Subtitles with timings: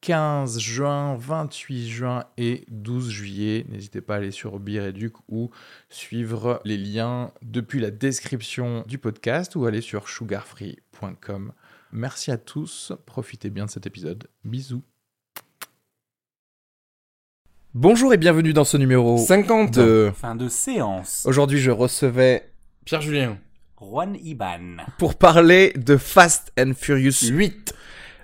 [0.00, 3.66] 15 juin, 28 juin et 12 juillet.
[3.68, 5.50] N'hésitez pas à aller sur Bireduc ou
[5.88, 11.52] suivre les liens depuis la description du podcast ou aller sur sugarfree.com.
[11.92, 14.28] Merci à tous, profitez bien de cet épisode.
[14.44, 14.82] Bisous.
[17.74, 20.12] Bonjour et bienvenue dans ce numéro 50 de...
[20.14, 21.24] Fin de séance.
[21.26, 22.50] Aujourd'hui, je recevais
[22.84, 23.38] Pierre Julien.
[23.78, 24.78] Juan Iban.
[24.98, 27.74] pour parler de Fast and Furious 8.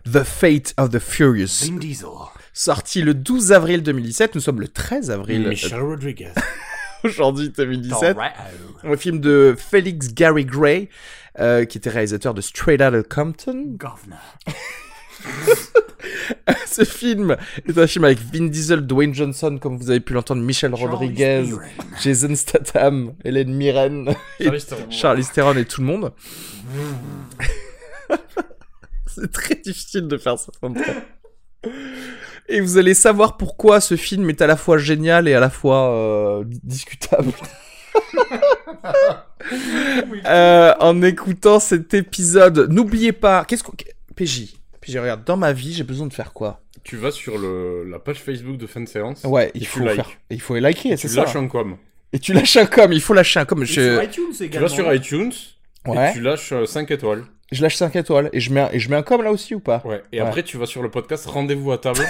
[0.05, 1.65] The Fate of the Furious.
[1.65, 2.09] Vin Diesel.
[2.53, 6.33] Sorti le 12 avril 2017, nous sommes le 13 avril Michel Rodriguez.
[7.05, 8.15] aujourd'hui 2017.
[8.15, 8.35] Torrado.
[8.85, 10.89] Un film de Felix Gary Gray,
[11.39, 13.77] euh, qui était réalisateur de Straight Outta Compton.
[13.77, 14.19] Governor.
[16.67, 17.37] Ce film
[17.69, 21.45] est un film avec Vin Diesel, Dwayne Johnson, comme vous avez pu l'entendre, Michel Rodriguez.
[22.03, 24.15] Jason Statham, Hélène Mirren.
[24.91, 26.13] Charlize Theron et tout le monde.
[29.21, 30.53] C'est très difficile de faire ça.
[32.49, 35.51] Et vous allez savoir pourquoi ce film est à la fois génial et à la
[35.51, 37.33] fois euh, discutable.
[40.27, 43.73] Euh, en écoutant cet épisode, n'oubliez pas, qu'est-ce qu'on,
[44.17, 46.61] PJ, PJ, regarde, dans ma vie, j'ai besoin de faire quoi?
[46.85, 49.23] Tu vas sur le, la page Facebook de fin de séance.
[49.25, 49.95] Ouais, il faut tu likes.
[49.97, 51.23] faire, il faut liker, c'est Tu ça.
[51.25, 51.77] lâches un com.
[52.13, 53.65] Et tu lâches un com, il faut lâcher un com.
[53.65, 54.69] Je, sur iTunes Tu également.
[54.69, 55.33] vas sur iTunes
[55.87, 57.25] ouais, et tu lâches 5 étoiles.
[57.53, 59.55] Je lâche 5 étoiles et je mets, un, et je mets un com là aussi
[59.55, 59.83] ou pas?
[59.85, 60.03] Ouais.
[60.13, 60.27] Et Ouais.
[60.27, 62.01] après, tu vas sur le podcast Rendez-vous à table.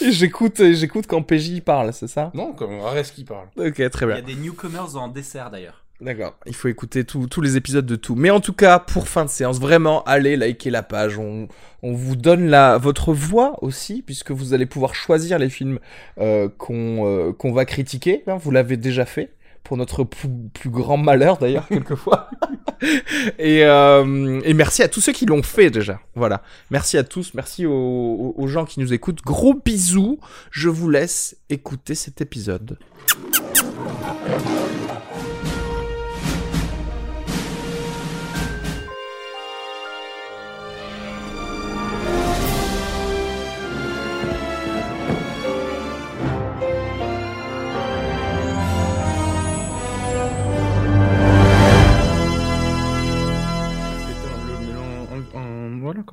[0.00, 2.30] J'écoute, j'écoute quand PJ parle, c'est ça?
[2.34, 3.46] Non, comme Ares qui parle.
[3.56, 4.16] Ok, très Il y bien.
[4.16, 5.84] a des newcomers en dessert d'ailleurs.
[6.00, 6.34] D'accord.
[6.46, 8.16] Il faut écouter tous tous les épisodes de tout.
[8.16, 11.16] Mais en tout cas, pour fin de séance, vraiment, allez liker la page.
[11.18, 11.46] On,
[11.82, 15.78] on vous donne la, votre voix aussi, puisque vous allez pouvoir choisir les films
[16.18, 18.24] euh, qu'on euh, qu'on va critiquer.
[18.26, 18.36] hein.
[18.36, 19.30] vous l'avez déjà fait.
[19.64, 22.28] Pour notre plus, grand malheur d'ailleurs, quelquefois.
[23.38, 26.00] et, euh, et merci à tous ceux qui l'ont fait déjà.
[26.14, 26.42] Voilà.
[26.70, 27.32] Merci à tous.
[27.34, 29.22] Merci aux gens qui nous écoutent.
[29.22, 30.18] Gros bisous.
[30.50, 32.78] Je vous laisse écouter cet épisode.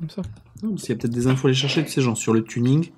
[0.02, 0.22] Comme ça.
[0.62, 2.32] Non, parce qu'il y a peut-être des infos à aller chercher, tu sais, genre sur
[2.32, 2.90] le tuning,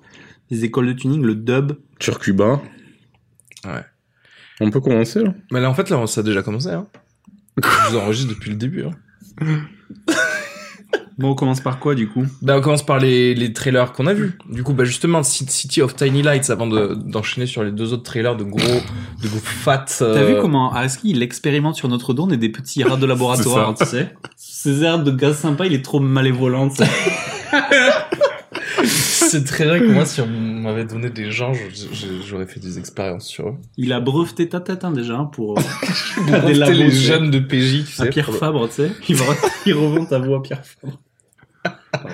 [0.49, 1.73] les écoles de tuning, le dub.
[1.99, 2.61] Sur Cuba.
[3.63, 3.83] Ouais.
[4.61, 6.69] On peut commencer là Mais là, en fait, là, ça a déjà commencé.
[6.69, 6.87] Hein.
[7.63, 8.85] Je vous enregistre depuis le début.
[8.85, 8.91] Hein.
[11.17, 12.25] Bon, on commence par quoi, du coup?
[12.41, 14.37] Bah, on commence par les, les trailers qu'on a vus.
[14.49, 17.93] Du coup, bah, justement, Ci- City of Tiny Lights, avant de- d'enchaîner sur les deux
[17.93, 19.85] autres trailers de gros, de gros fat.
[19.97, 22.97] T'as euh, vu comment Araski, il expérimente sur notre dos, on est des petits rats
[22.97, 24.13] de laboratoire, tu sais?
[24.65, 26.69] Ces airs de gars sympa, il est trop malévolant.
[28.83, 32.59] C'est très vrai que moi, si on m'avait donné des gens, je- je- j'aurais fait
[32.59, 33.55] des expériences sur eux.
[33.77, 35.59] Il a breveté ta tête, hein, déjà, hein, pour...
[35.59, 35.61] euh,
[36.15, 37.01] Pour des breveter labos, les tu sais.
[37.03, 38.03] jeunes de PJ, tu sais.
[38.03, 38.91] à Pierre pour Fabre, tu sais.
[39.07, 39.25] Il, va...
[39.67, 40.99] il revend ta voix à Pierre Fabre.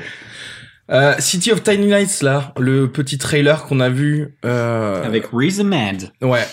[0.90, 4.36] Euh, City of Tiny Lights, là, le petit trailer qu'on a vu.
[4.44, 6.10] Euh, Avec Riz Ahmed.
[6.22, 6.46] Ouais.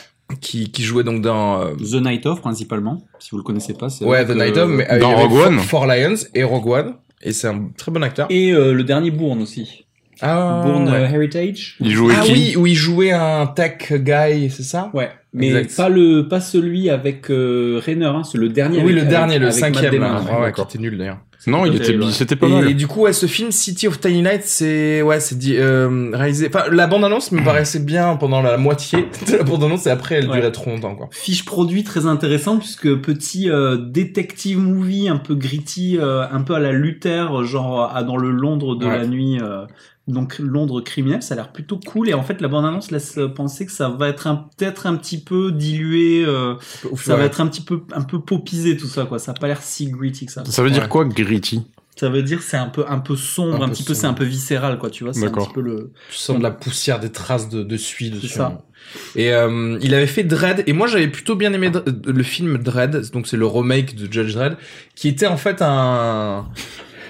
[0.42, 1.60] Qui, qui jouait donc dans.
[1.62, 3.02] euh, The Night Of, principalement.
[3.18, 4.04] Si vous le connaissez pas, c'est...
[4.04, 5.58] Ouais, The Night euh, of, mais euh, dans Rogue Four- One.
[5.58, 6.94] Four Lions et Rogue One.
[7.22, 8.26] Et c'est un très bon acteur.
[8.30, 9.86] Et euh, le dernier Bourne aussi.
[10.20, 11.10] Ah, Bourne ouais.
[11.14, 11.76] Heritage.
[11.80, 14.90] Il jouait Ah qui oui, où il jouait un tech guy, c'est ça?
[14.92, 15.76] Ouais, mais Exact.
[15.76, 18.78] pas le pas celui avec euh, Rainer, hein, c'est le dernier.
[18.82, 20.20] Oui, avec- le dernier, avec- le avec cinquième, là.
[20.26, 21.18] Damon, Ouais, qui était nul d'ailleurs.
[21.46, 22.10] Non, il était, ouais.
[22.10, 22.74] c'était pas Et, mal.
[22.74, 26.50] du coup, ouais, ce film City of Tiny Lights, c'est ouais, c'est dit euh, réalisé.
[26.52, 29.90] Enfin, la bande annonce me paraissait bien pendant la moitié de la bande annonce et
[29.90, 30.36] après elle Ouais.
[30.36, 31.08] durait trop longtemps quoi.
[31.12, 36.54] Fiche produit très intéressant puisque petit euh, détective movie un peu gritty, euh, un peu
[36.54, 38.98] à la Luther, genre à dans le Londres de Ouais.
[38.98, 39.38] la nuit.
[40.08, 42.90] Euh, donc Londres criminel, ça a l'air plutôt cool et en fait la bande annonce
[42.90, 46.54] laisse penser que ça va être un- peut-être un petit peu dilué, euh,
[46.96, 49.18] ça va être un petit peu un peu popisé tout ça quoi.
[49.18, 50.44] Ça a pas l'air si gritty que ça.
[50.44, 50.74] Ça veut Ouais.
[50.74, 51.62] dire quoi, gritty?
[51.96, 54.06] Ça veut dire c'est un peu un peu sombre, Un un, peu petit peu c'est
[54.06, 54.88] un peu viscéral quoi.
[54.88, 55.92] Tu vois, c'est un petit peu le.
[56.10, 58.28] Tu sens de la poussière, des traces de, de suie dessus.
[58.28, 58.62] ça.
[59.16, 61.70] Et euh, il avait fait Dread, et moi j'avais plutôt bien aimé
[62.06, 64.56] le film Dread, donc c'est le remake de Judge Dread,
[64.94, 66.46] qui était en fait un...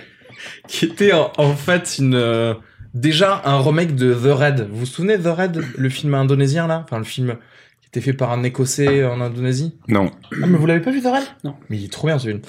[0.69, 2.56] qui était en, en fait une...
[3.00, 4.69] déjà un remake de The Red.
[4.71, 6.83] Vous vous souvenez de The Red, le film indonésien là?
[6.85, 7.37] Enfin le film
[7.81, 9.77] qui était fait par un Écossais en Indonésie?
[9.89, 10.11] Non.
[10.43, 11.55] Ah, mais vous l'avez pas vu, Darrell Non.
[11.71, 12.41] Mais il est trop bien celui-là.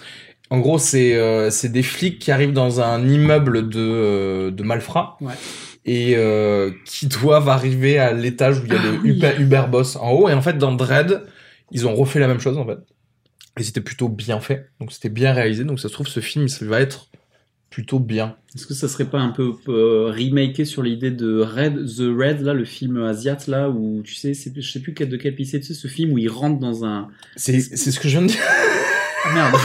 [0.52, 4.64] En gros, c'est euh, c'est des flics qui arrivent dans un immeuble de, euh, de
[4.64, 5.34] malfrats Ouais.
[5.86, 9.10] et euh, qui doivent arriver à l'étage où il y a Ah le oui.
[9.12, 10.28] Uber, Uber Boss en haut.
[10.30, 11.22] Et en fait, dans Dread,
[11.72, 12.80] ils ont refait la même chose en fait.
[13.60, 14.70] Et c'était plutôt bien fait.
[14.80, 15.66] Donc c'était bien réalisé.
[15.66, 17.09] Donc ça se trouve, ce film, ça va être
[17.70, 18.36] plutôt bien.
[18.56, 22.42] Est-ce que ça serait pas un peu euh, remaké sur l'idée de Red, The Red,
[22.42, 25.46] là, le film asiat, là, où tu sais, c'est, je sais plus de quel pays
[25.46, 27.10] c'est, tu sais, ce film où il rentre dans un.
[27.36, 28.40] C'est c'est ce que je viens de dire.
[29.26, 29.56] Ah, merde.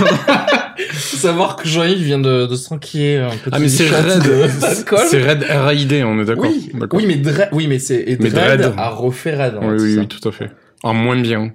[0.91, 4.23] Faut savoir que Jean-Yves vient de, de s'enquiller un petit Ah, mais c'est Red.
[5.09, 6.99] C'est Red R.A.I.D., on est d'accord Oui, D'accord.
[7.01, 8.75] oui, mais Dread, oui, mais c'est Dredd.
[8.77, 9.55] a refait Red.
[9.57, 10.51] en Oui, fait, oui, oui, tout à fait.
[10.83, 11.53] En moins bien.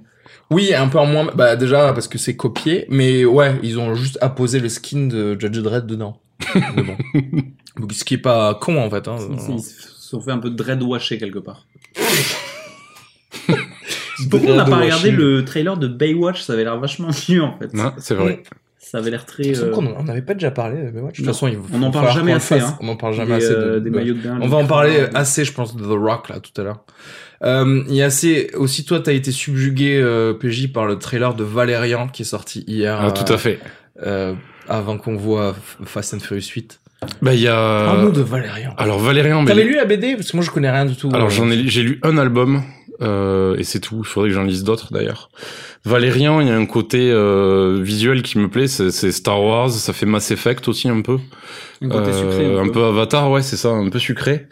[0.50, 1.28] Oui, un peu en moins.
[1.36, 5.36] Bah déjà parce que c'est copié, mais ouais, ils ont juste apposé le skin de
[5.38, 6.20] Judge Dredd dedans.
[6.54, 6.96] Mais bon.
[7.78, 9.06] Donc, ce qui est pas con en fait.
[9.08, 9.16] Hein.
[9.48, 11.66] Ils se sont fait un peu de dread washé quelque part.
[14.30, 17.56] Pourquoi on n'a pas regardé le trailer de Baywatch Ça avait l'air vachement mieux en
[17.58, 17.72] fait.
[17.74, 18.42] Non, c'est vrai.
[18.78, 19.56] Ça avait l'air très.
[19.62, 21.12] Euh, on n'avait pas déjà parlé de Baywatch.
[21.12, 22.76] De toute façon, il On en va parle jamais assez, hein.
[22.80, 23.54] On en parle jamais des, assez.
[23.54, 24.38] de- euh, des de- maillots de bain.
[24.42, 25.16] On va en parler cravates.
[25.16, 26.84] assez, je pense, de The Rock là tout à l'heure.
[27.42, 31.34] Euh, Il y a assez aussi toi t'as été subjugué euh, PJ par le trailer
[31.34, 32.98] de Valérian qui est sorti hier.
[33.00, 33.60] Ah, tout à fait.
[34.02, 34.34] euh,
[34.70, 36.80] avant qu'on voit Fast and Furious 8.
[37.22, 37.84] Bah, il y a...
[37.86, 38.74] Parle-nous de Valérian.
[38.76, 39.42] Alors, Valérian...
[39.42, 41.10] bah, T'avais lu la BD parce que moi je connais rien du tout.
[41.12, 42.62] Alors euh, j'en ai, j'ai lu un album
[43.00, 43.96] euh, et c'est tout.
[44.04, 45.30] Il faudrait que j'en lise d'autres d'ailleurs.
[45.86, 48.68] Valérian, il y a un côté euh, visuel qui me plaît.
[48.68, 51.16] C'est, c'est Star Wars, ça fait Mass Effect aussi un peu,
[51.80, 52.58] Un côté Euh, sucré.
[52.58, 54.46] un peu Avatar, ouais, c'est ça, un peu sucré.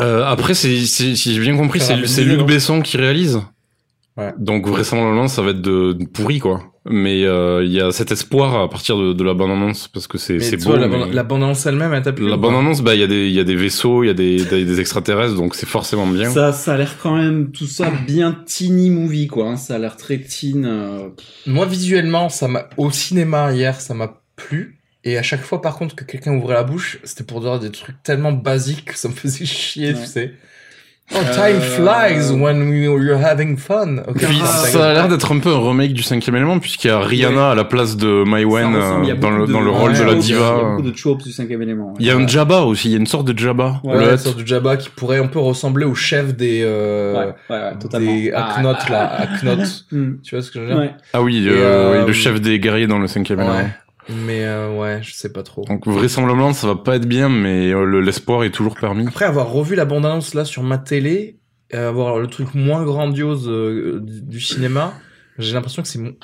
[0.00, 3.40] Euh, après, c'est, c'est- si j'ai bien compris, c'est, Luc Besson qui réalise.
[4.18, 4.32] Ouais.
[4.38, 6.60] Donc vraisemblablement, ça va être de, de pourri quoi.
[6.90, 10.06] Mais euh, il y a cet espoir à partir de, de la bande annonce parce
[10.06, 10.74] que c'est, c'est beau.
[10.74, 13.04] la, mais- bande- la bande-annonce elle-même, elle t'a plu La bande annonce, bah il y
[13.04, 15.54] a des, il y a des vaisseaux, il y a des, des, des extraterrestres, donc
[15.54, 16.30] c'est forcément bien.
[16.30, 19.50] Ça, ça a l'air quand même tout ça bien teeny movie quoi.
[19.50, 19.56] hein.
[19.56, 20.64] Ça a l'air très teen.
[20.66, 21.08] euh,
[21.46, 24.80] Moi visuellement, ça m'a au cinéma hier, ça m'a plu.
[25.04, 27.70] Et à chaque fois, par contre, que quelqu'un ouvrait la bouche, c'était pour dire des
[27.70, 30.00] trucs tellement basiques que ça me faisait chier, Ouais.
[30.00, 30.34] tu sais.
[31.14, 33.96] Oh, time Euh, flies when we, you're having fun.
[34.06, 36.90] Ok, Puis ça a l'air d'être un peu un remake du cinquième élément puisqu'il y
[36.90, 39.30] a Rihanna à la place de Mai Wen ça ressemble, il y a euh, dans
[39.30, 40.54] le, de- dans le rôle ouais, de la ouais, Il y a diva.
[40.76, 40.90] beaucoup de
[41.24, 41.88] du cinquième élément.
[41.88, 41.96] ouais.
[42.00, 43.80] Il y a un Jabba aussi, il y a une sorte de Jabba.
[43.84, 44.18] Ouais, Hutt.
[44.18, 47.78] sorte de Jabba qui pourrait un peu ressembler au chef des, euh, Ouais, ouais, ouais,
[47.80, 48.12] totalement.
[48.14, 49.62] des Ah, Aknot, ah, là, Aknot.
[49.92, 50.10] hmm.
[50.22, 50.76] tu vois ce que je veux dire?
[50.78, 50.90] Ouais.
[51.14, 53.54] Ah oui, Et, euh, euh, oui, le chef des guerriers dans le cinquième élément.
[54.08, 55.64] Mais euh, ouais, je sais pas trop.
[55.66, 59.06] Donc vraisemblablement ça va pas être bien, mais euh, le- l'espoir est toujours permis.
[59.06, 61.38] Après avoir revu la bande-annonce là sur ma télé,
[61.70, 64.94] et avoir le truc moins grandiose euh, du, du cinéma,
[65.38, 66.14] j'ai l'impression que c'est mon-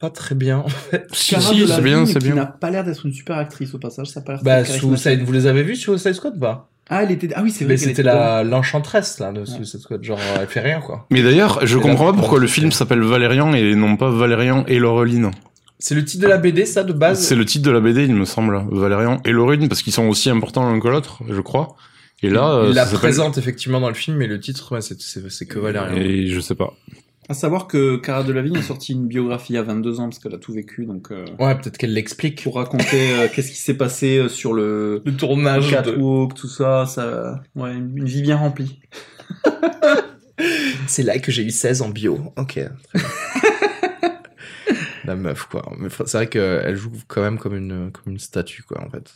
[0.00, 1.06] pas très bien en fait.
[1.12, 2.34] Si, Cara si, c'est bien, c'est qui bien.
[2.34, 4.08] n'a pas l'air d'être une super actrice au passage.
[4.08, 5.22] Ça a pas l'air Bah, charismatique.
[5.24, 6.68] vous les avez vus sur Suicide Squad pas?
[6.90, 7.28] Ah, elle était.
[7.34, 7.74] Ah oui, c'est vrai.
[7.74, 11.06] Mais c'était était la l'enchanteresse là de Suicide Squad, genre elle fait rien quoi.
[11.10, 14.64] Mais d'ailleurs, je comprends pas pourquoi le c'est- film s'appelle Valérian et non pas Valérian
[14.66, 15.30] et Laureline.
[15.78, 17.20] C'est le titre de la BD ça de base.
[17.20, 18.62] C'est le titre de la BD, il me semble.
[18.70, 21.76] Valérian et Laureline, parce qu'ils sont aussi importants l'un que l'autre, je crois.
[22.22, 25.30] Et là, Il la présente effectivement dans le film, mais le titre ouais, c'est c'est
[25.30, 25.96] c'est que Valérian.
[25.96, 26.74] Et je sais pas.
[27.30, 30.38] À savoir que Cara Delevingne a sorti une biographie à 22 ans parce qu'elle a
[30.38, 32.42] tout vécu, donc euh, Ouais, peut-être qu'elle l'explique.
[32.42, 35.72] pour raconter euh, qu'est-ce qui s'est passé euh, sur le Le tournage de...
[35.72, 38.80] catwalk, tout ça, ça, ouais, une une vie bien remplie.
[40.86, 42.32] C'est là que j'ai eu 16 en bio.
[42.36, 42.58] Ok.
[45.08, 45.72] La meuf, quoi.
[45.78, 49.10] Mais c'est vrai qu'elle joue quand même comme une, comme une statue, quoi, en fait.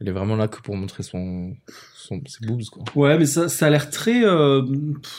[0.00, 1.54] Elle est vraiment là que pour montrer son,
[1.96, 2.84] son, ses boobs, quoi.
[2.94, 4.62] Ouais, mais ça, ça a l'air très, euh,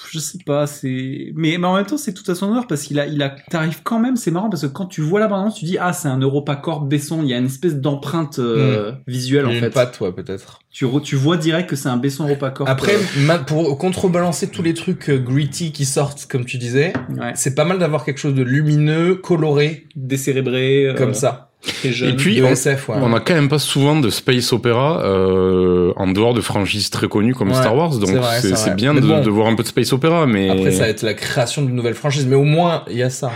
[0.10, 2.84] je sais pas, c'est, mais, mais en même temps, c'est tout à son honneur parce
[2.84, 5.28] qu'il a, il a, t'arrives quand même, c'est marrant parce que quand tu vois la
[5.28, 8.94] bande tu dis, ah, c'est un EuropaCorp Besson, il y a une espèce d'empreinte euh,
[9.06, 9.66] visuelle, en Il y a fait.
[9.68, 10.60] une patte, ouais, peut-être.
[10.72, 12.70] Tu, re- tu vois direct que c'est un Besson EuropaCorp.
[12.70, 16.94] Après, euh, ma- pour contrebalancer tous les trucs euh, gritty qui sortent, comme tu disais,
[17.18, 21.49] ouais, c'est pas mal d'avoir quelque chose de lumineux, coloré, décérébré, comme ça.
[21.84, 22.10] Jeune.
[22.12, 22.96] Et puis, on- SF, ouais.
[23.01, 27.08] On a quand même pas souvent de space opéra euh, en dehors de franchises très
[27.08, 29.22] connues comme Ouais, Star Wars, donc c'est bien de, bon.
[29.22, 31.75] de voir un peu de space opéra, mais Après, ça va être la création d'une
[31.75, 33.32] nouvelle franchise, mais au moins, il y a ça.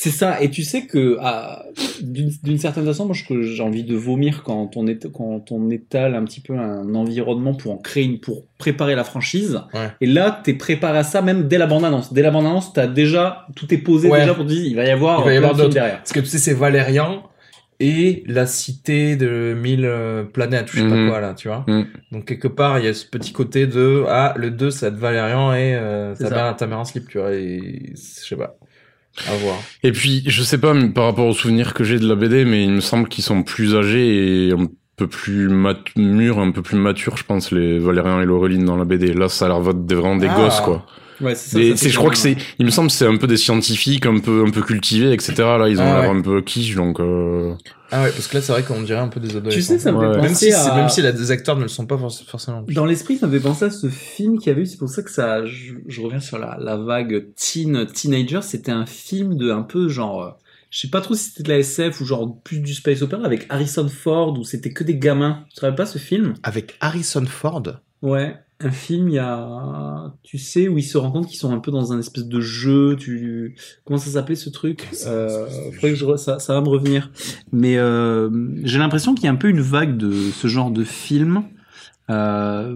[0.00, 1.64] C'est ça, et tu sais que ah,
[2.00, 6.22] d'une certaine façon, moi j'ai envie de vomir quand on, est, quand on étale un
[6.24, 9.60] petit peu un environnement pour en créer une, pour préparer la franchise.
[9.74, 9.88] Ouais.
[10.00, 12.12] Et là, t'es préparé à ça même dès la bande-annonce.
[12.12, 14.20] Dès la bande-annonce, t'as déjà tout est posé Ouais.
[14.20, 15.74] déjà pour te dire il va y avoir Il va y avoir de d'autres.
[15.74, 15.98] derrière.
[15.98, 17.24] Parce que tu sais, c'est Valérian
[17.80, 21.06] et la cité de mille euh, planètes, ou je sais Mhm.
[21.06, 21.64] pas quoi, là, tu vois.
[21.66, 21.86] Mhm.
[22.12, 24.94] Donc, quelque part, il y a ce petit côté de, ah, le 2, ça va
[24.94, 26.34] être Valérian et euh, ta, ça.
[26.36, 28.56] mère, ta mère en slip, tu vois, et je sais pas.
[29.26, 29.56] À voir.
[29.82, 32.44] Et puis, je sais pas mais par rapport aux souvenirs que j'ai de la BD,
[32.44, 35.48] mais il me semble qu'ils sont plus âgés et un peu plus
[35.96, 39.14] mûrs, un peu plus matures, je pense, les Valérian et Laureline dans la BD.
[39.14, 40.36] Là, ça a l'air vraiment des Ah.
[40.36, 40.84] gosses, quoi.
[41.20, 41.58] Ouais, c'est ça.
[41.58, 44.06] Des- ça je crois que c'est, il me semble, que c'est un peu des scientifiques,
[44.06, 45.34] un peu, un peu cultivés, etc.
[45.38, 46.16] Là, ils ont Ah l'air ouais.
[46.18, 47.00] un peu quiche, donc.
[47.00, 47.54] Euh...
[47.90, 49.56] Ah ouais, parce que là, c'est vrai qu'on dirait un peu des adolescents.
[49.56, 50.04] Tu sais, ça me Ouais.
[50.06, 50.74] fait Même Même si, penser c'est- à...
[50.76, 52.62] même si la- les acteurs ne le sont pas forc- forcément.
[52.68, 54.66] Dans l'esprit, ça me fait penser à ce film qu'il y avait eu.
[54.66, 58.40] C'est pour ça que ça, je, je reviens sur la, la vague teen teenager.
[58.42, 60.30] C'était un film de un peu genre, euh,
[60.70, 63.24] je sais pas trop si c'était de la SF ou genre plus du space opera
[63.24, 65.44] avec Harrison Ford où c'était que des gamins.
[65.48, 66.34] Tu te rappelles pas ce film?
[66.42, 67.62] Avec Harrison Ford?
[68.02, 69.08] Ouais, un film.
[69.08, 71.92] Il y a, tu sais, où ils se rendent compte qu'ils sont un peu dans
[71.92, 72.96] un espèce de jeu.
[72.98, 74.88] Tu, comment ça s'appelait ce truc?
[75.06, 75.46] Euh,
[75.80, 77.10] que je ça, ça va me revenir.
[77.52, 78.30] Mais euh,
[78.64, 81.44] j'ai l'impression qu'il y a un peu une vague de ce genre de film.
[82.10, 82.74] Euh,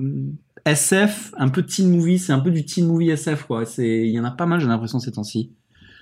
[0.65, 3.65] SF, un peu teen movie, c'est un peu du teen movie SF quoi.
[3.67, 5.51] C'est, il y en a pas mal, j'ai l'impression ces temps-ci.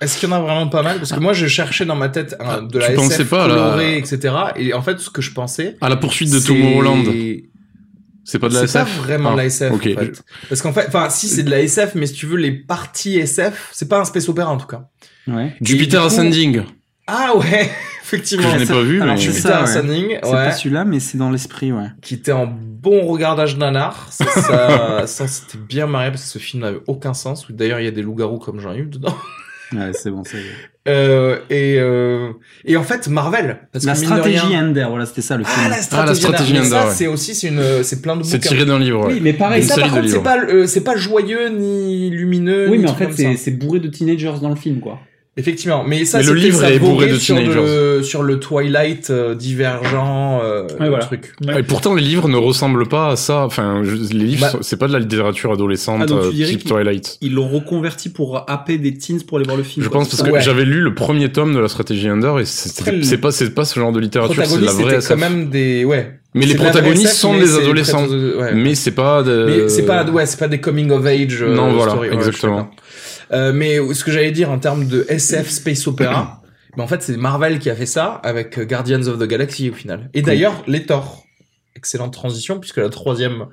[0.01, 0.97] Est-ce qu'il y en a vraiment pas mal?
[0.97, 3.47] Parce que moi, je cherchais dans ma tête un- de la Tu SF pensais pas
[3.47, 4.33] la- etc.
[4.55, 5.77] Et en fait, ce que je pensais...
[5.79, 7.03] À la poursuite de Tomorrowland.
[8.23, 8.97] C'est pas de la C'est pas SF.
[8.99, 9.89] vraiment de la Ah, SF, ok.
[9.95, 10.23] en fait.
[10.49, 13.17] Parce qu'en fait, enfin, si c'est de la SF, mais si tu veux, les parties
[13.19, 14.89] SF, c'est pas un space opéra, en tout cas.
[15.27, 15.55] Ouais.
[15.61, 16.63] Jupiter coup- Ascending.
[17.07, 17.69] Ah ouais,
[18.11, 18.51] Que effectivement.
[18.51, 19.21] je n'ai pas vu, alors, mais.
[19.21, 19.69] je- Jupiter ça, ouais.
[19.69, 20.31] Ascending, C'est ouais.
[20.33, 21.87] pas celui-là, mais c'est dans l'esprit, ouais.
[22.01, 24.07] qui était en bon regardage nanar.
[24.11, 27.49] Ça, ça, ça, c'était bien marré parce que ce film n'avait aucun sens.
[27.49, 29.15] Où D'ailleurs, il y a des loups-garous comme Jean-Yves dedans.
[29.73, 30.37] Ouais, c'est bon, c'est
[30.87, 32.31] Euh, et, euh,
[32.65, 33.59] et en fait, Marvel.
[33.71, 35.55] Parce La que stratégie rien- Ender, voilà, c'était ça le film.
[35.65, 36.67] Ah, la stratégie, Ah, la stratégie Ender.
[36.75, 36.93] Ender, ouais.
[36.95, 39.13] c'est aussi, c'est une, c'est plein de C'est tiré d'un livre, ouais.
[39.13, 42.67] Oui, mais pareil, Et ça, par contre, c'est pas, euh, c'est pas joyeux ni lumineux.
[42.69, 44.99] Oui, ni mais en fait, c'est bourré de teenagers dans le film, quoi.
[45.41, 45.83] Effectivement.
[45.85, 47.59] Mais ça, Mais le livre est bourré de sur, teenagers.
[47.97, 50.99] le, sur le Twilight euh, divergent, euh, Ouais, voilà.
[51.05, 51.33] truc.
[51.57, 53.43] Et pourtant, les livres ne ressemblent pas à ça.
[53.45, 56.45] Enfin, je- les livres, Bah- c'est pas de la littérature adolescente Ah, donc tu euh,
[56.45, 57.17] type Twilight.
[57.21, 59.83] Ils l'ont reconverti pour happer des teens pour aller voir le film.
[59.83, 60.41] Je quoi, pense parce ça que Ouais.
[60.41, 63.79] j'avais lu le premier tome de la stratégie Under et c'est pas c'est pas ce
[63.79, 66.17] genre de littérature, c'est de la vraie quand même des, ouais.
[66.33, 68.07] Mais les protagonistes SF, sont des adolescents.
[68.07, 68.53] ouais.
[68.55, 69.45] Mais c'est pas de...
[69.49, 71.41] Mais c'est pas, ouais, c'est pas des coming of age.
[71.41, 71.93] euh, Non, voilà.
[71.97, 72.71] Ouais, je suis exactement.
[73.31, 76.41] Euh, mais ce que j'allais dire en termes de SF space opéra,
[76.75, 79.69] mais en fait c'est Marvel qui a fait ça avec euh, Guardians of the Galaxy
[79.69, 80.09] au final.
[80.13, 81.23] Et d'ailleurs les Thor,
[81.75, 83.47] excellente transition puisque la troisième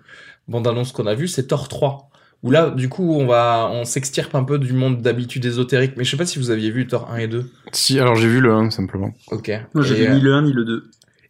[0.48, 2.04] bande annonce qu'on a vue c'est Thor 3.
[2.44, 5.94] Où là, du coup, on va, on s'extirpe un peu du monde d'habitude ésotérique.
[5.96, 7.50] Mais je sais pas si vous aviez vu Thor 1 et 2.
[7.72, 9.10] Si, alors j'ai vu le 1, simplement.
[9.32, 9.50] Ok.
[9.74, 10.88] Moi, j'ai vu ni le 1 ni le 2.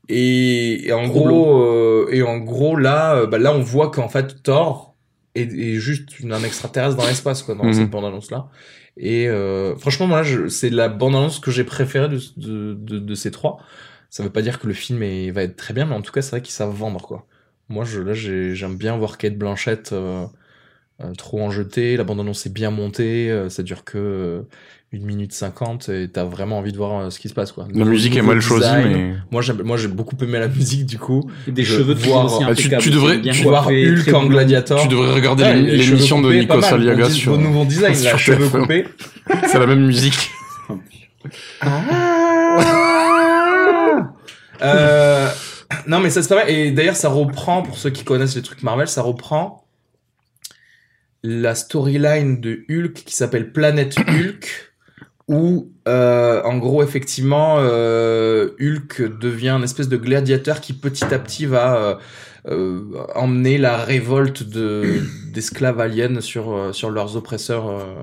[0.09, 3.91] Et, et en Trop gros, euh, et en gros là, euh, bah là on voit
[3.91, 4.88] qu'en fait Thor
[5.43, 7.73] est juste une, un extraterrestre dans l'espace quoi dans Mhm.
[7.75, 8.49] cette bande annonce là.
[8.97, 13.15] Et euh, franchement moi c'est la bande annonce que j'ai préférée de, de, de, de
[13.15, 13.59] ces trois.
[14.11, 16.13] Ça veut pas dire que le film est, va être très bien, mais en tout
[16.13, 17.27] cas c'est vrai qu'ils savent vendre quoi.
[17.69, 20.27] Moi je là j'ai- j'aime bien voir Kate Blanchett euh,
[21.01, 21.97] euh, trop en jeté.
[21.97, 24.45] La bande annonce est bien montée, ça dure que
[24.91, 27.69] une minute cinquante et t'as vraiment envie de voir euh, ce qui se passe quoi.
[27.75, 28.93] La musique est mal choisie, design.
[28.93, 29.15] mais...
[29.31, 31.31] Moi, j'aime, moi, j'ai beaucoup aimé la musique, du coup.
[31.47, 34.25] Et des Je cheveux vois- toujours aussi Ah, tu- tu devrais- tu voir Hulk en
[34.27, 34.81] gladiator.
[34.81, 36.65] Tu devrais regarder Ouais, l'émission de mal.
[36.75, 37.37] Aliaga sur...
[37.37, 38.61] Bon nouveau design, là, sur cheveux TF1.
[38.63, 38.87] coupés.
[39.49, 40.31] C'est la même musique.
[44.63, 45.29] Euh,
[45.87, 46.51] non, mais ça, c'est pas mal.
[46.51, 49.65] Et d'ailleurs, ça reprend, pour ceux qui connaissent les trucs Marvel, ça reprend
[51.23, 54.68] la storyline de Hulk qui s'appelle Planète Hulk,
[55.29, 61.19] où, euh, en gros, effectivement, euh, Hulk devient un espèce de gladiateur qui petit à
[61.19, 61.95] petit va euh,
[62.47, 67.95] euh, emmener la révolte de d'esclaves aliens sur euh, sur leurs oppresseurs euh,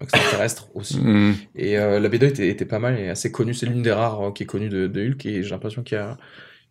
[0.00, 0.98] extraterrestres aussi.
[0.98, 1.34] Hmm.
[1.54, 3.54] Et euh, la BD était, était pas mal et assez connue.
[3.54, 6.04] C'est l'une des rares qui est connue de, de Hulk et j'ai l'impression qu'il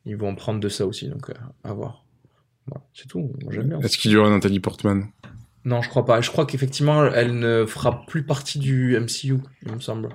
[0.06, 1.32] ils vont en prendre de ça aussi, donc
[1.64, 2.04] à voir.
[2.68, 3.32] Voilà, c'est tout.
[3.50, 3.80] J'aime bien.
[3.80, 5.06] Est-ce qu'il y aura Nathalie Portman?
[5.68, 6.22] Non, je crois pas.
[6.22, 10.08] Je crois qu'effectivement, elle ne fera plus partie du MCU, il me semble.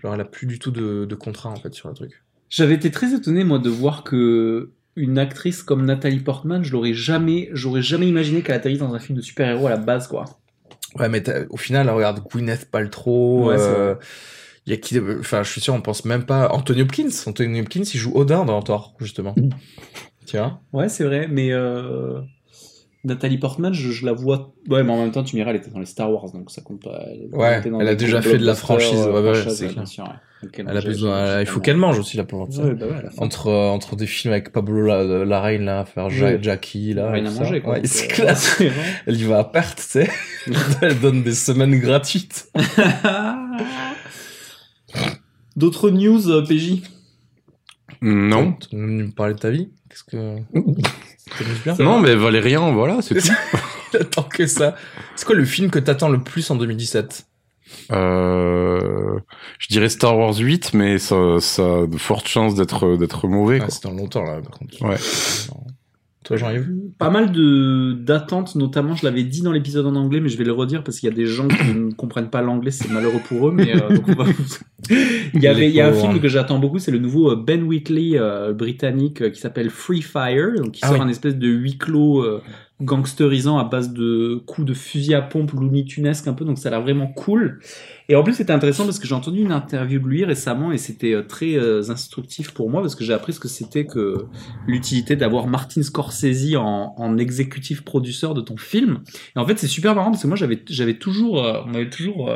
[0.00, 2.22] Genre, elle a plus du tout de, de contrat en fait sur le truc.
[2.48, 6.94] J'avais été très étonné, moi, de voir que une actrice comme Nathalie Portman, je l'aurais
[6.94, 10.24] jamais, j'aurais jamais imaginé qu'elle atterrisse dans un film de super-héros à la base, quoi.
[10.96, 13.48] Ouais, mais au final, regarde Gwyneth Paltrow.
[13.48, 13.96] Ouais, euh,
[14.66, 16.48] y a qui Enfin, je suis sûr, on pense même pas.
[16.52, 17.10] Anthony Hopkins.
[17.26, 19.34] Anthony Hopkins, il joue Odin dans Thor, justement.
[20.26, 20.60] Tiens.
[20.72, 22.20] Ouais, c'est vrai, mais euh...
[23.04, 24.54] Nathalie Portman, je, je la vois.
[24.68, 26.50] Ouais, mais en même temps, tu me diras, elle était dans les Star Wars, donc
[26.52, 27.00] ça compte pas.
[27.10, 29.88] Elle, Ouais, elle a déjà fait de la franchise, ouais, euh, ouais, franchise, c'est clair.
[29.88, 30.10] sûr, ouais.
[30.44, 31.40] Donc, Elle a besoin.
[31.40, 32.48] il faut qu'elle mange aussi, la pauvre.
[32.48, 32.62] tu sais.
[32.62, 36.10] Ouais, bah ouais, la entre euh, entre des films avec Pablo La- Larraín là faire
[36.10, 36.38] Ja- Ouais.
[36.42, 37.40] Jackie là Rien à ça.
[37.42, 37.74] manger, quoi.
[37.74, 38.72] ouais, c'est euh, vrai.
[39.06, 40.10] elle y va à perte tu sais
[40.82, 42.50] elle donne des semaines gratuites
[45.56, 46.82] D'autres news, euh, PJ
[48.00, 48.54] Non.
[48.54, 49.70] tu veux nous parler de ta vie?
[49.88, 50.36] Qu'est-ce que
[51.64, 53.98] bien Non, mais Valérian, voilà, c'est tout.
[54.10, 54.74] tant que ça
[55.16, 57.26] c'est quoi le film que t'attends le plus en 2017
[57.90, 59.18] Euh,
[59.58, 63.60] je dirais Star Wars 8, mais ça, ça a de fortes chances d'être d'être mauvais.
[63.62, 64.96] ah, c'est dans longtemps là par contre Ouais.
[66.24, 70.28] Toi, Jean-Yves Pas mal de d'attentes, notamment, je l'avais dit dans l'épisode en anglais, mais
[70.28, 72.70] je vais le redire parce qu'il y a des gens qui ne comprennent pas l'anglais,
[72.70, 73.52] c'est malheureux pour eux.
[73.52, 74.30] Mais euh, donc on va-
[75.34, 77.36] il y avait, il y a un film que j'attends beaucoup, c'est le nouveau euh,
[77.36, 81.02] Ben Wheatley euh, britannique qui s'appelle Free Fire, donc qui Ah sort oui.
[81.04, 82.40] un espèce de huis clos euh,
[82.82, 86.68] gangsterisant à base de coups de fusil à pompe Looney Tunesque un peu, donc ça
[86.68, 87.60] a l'air vraiment cool.
[88.08, 90.78] Et en plus, c'était intéressant parce que j'ai entendu une interview de lui récemment et
[90.78, 94.26] c'était euh, très euh, instructif pour moi parce que j'ai appris ce que c'était que
[94.66, 99.00] l'utilité d'avoir Martin Scorsese en, exécutif producteur de ton film.
[99.36, 102.30] Et en fait, c'est super marrant parce que moi, j'avais, j'avais toujours, euh, on toujours,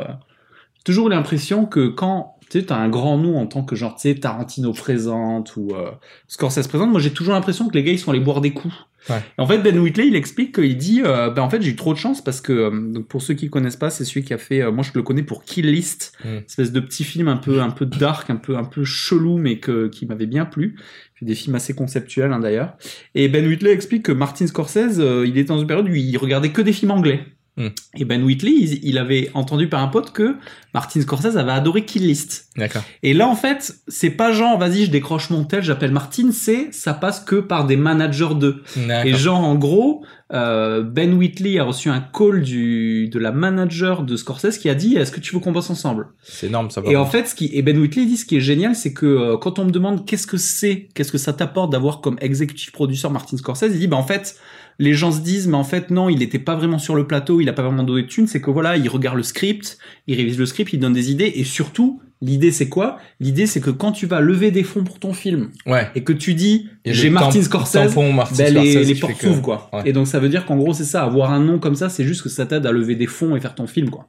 [0.85, 4.01] toujours l'impression que quand tu sais, t'as un grand nom en tant que genre, tu
[4.01, 5.91] sais, Tarantino présente ou euh,
[6.27, 8.73] Scorsese présente, moi j'ai toujours l'impression que les gars ils sont allés boire des coups.
[9.09, 9.21] Ouais.
[9.37, 11.93] En fait, Ben Whitley, il explique qu'il dit, euh, ben en fait, j'ai eu trop
[11.93, 14.37] de chance parce que, euh, donc pour ceux qui connaissent pas, c'est celui qui a
[14.37, 16.37] fait, euh, moi je le connais pour Kill List, Mm.
[16.45, 19.59] espèce de petit film un peu, un peu dark, un peu, un peu chelou, mais
[19.59, 20.75] que, qui m'avait bien plu.
[21.21, 22.73] Des films assez conceptuels hein, d'ailleurs.
[23.15, 26.15] Et Ben Whitley explique que Martin Scorsese, euh, il était dans une période où il
[26.17, 27.25] regardait que des films anglais.
[27.57, 27.67] Mm.
[27.95, 30.35] Et Ben Whitley, il, il avait entendu par un pote que
[30.73, 32.49] Martin Scorsese avait adoré Kill List.
[32.55, 32.83] D'accord.
[33.03, 36.71] Et là, en fait, c'est pas genre, vas-y, je décroche mon tel, j'appelle Martin, c'est,
[36.71, 38.63] ça passe que par des managers d'eux.
[39.05, 44.03] Et genre, en gros, euh, Ben Whitley a reçu un call du, de la manager
[44.03, 46.09] de Scorsese qui a dit, est-ce que tu veux qu'on bosse ensemble?
[46.23, 46.81] C'est énorme, ça.
[46.85, 49.05] Et en fait, ce qui, et Ben Whitley dit, ce qui est génial, c'est que
[49.05, 52.71] euh, quand on me demande qu'est-ce que c'est, qu'est-ce que ça t'apporte d'avoir comme exécutif
[52.71, 54.37] producteur Martin Scorsese, il dit, bah en fait,
[54.79, 57.41] les gens se disent, mais en fait, non, il était pas vraiment sur le plateau,
[57.41, 60.15] il a pas vraiment donné de thunes, c'est que voilà, il regarde le script, il
[60.15, 62.97] révise le script, il donne des idées, et surtout, l'idée c'est quoi?
[63.19, 65.87] L'idée c'est que quand tu vas lever des fonds pour ton film, Ouais.
[65.95, 69.27] et que tu dis, j'ai Martin Scorsese, Martin ben, les, Scorsese les qui portes que-
[69.27, 69.69] s'ouvrent quoi.
[69.73, 69.81] Ouais.
[69.85, 72.03] Et donc ça veut dire qu'en gros c'est ça, avoir un nom comme ça, c'est
[72.03, 74.05] juste que ça t'aide à lever des fonds et faire ton film quoi.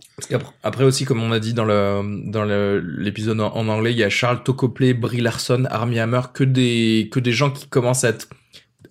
[0.62, 4.04] Après aussi, comme on a dit dans le dans l'épisode en, en anglais, il y
[4.04, 8.10] a Charles Tocopley, Brie Larson, Armie Hammer, que des que des gens qui commencent à
[8.10, 8.28] être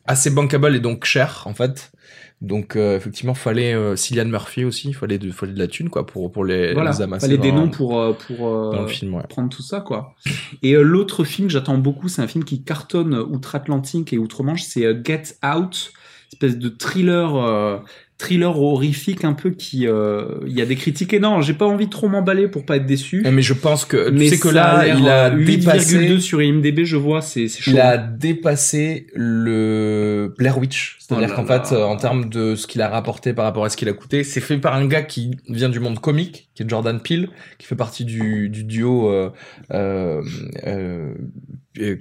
[0.07, 1.91] assez bankable et donc chers en fait.
[2.39, 6.05] Donc euh, effectivement, fallait euh, Cillian Murphy aussi, fallait de fallait de la thune quoi
[6.05, 8.87] pour pour les, voilà, les amasser fallait des noms pour euh, pour euh, dans le
[8.87, 9.15] film.
[9.15, 9.23] Ouais.
[9.27, 10.13] prendre tout ça quoi.
[10.61, 14.61] Et euh, l'autre film que j'attends beaucoup, c'est un film qui cartonne outre-Atlantique et outre-Manche,
[14.61, 15.91] c'est euh, Get Out,
[16.31, 17.79] espèce de thriller euh,
[18.17, 21.43] thriller horrifique un peu qui euh, il y a des critiques énormes.
[21.43, 23.23] J'ai pas envie de trop m'emballer pour pas être déçu.
[23.31, 26.83] Mais je pense que Mais sais que là, il a euh, 8,2 dépassé sur IMDb,
[26.83, 27.71] je vois, c'est c'est chaud.
[27.71, 30.97] il a dépassé le Blair Witch.
[30.99, 33.69] C'est-à-dire Oh qu'en fait, euh, en termes de ce qu'il a rapporté par rapport à
[33.69, 36.63] ce qu'il a coûté, c'est fait par un gars qui vient du monde comique, qui
[36.63, 39.29] est Jordan Peele, qui fait partie du, du duo euh,
[39.71, 40.21] euh,
[40.65, 41.13] euh, euh,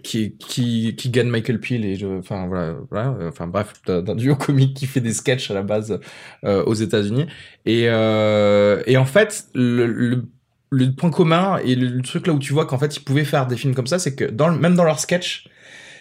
[0.02, 4.14] qui, qui, qui gagne Michael Peele et je, enfin voilà, voilà, euh, enfin bref, d'un
[4.14, 5.98] duo comique qui fait des sketchs à la base
[6.44, 7.26] euh, aux États-Unis.
[7.66, 10.24] Et, euh, et en fait, le, le
[10.70, 13.24] le point commun et le, le truc là où tu vois qu'en fait ils pouvaient
[13.24, 15.46] faire des films comme ça, c'est que dans le- même dans leurs sketchs,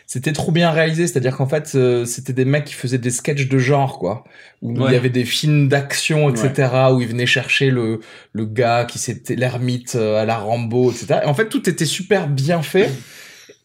[0.08, 3.48] c'était trop bien réalisé, c'est-à-dire qu'en fait euh, c'était des mecs qui faisaient des sketchs
[3.48, 4.24] de genre quoi,
[4.64, 6.72] où il y avait des films d'action etc.
[6.94, 8.00] où ils venaient chercher le
[8.34, 11.22] le gars qui c'était l'ermite euh, à la Rambo etc.
[11.24, 12.90] Et en fait tout était super bien fait.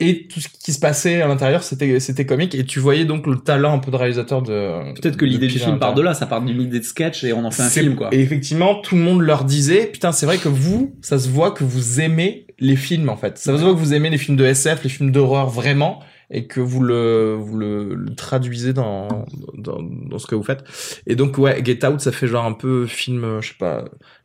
[0.01, 2.55] Et tout ce qui se passait à l'intérieur, c'était c'était comique.
[2.55, 4.95] Et tu voyais donc le talent un peu de réalisateur de.
[4.95, 7.33] Peut-être que l'idée du film part de là, ça part d'une idée de sketch et
[7.35, 8.09] on en fait un film quoi.
[8.13, 11.51] Et effectivement, tout le monde leur disait, putain, c'est vrai que vous, ça se voit
[11.51, 13.37] que vous aimez les films en fait.
[13.39, 16.47] Ça se voit que vous aimez les films de SF, les films d'horreur vraiment, et
[16.47, 19.09] que vous le, vous le, le traduisez dans,
[19.55, 20.65] dans, dans ce que vous faites.
[21.07, 23.85] Et donc ouais, Get Out, ça fait genre un peu film, je sais pas.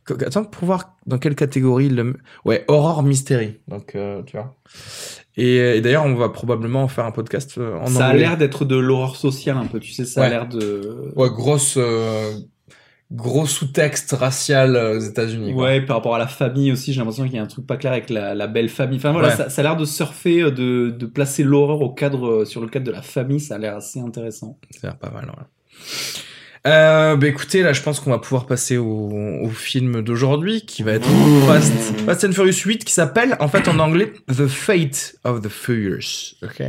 [0.10, 2.15] Attends pour voir dans quelle catégorie le,
[2.46, 3.58] ouais, horror mystery.
[3.68, 4.56] Donc euh, tu vois.
[5.38, 8.65] Et, et d'ailleurs, on va probablement faire un podcast euh, en ça a l'air d'être
[8.65, 10.30] de l'horreur sociale un peu, tu sais, ça a Ouais.
[10.30, 11.12] l'air de...
[11.15, 12.32] Ouais, grosse, euh,
[13.12, 15.54] gros sous-texte racial euh, aux États-Unis.
[15.54, 17.76] Ouais, par rapport à la famille aussi, j'ai l'impression qu'il y a un truc pas
[17.76, 18.98] clair avec la, la belle famille.
[19.00, 19.36] Enfin voilà, Ouais.
[19.36, 22.86] ça, ça a l'air de surfer, de, de placer l'horreur au cadre, sur le cadre
[22.86, 24.58] de la famille, ça a l'air assez intéressant.
[24.72, 25.44] Ça a l'air pas mal, ouais.
[26.67, 29.12] Euh, bah écoutez, là je pense qu'on va pouvoir passer au,
[29.43, 31.08] au film d'aujourd'hui qui va être
[31.47, 31.71] Fast,
[32.06, 36.36] Fast and Furious 8 qui s'appelle en fait en anglais The Fate of the Furious,
[36.41, 36.63] ok?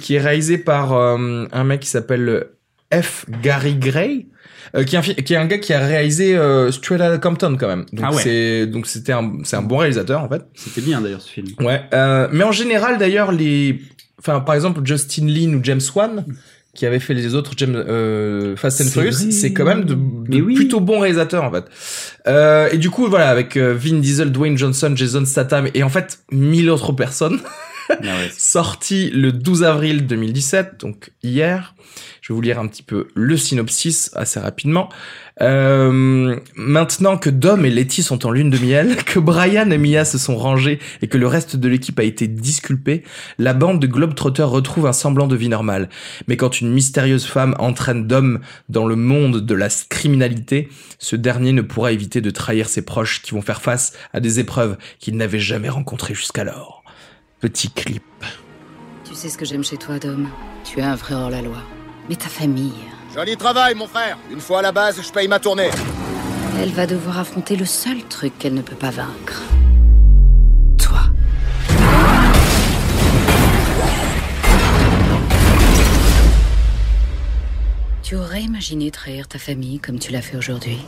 [0.00, 2.46] Qui est réalisé par euh, un mec qui s'appelle
[2.92, 3.26] F.
[3.42, 4.28] Gary Gray,
[4.76, 7.56] euh, qui, est un, qui est un gars qui a réalisé euh, Straight Outta Compton
[7.58, 7.86] quand même.
[7.92, 8.22] Donc Ah ouais.
[8.22, 10.42] c'est donc c'était un c'est un bon réalisateur en fait.
[10.54, 11.48] C'était bien d'ailleurs ce film.
[11.60, 13.80] Ouais, euh, mais en général d'ailleurs les,
[14.20, 16.24] enfin par exemple Justin Lin ou James Wan
[16.74, 20.42] qui avait fait les autres James euh, Fast and Furious, c'est quand même de, de
[20.42, 20.54] oui.
[20.54, 21.64] plutôt bons réalisateurs en fait.
[22.26, 25.88] Euh, et du coup voilà avec euh, Vin Diesel, Dwayne Johnson, Jason Statham et en
[25.88, 27.40] fait mille autres personnes.
[27.90, 27.94] Ah
[28.36, 31.74] sorti le 12 avril 2017, donc hier.
[32.20, 34.88] Je vais vous lire un petit peu le synopsis assez rapidement.
[35.42, 40.04] Euh, maintenant que Dom et Letty sont en lune de miel, que Brian et Mia
[40.04, 43.02] se sont rangés et que le reste de l'équipe a été disculpé,
[43.38, 45.88] la bande de Globetrotters retrouve un semblant de vie normale.
[46.28, 50.68] Mais quand une mystérieuse femme entraîne Dom dans le monde de la criminalité,
[50.98, 54.40] ce dernier ne pourra éviter de trahir ses proches qui vont faire face à des
[54.40, 56.83] épreuves qu'il n'avait jamais rencontrées jusqu'alors.
[57.44, 58.02] Petit clip.
[59.04, 60.30] Tu sais ce que j'aime chez toi, Dom
[60.64, 61.58] Tu es un vrai hors-la-loi.
[62.08, 62.72] Mais ta famille,
[63.14, 64.16] Joli travail, mon frère.
[64.30, 65.68] Une fois à la base, je paye ma tournée.
[66.62, 69.42] elle va devoir affronter le seul truc qu'elle ne peut pas vaincre.
[70.78, 71.02] Toi.
[78.02, 80.78] Tu aurais imaginé trahir ta famille comme tu l'as fait aujourd'hui?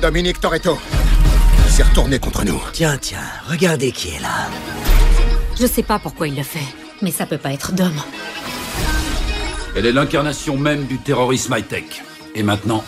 [0.00, 0.78] Dominique Toretto
[1.68, 2.60] s'est retourné contre nous.
[2.72, 4.48] Tiens, tiens, regardez qui est là.
[5.60, 7.92] Je sais pas pourquoi il le fait, mais ça peut pas être Dom.
[9.76, 12.02] Elle est l'incarnation même du terrorisme high-tech.
[12.34, 12.84] Et maintenant,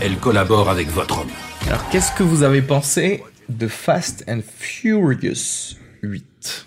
[0.00, 1.30] elle collabore avec votre homme.
[1.66, 6.66] Alors, qu'est-ce que vous avez pensé de Fast and Furious 8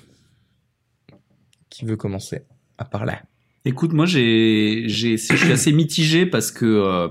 [1.69, 2.41] Qui veut commencer
[2.77, 3.15] à parler?
[3.63, 7.07] Écoute, moi, j'ai, j'ai, je suis assez mitigé parce que, euh,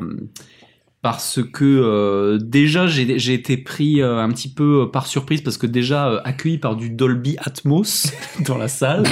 [1.02, 5.66] parce que euh, déjà, j'ai, été pris euh, un petit peu par surprise parce que
[5.66, 8.12] déjà euh, accueilli par du Dolby Atmos
[8.46, 9.04] dans la salle,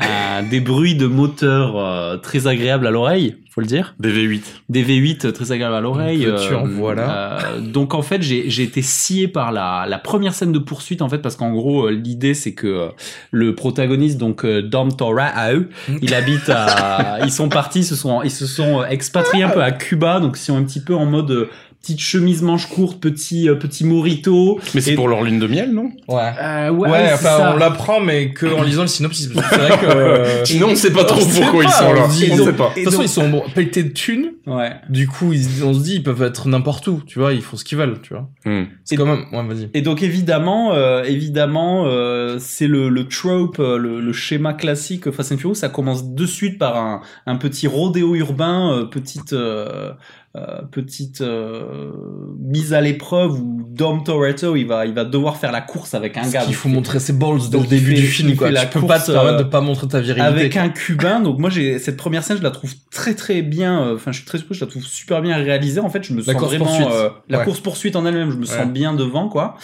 [0.00, 3.94] euh, euh, des bruits de moteur euh, très agréables à l'oreille, faut le dire.
[3.98, 4.42] Des V8.
[4.68, 6.26] Des V8 très agréables à l'oreille.
[6.26, 7.38] Voiture, voilà.
[7.38, 11.02] euh, donc en fait, j'ai j'ai été scié par la, la première scène de poursuite
[11.02, 12.88] en fait parce qu'en gros euh, l'idée c'est que euh,
[13.32, 15.64] le protagoniste donc euh, Dom Torrao,
[16.00, 19.62] il habite à, ils sont partis, ils se sont ils se sont expatriés un peu
[19.62, 23.00] à Cuba donc ils sont un petit peu en mode euh, petite chemise manche courte,
[23.00, 24.58] petit euh, petit morito.
[24.74, 25.90] Mais c'est Et- pour leur lune de miel, non?
[26.08, 26.30] Ouais.
[26.40, 27.52] Euh, Ouais, ouais, enfin, ça.
[27.54, 29.28] on l'apprend, mais que en lisant le synopsis.
[29.32, 29.86] C'est vrai que.
[29.88, 32.02] euh, Sinon, on sait pas trop pourquoi ils pas, sont là.
[32.04, 32.68] on dit, On ils sait pas.
[32.70, 34.32] De toute façon, ils sont bon, pétés de thunes.
[34.46, 34.72] Ouais.
[34.88, 37.02] Du coup, ils- on se dit, ils peuvent être n'importe où.
[37.06, 38.00] Tu vois, ils font ce qu'ils veulent.
[38.02, 38.28] Tu vois.
[38.44, 38.64] Hmm.
[38.84, 39.24] C'est quand même.
[39.32, 39.70] Ouais, vas-y.
[39.74, 45.10] Et donc évidemment, euh, évidemment, euh, c'est le, le trope, euh, le, le schéma classique
[45.10, 45.54] Fast and Furious.
[45.54, 49.32] Ça commence de suite par un, un petit rodéo urbain, euh, petite
[50.36, 51.90] euh, petite euh,
[52.38, 56.16] mise à l'épreuve où Dom Toretto il va il va devoir faire la course avec
[56.18, 56.44] un gars.
[56.48, 58.28] Il faut montrer ses balls dès le début fait- du film.
[58.30, 58.50] il Quoi.
[58.50, 60.26] la tu peux pas te permettre euh, de pas montrer ta virilité.
[60.26, 61.20] avec un cubain.
[61.20, 63.82] Donc moi j'ai cette première scène, je la trouve très très bien.
[63.82, 65.80] euh, Enfin, je suis très surpris, je la trouve super bien réalisée.
[65.80, 67.44] En fait, je me La sens vraiment euh, la Ouais.
[67.44, 68.46] course poursuite en elle-même, je me Ouais.
[68.54, 69.56] sens bien devant quoi.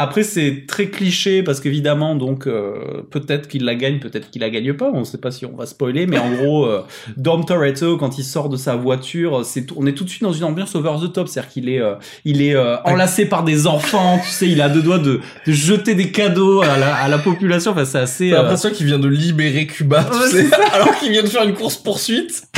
[0.00, 4.48] Après c'est très cliché parce qu'évidemment donc euh, peut-être qu'il la gagne, peut-être qu'il la
[4.48, 4.90] gagne pas.
[4.94, 6.82] On sait pas si on va spoiler, mais en gros euh,
[7.18, 10.32] Dom Toretto quand il sort de sa voiture, c'est on est tout de suite dans
[10.32, 13.66] une ambiance over the top, c'est-à-dire qu'il est euh, il est euh, enlacé par des
[13.66, 17.08] enfants, tu sais, il a deux doigts de, de jeter des cadeaux à la, à
[17.08, 17.72] la population.
[17.72, 18.30] Enfin c'est assez.
[18.30, 21.44] T'as euh, l'impression qu'il vient de libérer Cuba, tu sais, alors qu'il vient de faire
[21.44, 22.48] une course poursuite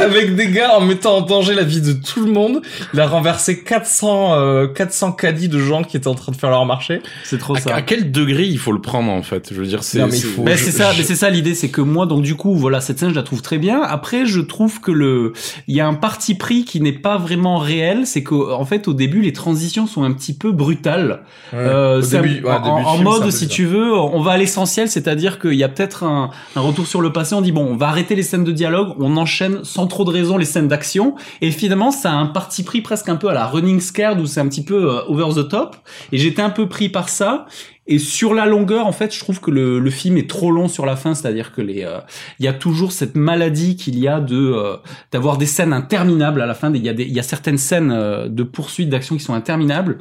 [0.00, 2.62] avec des gars en mettant en danger la vie de tout le monde.
[2.94, 6.50] Il a renversé 400 euh, 400 caddies de gens qui étaient en train de faire
[6.50, 6.85] leur marché.
[7.24, 7.74] C'est trop À, ça.
[7.74, 9.48] à quel degré il faut le prendre en fait?
[9.52, 9.98] Je veux dire, c'est.
[10.44, 12.80] Mais c'est- ça, je- mais c'est ça l'idée, c'est que moi, donc du coup, voilà,
[12.80, 13.82] cette scène, je la trouve très bien.
[13.82, 15.32] Après, je trouve que le,
[15.68, 18.94] il y a un parti pris qui n'est pas vraiment réel, c'est qu'en fait, au
[18.94, 21.22] début, les transitions sont un petit peu brutales.
[21.54, 22.02] Euh, un-
[22.44, 25.54] ouais, en, début en film, mode, si tu veux, on va à l'essentiel, c'est-à-dire qu'il
[25.54, 27.34] y a peut-être un, un retour sur le passé.
[27.34, 30.10] On dit bon, on va arrêter les scènes de dialogue, on enchaîne sans trop de
[30.10, 33.34] raison les scènes d'action, et finalement, ça a un parti pris presque un peu à
[33.34, 35.76] la Running Scared où c'est un petit peu euh, over the top.
[36.12, 37.46] Et j'étais un peu pris par ça.
[37.86, 40.66] Et sur la longueur, en fait, je trouve que le, le film est trop long
[40.68, 41.98] sur la fin, c'est-à-dire que les, euh,
[42.40, 44.76] il y a toujours cette maladie qu'il y a de euh,
[45.12, 46.72] d'avoir des scènes interminables à la fin.
[46.74, 49.34] Il y a des, il y a certaines scènes euh, de poursuite d'action qui sont
[49.34, 49.98] interminables.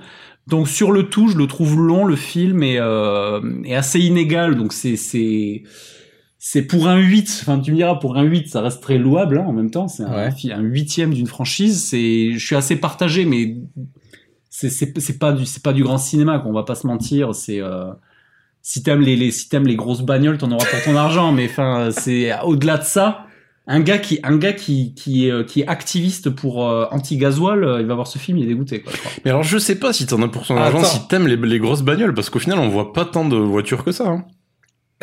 [0.48, 2.06] Donc sur le tout, je le trouve long.
[2.06, 2.76] Le film est,
[3.66, 4.56] est assez inégal.
[4.56, 5.64] Donc c'est c'est
[6.38, 7.40] c'est pour un 8.
[7.42, 9.88] Enfin, tu me diras pour un 8, ça reste très louable hein, en même temps.
[9.88, 10.52] C'est un, Ouais.
[10.54, 11.84] un huitième d'une franchise.
[11.84, 13.56] C'est, je suis assez partagé, mais
[14.58, 17.36] c'est c'est c'est pas du c'est pas du grand cinéma qu'on va pas se mentir
[17.36, 17.92] c'est euh,
[18.62, 21.46] si t'aimes les, les si t'aimes les grosses bagnoles t'en auras pour ton argent mais
[21.50, 23.26] enfin c'est au-delà de ça
[23.68, 27.18] un gars qui un gars qui qui est euh, qui est activiste pour euh, anti
[27.18, 29.12] gasoil il va voir ce film il est dégoûté quoi je crois.
[29.26, 30.78] Mais alors, je sais pas si t'en as pour ton Attends.
[30.78, 33.36] argent, si t'aimes les, les grosses bagnoles, parce qu'au final, on voit pas tant de
[33.36, 34.08] voitures que ça.
[34.08, 34.26] Hein.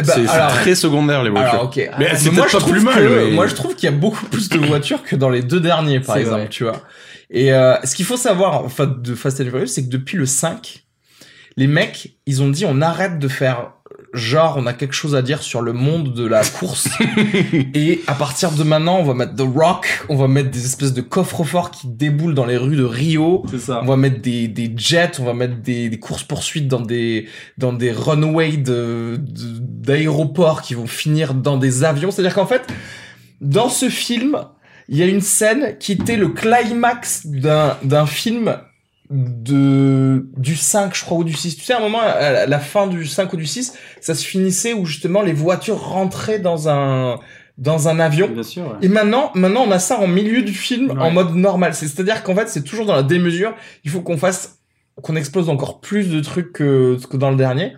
[0.06, 1.50] Ben, c'est très secondaire les voitures.
[1.50, 1.76] Alors, ok.
[1.98, 3.84] Mais Ah, c'est moi, je pas trouve plus mal, que- mais- Moi, je trouve qu'il
[3.90, 6.48] y a beaucoup plus de voitures que dans les deux derniers, par C'est exemple, vrai.
[6.48, 6.80] tu vois.
[7.30, 10.18] Et euh, ce qu'il faut savoir, en fait, de Fast and Furious, c'est que depuis
[10.18, 10.84] le 5,
[11.56, 13.72] les mecs, ils ont dit on arrête de faire
[14.12, 16.88] genre on a quelque chose à dire sur le monde de la course
[17.74, 20.92] et à partir de maintenant on va mettre The Rock, on va mettre des espèces
[20.92, 23.80] de coffres forts qui déboulent dans les rues de Rio, C'est ça.
[23.82, 27.26] on va mettre des, des jets, on va mettre des, des courses poursuites dans des
[27.58, 32.10] dans des runways de- d'aéroports qui vont finir dans des avions.
[32.10, 32.66] C'est-à-dire qu'en fait,
[33.40, 34.36] dans ce film,
[34.88, 38.56] il y a une scène qui était le climax d'un d'un film
[39.12, 42.58] de du 5 je crois ou du 6 tu sais à un moment à la-
[42.60, 46.68] fin du 5 ou du 6 ça se finissait où justement les voitures rentraient dans
[46.68, 47.18] un
[47.58, 48.62] dans un avion Bien sûr.
[48.62, 48.76] ouais.
[48.80, 50.98] et maintenant, maintenant, on a ça en milieu du film, Ouais.
[50.98, 51.74] en mode normal.
[51.74, 53.54] C'est- C'est-à-dire qu'en fait, c'est toujours dans la démesure.
[53.84, 54.58] Il faut qu'on fasse,
[55.02, 57.74] qu'on explose encore plus de trucs que, que dans le dernier.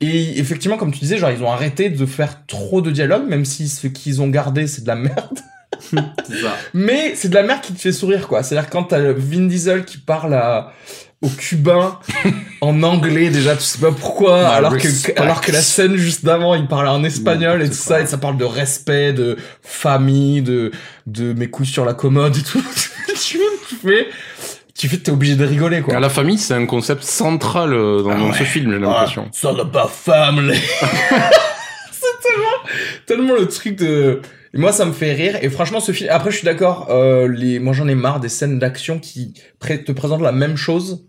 [0.00, 3.44] Et effectivement, comme tu disais, genre, ils ont arrêté de faire trop de dialogue, même
[3.44, 5.38] si ce qu'ils ont gardé, c'est de la merde.
[5.92, 6.56] Ça.
[6.72, 8.42] Mais c'est de la merde qui te fait sourire, quoi.
[8.42, 10.72] C'est-à-dire quand t'as Vin Diesel qui parle à,
[11.22, 11.98] aux Cubains
[12.60, 16.24] en anglais, déjà, tu sais pas pourquoi, My alors que, alors que la scène juste
[16.24, 20.42] d'avant, il parlait en espagnol et tout ça, et ça parle de respect, de famille,
[20.42, 20.70] de,
[21.06, 22.62] de mes couilles sur la commode et tout.
[23.06, 24.08] tu tu fais,
[24.76, 25.98] tu fais, t'es obligé de rigoler, quoi.
[26.00, 28.38] La famille, c'est un concept central euh, dans, Ah dans ouais.
[28.38, 29.22] ce film, j'ai l'impression.
[29.26, 30.58] Ah, it's all about family.
[31.92, 32.56] c'est tellement,
[33.06, 34.20] tellement le truc de.
[34.54, 35.38] Et moi, ça me fait rire.
[35.42, 36.10] Et franchement, ce film.
[36.12, 36.86] Après, je suis d'accord.
[36.90, 37.58] Euh, les...
[37.58, 41.06] Moi, j'en ai marre des scènes d'action qui pré- te présentent la même chose,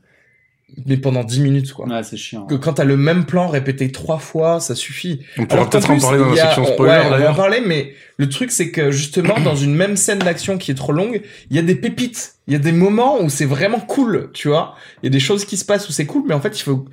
[0.87, 1.85] mais pendant 10 minutes, quoi.
[1.87, 2.45] Ouais, c'est chiant.
[2.47, 5.21] Que quand t'as le même plan répété trois fois, ça suffit.
[5.37, 7.61] On pourra peut-être en parler dans la section on- spoiler, ouais, on va en parler,
[7.65, 11.21] mais le truc, c'est que justement, dans une même scène d'action qui est trop longue,
[11.49, 12.33] il y a des pépites.
[12.47, 14.75] Il y a des moments où c'est vraiment cool, tu vois.
[15.01, 16.63] Il y a des choses qui se passent où c'est cool, mais en fait, il
[16.63, 16.85] faut,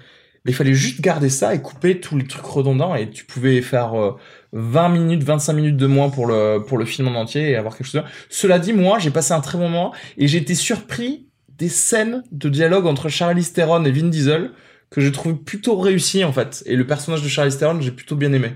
[0.47, 3.95] il fallait juste garder ça et couper tous les trucs redondants et tu pouvais faire
[4.01, 4.13] euh,
[4.53, 7.77] 20 minutes, 25 minutes de moins pour le, pour le film en entier et avoir
[7.77, 8.03] quelque chose.
[8.03, 11.29] de- Cela dit, moi, j'ai passé un très bon moment et j'ai été surpris
[11.59, 14.51] des scènes de dialogue entre Charlize Theron et Vin Diesel
[14.91, 16.63] que j'ai trouvé plutôt réussi en fait.
[16.67, 18.49] Et le personnage de Charlize Theron, j'ai plutôt bien aimé.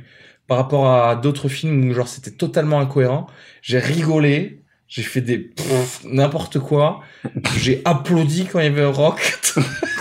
[0.49, 3.27] Par rapport à d'autres films où genre c'était totalement incohérent,
[3.63, 5.53] j'ai rigolé, j'ai fait des
[6.05, 7.01] n'importe quoi,
[7.59, 9.39] j'ai applaudi quand il y avait un rock.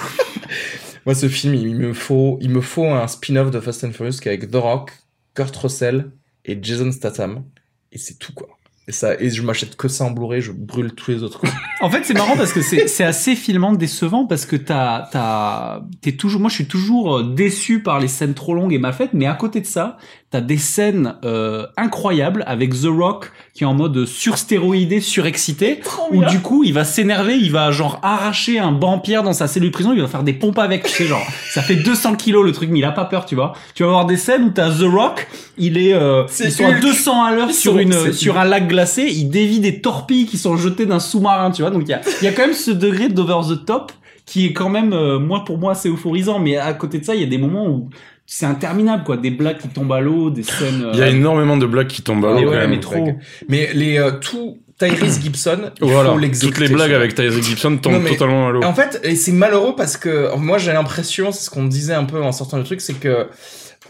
[1.05, 4.17] Moi ce film, il me faut il me faut un spin-off de Fast and Furious
[4.21, 4.91] qui est avec The Rock,
[5.35, 6.11] Kurt Russell
[6.45, 7.43] et Jason Statham
[7.91, 8.47] et c'est tout quoi.
[8.87, 11.41] Et ça et je m'achète que ça en Blu-ray, je brûle tous les autres.
[11.81, 16.13] En fait, c'est marrant parce que c'est assez filmant décevant parce que t'as t'as t'es
[16.13, 19.27] toujours moi je suis toujours déçu par les scènes trop longues et mal faites mais
[19.27, 19.97] à côté de ça
[20.35, 25.79] t'as des scènes euh, incroyables avec The Rock qui est en mode surstéroïdé surexcité
[26.11, 29.47] où du coup il va s'énerver il va genre arracher un banc pierre dans sa
[29.47, 32.17] cellule de prison il va faire des pompes avec tu sais genre ça fait 200
[32.17, 33.53] kilos le truc mais il a pas peur tu vois.
[33.75, 35.25] Tu vas avoir des scènes où t'as The Rock
[35.57, 36.81] il est euh, C'est ils sont à Hulk.
[36.81, 40.57] 200 à l'heure sur une sur un lac glacé il dévie des torpilles qui sont
[40.57, 41.71] jetées d'un sous-marin tu vois.
[41.71, 43.93] Donc il y a il y a quand même ce degré d'over the top
[44.25, 47.15] qui est quand même euh, moi pour moi assez euphorisant mais à côté de ça
[47.15, 47.89] il y a des moments où
[48.25, 51.07] c'est interminable quoi des blagues qui tombent à l'eau des scènes euh, Il y a
[51.09, 53.13] énormément de blagues qui tombent à l'eau mais quand ouais, mais trop
[53.49, 56.59] Mais les euh, tout Tyrese Gibson, il Voilà, faut l'exécuter.
[56.59, 58.61] toutes les blagues avec Tyrese Gibson tombent Non, mais- totalement à l'eau.
[58.63, 61.93] En fait, et c'est malheureux parce que moi j'ai l'impression, c'est ce qu'on me disait
[61.93, 63.27] un peu en sortant le truc, c'est que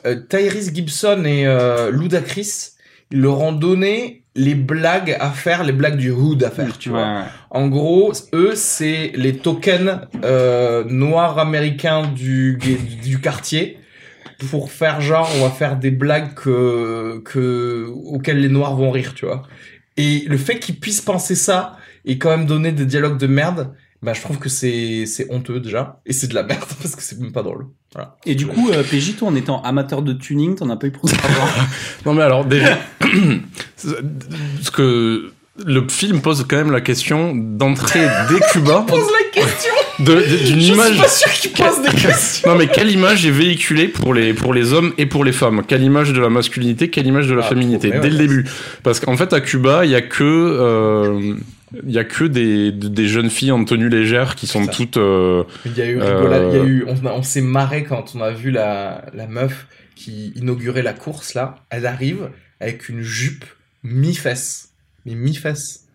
[0.06, 2.74] euh, Tyrese Gibson et euh, Ludacris,
[3.12, 6.89] ils leur ont donné les blagues à faire, les blagues du hood à faire, tu
[6.89, 7.13] Ouais, vois.
[7.15, 7.24] ouais.
[7.50, 12.60] En gros, eux, c'est les tokens euh, noirs américains du,
[13.04, 13.80] du quartier
[14.45, 19.13] pour faire genre, on va faire des blagues que, que, auxquelles les noirs vont rire,
[19.13, 19.43] tu vois.
[19.97, 23.73] Et le fait qu'ils puissent penser ça et quand même donner des dialogues de merde,
[24.01, 26.01] bah, je trouve que c'est, c'est honteux déjà.
[26.05, 27.67] Et c'est de la merde parce que c'est même pas drôle.
[27.93, 28.17] Voilà.
[28.25, 30.91] et du coup euh, PJ toi en étant amateur de tuning t'en as pas eu
[30.91, 31.10] pour
[32.05, 32.77] Non mais alors déjà,
[33.77, 35.31] ce que
[35.65, 39.71] le film pose quand même la question d'entrée dès Cuba Pose la question!
[39.99, 40.91] De- de- d'une Je image.
[40.93, 42.49] suis pas sûr qu'ils posent des questions!
[42.51, 45.63] Non mais quelle image est véhiculée pour les pour les hommes et pour les femmes?
[45.67, 47.89] Quelle image de la masculinité Quelle image de la Ah, féminité?
[47.89, 48.45] dès ouais, le début
[48.84, 51.36] Parce qu'en fait à Cuba il y a que euh,
[51.86, 55.43] il y a que des des jeunes filles en tenue légère qui sont toutes euh,
[55.65, 57.84] Il y a eu Euh, rigolade, il y a eu, on, a- on s'est marré
[57.84, 61.55] quand on a vu la, la meuf qui inaugurait la course là.
[61.69, 62.29] Elle arrive
[62.60, 63.45] avec une jupe
[63.84, 64.69] mi-fesse.
[65.05, 65.86] Mais mi-fesse.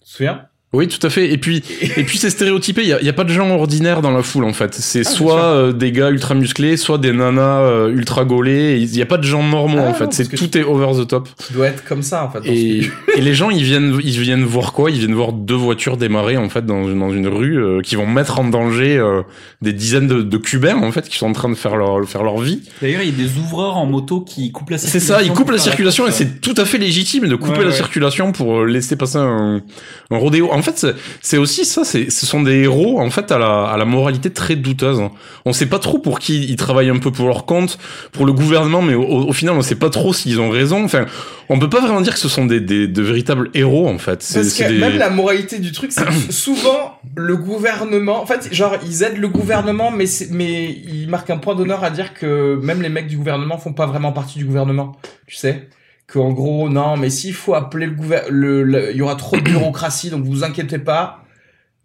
[0.00, 0.46] Tu te souviens?
[0.74, 1.30] Oui, tout à fait.
[1.32, 1.62] Et puis,
[1.96, 2.82] et puis c'est stéréotypé.
[2.82, 4.74] Il y a, pas de gens ordinaires dans la foule en fait.
[4.74, 8.78] C'est Ah, soit euh, des gars ultra musclés, soit des nanas euh, ultra gaulées.
[8.80, 10.12] Il y a pas de gens normaux Ah, en fait.
[10.12, 11.28] C'est tout est over the top.
[11.46, 12.40] Tu dois être comme ça en fait.
[12.50, 14.90] Et, les gens, ils viennent, ils viennent voir quoi?
[14.90, 17.94] Ils viennent voir deux voitures démarrer en fait dans, une- dans une rue euh, qui
[17.96, 19.22] vont mettre en danger euh,
[19.62, 22.22] des dizaines de, de Cubains en fait qui sont en train de faire leur faire
[22.24, 22.60] leur vie.
[22.82, 25.32] d'ailleurs il y a des ouvreurs en moto qui coupent la C'est circulation ça, ils
[25.32, 27.76] coupent la circulation et c'est tout à fait légitime de couper Ouais, la ouais.
[27.76, 29.62] circulation pour laisser passer un,
[30.10, 30.50] un rodéo.
[30.52, 30.86] En fait,
[31.22, 31.84] c'est- aussi ça.
[31.84, 35.00] Ce sont des héros en fait à la, à la moralité très douteuse.
[35.44, 37.78] On sait pas trop pour qui ils travaillent un peu pour leur compte,
[38.10, 40.82] pour le gouvernement, mais au, au final, on sait pas trop s'ils ont raison.
[40.84, 41.06] Enfin,
[41.48, 44.22] on peut pas vraiment dire que ce sont des, des de véritables héros en fait.
[44.22, 44.78] C'est, Parce que des...
[44.78, 49.18] même la moralité du truc, c'est que souvent le gouvernement, en fait, genre ils aident
[49.18, 53.06] le gouvernement, mais mais ils marquent un point d'honneur à dire que même les mecs
[53.06, 54.96] du gouvernement font pas vraiment partie du gouvernement,
[55.26, 55.68] tu sais.
[56.06, 59.40] Que en gros, non, mais s'il faut appeler le gouvernement, il y aura trop de
[59.50, 61.24] bureaucratie, donc vous inquiétez pas,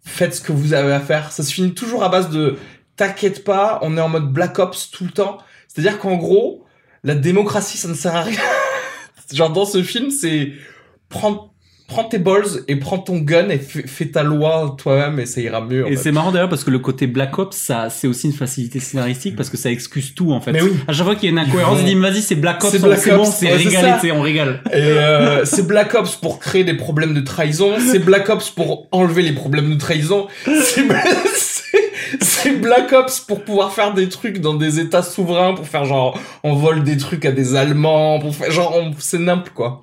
[0.04, 1.32] faites ce que vous avez à faire.
[1.32, 2.58] Ça se finit toujours à base de
[2.96, 5.38] t'inquiète pas, on est en mode Black Ops tout le temps.
[5.68, 6.66] C'est-à-dire qu'en gros,
[7.02, 8.40] la démocratie, ça ne sert à rien.
[9.32, 10.52] Genre dans ce film, c'est
[11.08, 11.54] prends,
[11.90, 15.60] prends tes balls et prends ton gun et fais, ta loi toi-même et ça ira
[15.60, 15.84] mieux.
[15.84, 18.32] en Et c'est marrant d'ailleurs parce que le côté Black Ops, ça, c'est aussi une
[18.32, 20.52] facilité scénaristique parce que ça excuse tout en fait.
[20.52, 20.70] Mais oui.
[20.86, 22.78] À chaque fois qu'il y a une incohérence, ils disent vas-y c'est Black Ops, C'est
[23.16, 24.62] bon, c'est ouais, régalé, on régale.
[24.72, 28.86] Et euh, c'est Black Ops pour créer des problèmes de trahison, c'est Black Ops pour
[28.92, 30.28] enlever les problèmes de trahison,
[32.20, 36.18] c'est Black Ops pour pouvoir faire des trucs dans des états souverains, pour faire genre
[36.44, 39.82] on vole des trucs à des Allemands, pour faire genre c'est nimp quoi.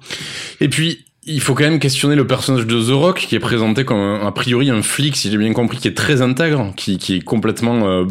[0.61, 3.83] Et puis, il faut quand même questionner le personnage de The Rock, qui est présenté
[3.85, 6.97] comme un- a priori un flic, si j'ai bien compris, qui est très intègre, qui,
[6.97, 8.05] qui est complètement euh,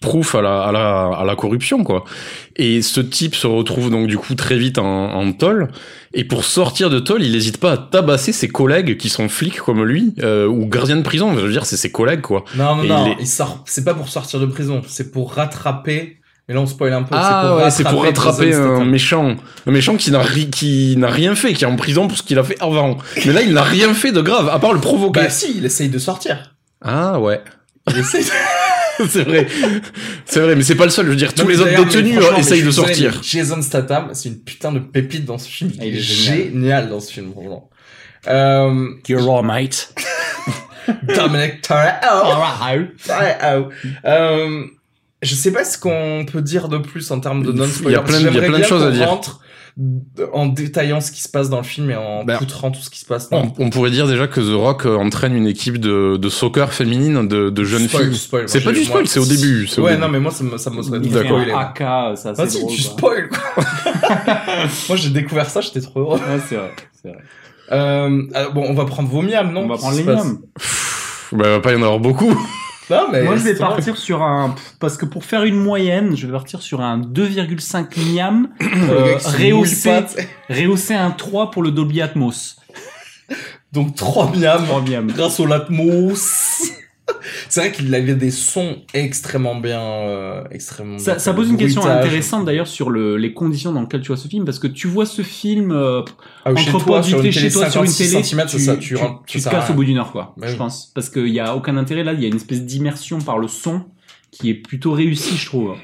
[0.00, 2.04] proof à la, à, la, à la corruption, quoi.
[2.56, 4.84] Et ce type se retrouve donc du coup très vite en,
[5.14, 5.68] en tôle.
[6.12, 9.58] Et pour sortir de tôle, il n'hésite pas à tabasser ses collègues qui sont flics
[9.60, 11.34] comme lui, euh, ou gardiens de prison.
[11.38, 12.44] Je veux dire, c'est ses collègues, quoi.
[12.56, 13.16] Non non non,
[13.64, 16.16] c'est pas pour sortir de prison, c'est pour rattraper.
[16.50, 17.14] Mais là on spoil un peu.
[17.16, 19.36] Ah ouais, c'est pour rattraper un méchant,
[19.68, 22.24] un méchant qui n'a ri- qui n'a rien fait, qui est en prison pour ce
[22.24, 22.98] qu'il a fait avant.
[23.24, 25.20] Mais là, il n'a rien fait de grave, à part le provoquer.
[25.20, 26.56] Bah si, il essaye de sortir.
[26.82, 27.40] Ah ouais.
[27.88, 28.24] Il essaye.
[29.08, 29.46] c'est vrai.
[30.24, 31.06] C'est vrai, mais c'est pas le seul.
[31.06, 33.20] Je veux dire, tous Non, les autres détenus euh, essayent de désolé, sortir.
[33.22, 35.70] Jason Statham, c'est une putain de pépite dans ce film.
[35.78, 36.36] Ah, il est est génial.
[36.52, 37.70] génial dans ce film, franchement.
[38.26, 39.94] Euh, You're all mate.
[41.16, 42.08] Dominic Toretto.
[43.06, 43.68] Toretto.
[44.04, 44.64] Euh,
[45.22, 47.90] je sais pas ce qu'on peut dire de plus en termes de non-spoiler.
[47.90, 49.08] Il y a plein de- il y a J'aimerais plein de bien choses à dire.
[49.08, 49.40] rentre
[50.32, 52.90] en détaillant ce qui se passe dans le film et en Ben, poutrant tout ce
[52.90, 53.28] qui se passe.
[53.30, 56.28] On, dans on pourrait dire déjà que The Rock euh, entraîne une équipe de, de
[56.28, 58.44] soccer féminine de, de jeunes Spoil, filles.
[58.46, 59.66] C'est pas du spoil, c'est au début.
[59.68, 60.02] c'est au Ouais, début.
[60.02, 61.58] non, mais moi, ça me, ça me Il là.
[61.58, 61.78] AK,
[62.18, 62.72] ça c'est Vas-y, drôle.
[62.76, 62.90] tu quoi.
[62.92, 63.64] spoil, quoi.
[64.88, 66.18] moi, j'ai découvert ça, j'étais trop heureux.
[66.18, 67.18] Ouais, c'est vrai, c'est vrai.
[67.72, 69.62] Euh, alors, bon, on va prendre vos miams, non?
[69.62, 70.40] On va prendre les miams.
[71.32, 72.34] Bah, va pas y en avoir beaucoup.
[72.90, 76.26] Non, mais Moi, je vais partir sur un, parce que pour faire une moyenne, je
[76.26, 80.00] vais partir sur un 2,5 miam, euh, rehaussé,
[80.48, 82.56] rehaussé un 3 pour le Dolby Atmos.
[83.72, 85.06] Donc 3 miams 3 miam.
[85.06, 86.69] grâce au Latmos.
[87.50, 90.98] C'est vrai qu'il avait des sons extrêmement bien, euh, extrêmement.
[90.98, 94.08] Ça, bien ça pose une question intéressante d'ailleurs sur le, les conditions dans lesquelles tu
[94.08, 96.02] vois ce film, parce que tu vois ce film euh,
[96.44, 98.10] Ah, chez entre toi, potes, sur vite une fait télé chez toi sur une 56
[98.10, 100.12] télé, tu, c'est ça, tu, tu rentres- tu ça te casses au bout d'une heure,
[100.12, 100.58] quoi, Bah je oui.
[100.58, 100.92] pense.
[100.94, 103.48] Parce qu'il y a aucun intérêt là, il y a une espèce d'immersion par le
[103.48, 103.84] son
[104.30, 105.74] qui est plutôt réussi, je trouve.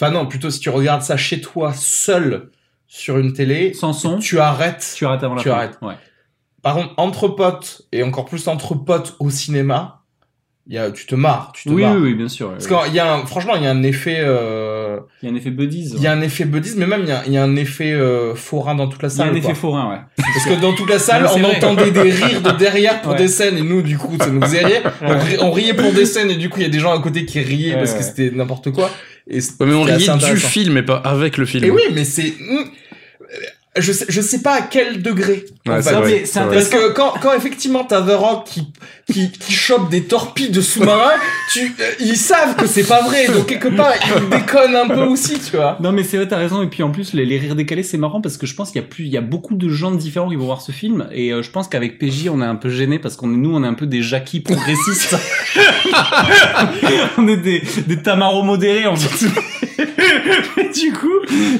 [0.00, 2.50] Enfin non, plutôt si tu regardes ça chez toi seul
[2.86, 4.92] sur une télé, Sans son, tu arrêtes.
[4.94, 5.54] tu arrêtes avant la tu fin.
[5.54, 5.78] arrêtes.
[5.80, 5.94] Ouais.
[6.62, 9.97] Par contre, entre potes et encore plus entre potes au cinéma,
[10.74, 11.94] y a, tu te marres, tu te Oui, marres.
[11.96, 12.50] oui, oui, bien sûr.
[12.50, 12.76] Parce oui.
[12.86, 15.36] qu'il y a un, franchement, il y a un effet, euh, Il y a un
[15.36, 15.92] effet buddies.
[15.96, 17.56] il y a un effet buddies, mais même il y a, il y a un
[17.56, 19.28] effet euh, forain dans toute la Il y a salle.
[19.28, 19.50] un quoi.
[19.50, 20.24] effet forain, ouais.
[20.34, 21.56] Parce que dans toute la salle, Non, on vrai.
[21.56, 23.18] entendait des rires de derrière pour Ouais.
[23.18, 24.92] des scènes, et nous, du coup, ça nous faisait rire.
[25.02, 26.92] On, ri- on riait pour des scènes, et du coup, il y a des gens
[26.92, 28.90] à côté qui riaient Ouais, parce que c'était n'importe quoi.
[29.30, 31.64] Et Ouais, mais on riait du film et pas avec le film.
[31.64, 32.64] Et oui, mais c'est, hmm,
[33.76, 35.46] je sais, je sais pas à quel degré.
[35.66, 36.40] Ouais, c'est vrai, c'est.
[36.40, 38.72] Parce que quand, quand effectivement t'as The Rock qui,
[39.10, 41.18] qui, qui chope des torpilles de sous-marins,
[41.52, 45.02] tu, euh, ils savent que c'est pas vrai, donc quelque part, ils déconnent un peu
[45.02, 45.76] aussi, tu vois.
[45.80, 46.62] Non mais c'est vrai, t'as raison.
[46.62, 48.80] Et puis en plus, les, les rires décalés, c'est marrant parce que je pense qu'il
[48.80, 51.08] y a plus, il y a beaucoup de gens différents qui vont voir ce film.
[51.12, 53.54] Et euh, je pense qu'avec PJ, on est un peu gêné parce qu'on est nous,
[53.54, 55.16] on est un peu des Jackie progressistes.
[57.18, 59.26] on est des, des Tamaro modérés en fait.
[60.56, 61.08] Mais du coup,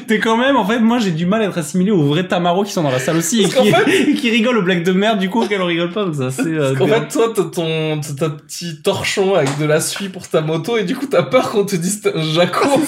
[0.06, 2.64] t'es quand même, en fait, moi j'ai du mal à être assimilé aux vrais Tamaro
[2.64, 4.82] qui sont dans la salle aussi et Parce qu'en qui, et qui rigolent aux blagues
[4.84, 6.04] de merde du coup auxquelles on rigole pas.
[6.04, 6.42] Donc ça, c'est.
[6.46, 10.40] euh, En fait, toi, t'as ton, t'as petit torchon avec de la suie pour ta
[10.40, 12.68] moto, et du coup, t'as peur qu'on te dise t'es un jaco.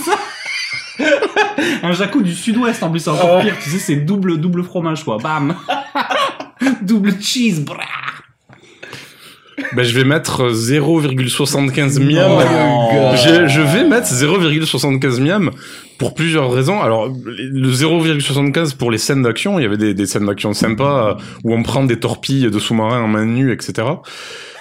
[1.83, 3.57] Un jacou du sud-ouest en plus, c'est encore pire.
[3.62, 5.16] Tu sais, c'est double, double fromage quoi.
[5.22, 5.55] Bam
[6.83, 7.79] Double cheese, brah.
[9.73, 12.31] Ben, je vais mettre 0,75 miam.
[12.33, 13.12] Oh.
[13.16, 15.51] Je, je vais mettre 0,75 miam
[15.99, 16.81] pour plusieurs raisons.
[16.81, 21.11] Alors, le 0,75 pour les scènes d'action, il y avait des, des scènes d'action sympas
[21.11, 23.87] euh, où on prend des torpilles de sous-marins en main nue, etc.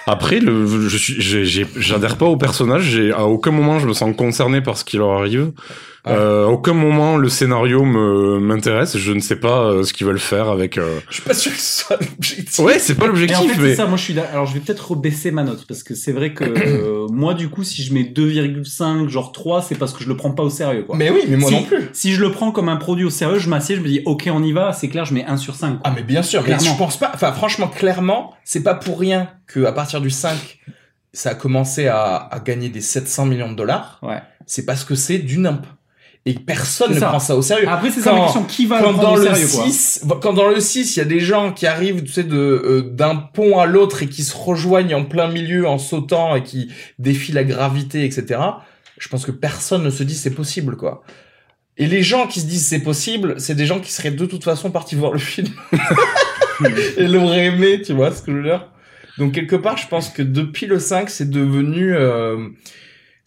[0.06, 3.00] Après, le, je suis, j'adhère pas au personnage.
[3.16, 5.52] À aucun moment, je me sens concerné par ce qui leur arrive.
[6.04, 6.12] Ah.
[6.12, 8.96] Euh, aucun moment, le scénario me m'intéresse.
[8.96, 10.78] Je ne sais pas euh, ce qu'ils veulent faire avec.
[10.78, 12.58] euh, Je suis pas sûr que ce soit l'objectif.
[12.60, 14.30] Ouais, c'est pas en l'objectif, fait, mais ça, moi je suis d'accord.
[14.32, 17.48] Alors je vais peut-être rebaisser ma note parce que c'est vrai que euh, moi du
[17.50, 20.50] coup si je mets 2,5 genre 3 c'est parce que je le prends pas au
[20.50, 20.96] sérieux quoi.
[20.96, 21.90] Mais oui, mais moi si, non plus.
[21.92, 24.28] Si je le prends comme un produit au sérieux, je m'assieds, je me dis OK,
[24.32, 25.80] on y va, c'est clair, je mets 1 sur 5.
[25.84, 26.72] Ah mais bien sûr, mais Clairement.
[26.72, 27.10] je pense pas.
[27.14, 30.58] Enfin franchement, clairement, c'est pas pour rien que à partir du 5,
[31.12, 33.98] ça a commencé à, à gagner des 700 millions de dollars.
[34.02, 34.20] Ouais.
[34.46, 35.66] C'est parce que c'est du nimp.
[36.26, 37.66] Et personne ne prend ça au sérieux.
[37.68, 39.64] Après c'est ça la question qui va quand le prendre dans au le sérieux quoi.
[39.64, 42.36] 6, quand dans le 6, il y a des gens qui arrivent, tu sais, de
[42.36, 46.42] euh, d'un pont à l'autre et qui se rejoignent en plein milieu en sautant et
[46.42, 48.38] qui défient la gravité, etc.
[48.98, 51.02] Je pense que personne ne se dit c'est possible, quoi.
[51.78, 54.44] Et les gens qui se disent c'est possible, c'est des gens qui seraient de toute
[54.44, 55.48] façon partis voir le film
[56.98, 58.68] et l'auraient aimé, tu vois ce que je veux dire?
[59.16, 62.48] Donc quelque part, je pense que depuis le 5, c'est devenu euh,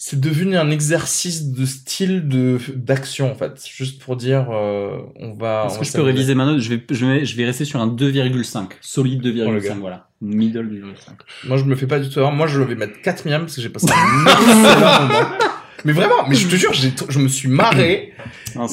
[0.06, 5.32] c'est devenu un exercice de style de d'action en fait, juste pour dire euh, on
[5.32, 5.68] va.
[5.68, 7.80] Est-ce que je peux réviser ma note je vais, je, vais, je vais rester sur
[7.80, 8.66] un 2,5.
[8.82, 9.78] Solide Oh, le 2,5, gars.
[9.80, 10.10] voilà.
[10.20, 11.48] Middle 2,5.
[11.48, 12.34] Moi, je me fais pas du tout avoir.
[12.34, 14.26] Moi, je vais mettre quatrième parce que j'ai passé un
[14.66, 15.53] excellent moment.
[15.86, 18.14] Mais vraiment, mais je te jure, j'ai, je me suis marré.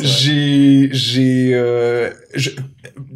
[0.04, 2.50] J'ai, j'ai, euh, je-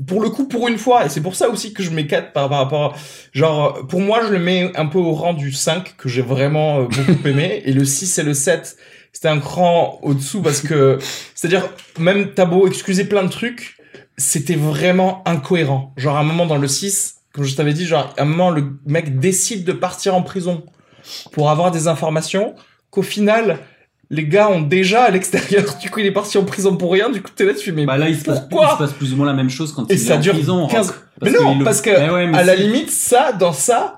[0.07, 2.33] pour le coup, pour une fois, et c'est pour ça aussi que je mets 4
[2.33, 2.97] par, par rapport,
[3.35, 6.81] genre, pour moi, je le mets un peu au rang du 5 que j'ai vraiment
[6.81, 8.77] euh, beaucoup aimé, et le 6 et le 7,
[9.13, 10.99] c'était un cran au-dessous parce que,
[11.35, 11.69] c'est-à-dire,
[11.99, 13.77] même t'as beau excuser plein de trucs,
[14.17, 15.93] c'était vraiment incohérent.
[15.99, 18.51] Genre, à un moment dans le 6, comme je t'avais dit, genre, à un moment,
[18.51, 20.65] le mec décide de partir en prison
[21.33, 22.55] pour avoir des informations
[22.91, 23.59] qu'au final,
[24.11, 25.65] les gars ont déjà à l'extérieur.
[25.81, 27.11] Du coup, il est parti en prison pour rien.
[27.11, 28.79] Du coup, t'es là, tu fais, mais Bah là, il se, passe, pourquoi il se
[28.79, 30.67] passe plus ou moins la même chose quand Et il ça est en dure prison.
[30.67, 30.97] 15 Rock.
[31.23, 33.97] Mais non, parce que, ouais, mais à la limite, ça, dans ça,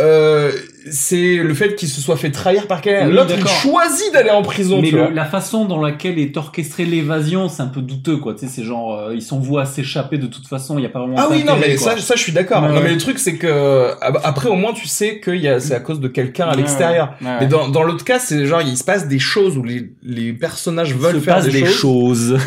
[0.00, 0.50] euh,
[0.90, 3.08] c'est le fait qu'il se soit fait trahir par quelqu'un.
[3.08, 5.10] Oui, L'autre, il choisit d'aller en prison, Mais tu le- vois.
[5.10, 8.34] la façon dans laquelle est orchestrée l'évasion, c'est un peu douteux, quoi.
[8.34, 9.22] Tu sais, c'est genre, euh, ils
[9.58, 11.92] à s'échapper de toute façon, il y a pas vraiment Ah oui, non, mais quoi.
[11.96, 12.62] ça, ça, je suis d'accord.
[12.62, 12.82] Ouais, non, ouais.
[12.84, 15.74] mais le truc, c'est que, ab- après, au moins, tu sais que y a, c'est
[15.74, 17.14] à cause de quelqu'un à Ouais, l'extérieur.
[17.20, 20.32] Mais dans, dans l'autre cas, c'est genre, il se passe des choses où les, les
[20.32, 22.38] personnages veulent se faire des, des choses choses.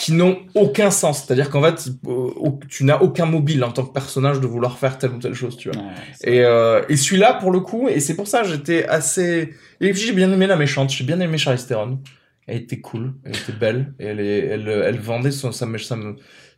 [0.00, 1.24] Qui n'ont aucun sens.
[1.24, 1.90] C'est-à-dire qu'en fait,
[2.70, 5.58] tu n'as aucun mobile en tant que personnage de vouloir faire telle ou telle chose,
[5.58, 5.78] tu vois.
[5.82, 5.88] Ouais,
[6.24, 9.52] Et, euh, et celui-là, pour le coup, et c'est pour ça j'étais assez...
[9.82, 11.98] Et puis j'ai bien aimé la méchante, j'ai bien aimé Charlize Theron.
[12.46, 15.96] Elle était cool, elle était belle, et elle, est, elle, elle vendait son, sa, sa-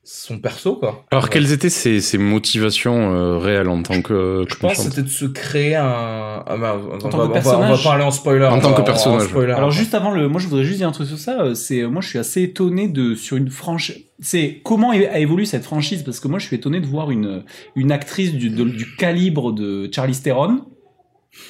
[0.05, 1.05] son perso, quoi.
[1.13, 1.31] alors Ouais.
[1.31, 5.09] quelles étaient ses, ses motivations euh, réelles en tant que, Je pense que c'était de
[5.09, 6.43] se créer un...
[6.45, 7.85] Ah, bah, on, tant va, que on, va, on va personnage.
[7.85, 8.45] pas aller en spoiler.
[8.47, 9.29] En on tant va- que en personnage.
[9.29, 11.43] spoiler, Alors juste avant le, moi je voudrais juste dire un truc sur ça.
[11.43, 13.97] euh, C'est moi je suis assez étonné de sur une franchise.
[14.19, 17.45] C'est comment a évolué cette franchise parce que moi je suis étonné de voir une
[17.77, 20.63] une actrice du de- du calibre de Charlize Theron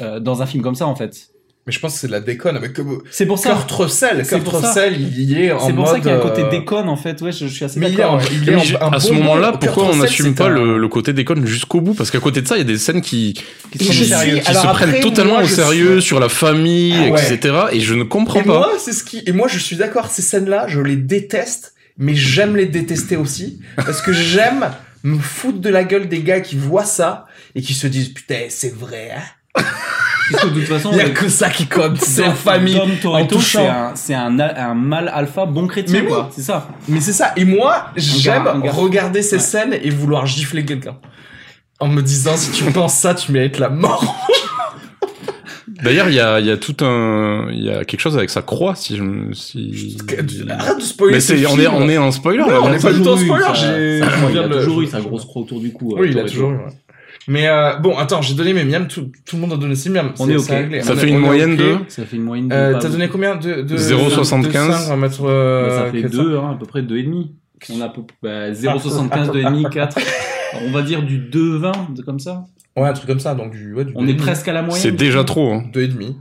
[0.02, 1.31] euh, dans un film comme ça en fait.
[1.64, 3.02] Mais je pense que c'est de la déconne, comme...
[3.12, 3.50] C'est pour ça.
[3.50, 4.48] Kurt Russell, Kurt.
[4.48, 6.50] Russell, il y est en C'est pour ça mode, qu'il y a un côté euh,
[6.50, 7.22] déconne en fait.
[7.22, 8.16] Ouais, je, je suis assez d'accord.
[8.16, 8.24] ouais.
[8.32, 11.46] il est un à ce moment-là, pourquoi on n'assume pas un- le, le côté déconne
[11.46, 11.94] jusqu'au bout?
[11.94, 13.34] Parce qu'à côté de ça, il y a des scènes qui,
[13.70, 17.10] Qui qui Alors se après, prennent totalement moi, au sérieux suis- sur la famille, Ah
[17.12, 17.32] ouais.
[17.32, 17.54] etc.
[17.70, 18.58] Et je ne comprends Et pas.
[18.58, 19.22] moi, c'est ce qui.
[19.24, 20.10] Et moi, je suis d'accord.
[20.10, 24.70] Ces scènes-là, je les déteste, mais j'aime les détester aussi parce que j'aime
[25.04, 28.46] me foutre de la gueule des gars qui voient ça et qui se disent putain,
[28.48, 29.10] c'est vrai.
[29.16, 29.62] Hein
[30.32, 31.98] Parce que de toute façon, Il y a le- que ça qui compte.
[32.00, 32.74] C'est la famille.
[32.74, 36.28] Dom en Toretto, c'est un, c'est un, un mâle alpha bon chrétien, Mais quoi.
[36.32, 36.68] C'est ça.
[36.88, 37.32] Mais c'est ça.
[37.36, 39.42] Et moi, j'aime regarder ces Ouais.
[39.42, 40.96] scènes et vouloir gifler quelqu'un.
[41.80, 44.26] En me disant, si tu penses ça, tu mérites la mort.
[45.82, 48.30] D'ailleurs, il y a, il y a tout un, il y a quelque chose avec
[48.30, 49.96] sa croix, si je me, si.
[50.48, 51.14] Arrête de spoiler.
[51.14, 51.60] Mais c'est, on film.
[51.62, 52.38] est, on est en spoiler.
[52.38, 52.76] Non, là, on là.
[52.76, 53.44] est pas du tout en spoiler.
[53.54, 53.98] J'ai.
[54.30, 55.94] il a toujours eu sa grosse croix autour du cou.
[55.96, 56.56] euh, Oui, il a toujours eu.
[56.56, 56.72] ouais.
[57.28, 58.88] Mais euh, bon, attends, j'ai donné mes miams.
[58.88, 60.12] Tout, tout le monde a donné ses miams.
[60.18, 60.48] On est ok.
[60.48, 60.82] réglé.
[60.82, 61.58] Ça On fait une moyenne ok.
[61.58, 62.54] de Ça fait une moyenne de.
[62.54, 64.50] Euh, T'as donné combien de, de 0,75.
[64.50, 65.20] 2,5, On va mettre.
[65.24, 66.22] euh, Bah, ça fait 400.
[66.22, 67.28] 2, hein, à peu près 2,5.
[67.70, 67.92] On a
[68.22, 69.98] bah, 0,75, 2,5, 4.
[70.52, 72.44] Alors, on va dire du 2,20, de- comme ça.
[72.76, 73.34] Ouais, un truc comme ça.
[73.34, 73.72] Donc du.
[73.74, 74.16] Ouais, du On est 2,5.
[74.16, 74.82] presque à la moyenne.
[74.82, 75.52] C'est déjà trop.
[75.52, 75.64] Hein.
[75.72, 76.16] Deux et demi.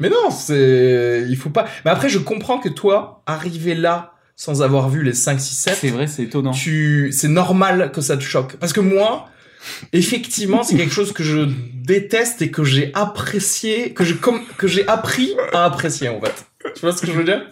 [0.00, 1.26] Mais non, c'est.
[1.28, 1.66] Il faut pas.
[1.84, 5.74] Mais après, je comprends que toi, arriver là sans avoir vu les 5, 6, 7,
[5.80, 6.50] C'est vrai, c'est étonnant.
[6.50, 7.08] tu...
[7.10, 8.56] c'est normal que ça te choque.
[8.56, 9.26] Parce que moi,
[9.92, 14.44] effectivement, c'est quelque chose que je déteste et que j'ai apprécié, que j'ai comme...
[14.58, 16.46] que j'ai appris à apprécier, en fait.
[16.74, 17.48] Tu vois ce que je veux dire?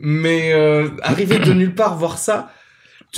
[0.00, 2.52] Mais euh, arriver de nulle part voir ça,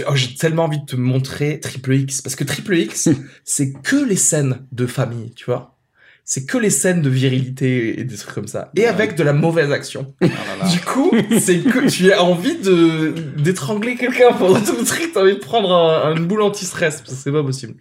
[0.07, 2.21] oh, j'ai tellement envie de te montrer Triple X.
[2.23, 3.09] Parce que Triple X,
[3.45, 5.77] c'est que les scènes de famille, tu vois?
[6.25, 8.71] C'est que les scènes de virilité et des trucs comme ça.
[8.77, 10.15] Et avec de la mauvaise action.
[10.21, 11.11] Du coup,
[11.41, 15.41] c'est que tu as envie de d'étrangler quelqu'un pendant tout le truc, t'as envie de
[15.41, 17.75] prendre un, une boule anti-stress, parce que c'est pas possible.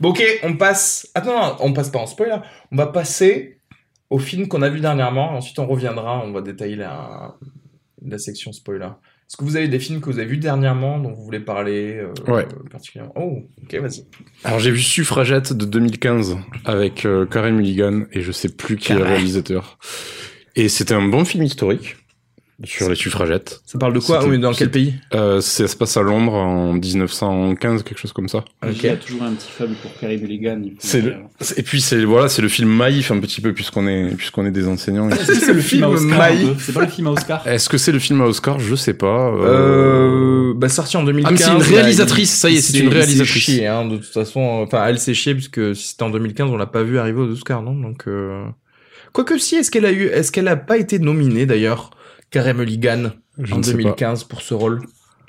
[0.00, 1.08] Bon, ok, on passe.
[1.14, 2.36] Attends, non, on passe pas en spoiler.
[2.70, 3.60] On va passer
[4.10, 5.32] au film qu'on a vu dernièrement.
[5.32, 7.36] Ensuite, on reviendra, on va détailler la,
[8.04, 8.88] la section spoiler.
[9.28, 11.96] Est-ce que vous avez des films que vous avez vus dernièrement dont vous voulez parler
[11.98, 12.46] euh, Ouais.
[12.70, 13.12] particulièrement?
[13.16, 14.04] Oh, ok, vas-y.
[14.44, 18.92] Alors j'ai vu Suffragette de 2015 avec euh, Karen Mulligan et je sais plus qui
[18.92, 19.78] est le réalisateur.
[20.54, 21.96] Et c'était un bon film historique
[22.64, 23.60] sur les suffragettes.
[23.66, 26.72] Ça parle de quoi Oui, dans quel pays euh, Ça se passe à Londres en
[26.72, 28.44] 1915, quelque chose comme ça.
[28.66, 30.62] Il y a toujours un petit faible pour Carrie Mulligan.
[30.78, 31.14] C'est le
[31.56, 34.50] et puis c'est voilà, c'est le film Maïf un petit peu puisqu'on est puisqu'on est
[34.50, 35.10] des enseignants.
[35.10, 36.48] Est-ce que c'est le film Maïf.
[36.64, 38.94] C'est pas le film à Oscar Est-ce que c'est le film à Oscar Je sais
[38.94, 39.30] pas.
[39.32, 41.28] euh, Euh, bah sorti en 2015.
[41.28, 43.42] Ah, mais c'est une réalisatrice, il- ça y est, c'est une réalisatrice.
[43.42, 46.56] chié, hein, de toute façon, enfin, elle s'est chiée puisque si c'était en 2015, on
[46.56, 47.74] l'a pas vu arriver aux Oscars, non?
[47.74, 48.44] Donc, euh...
[49.12, 51.90] quoique si, est-ce qu'elle a eu, est-ce qu'elle a pas été nominée d'ailleurs,
[52.36, 53.78] Karen Mulligan, Je en ne sais pas.
[53.78, 54.80] 2015 pour ce rôle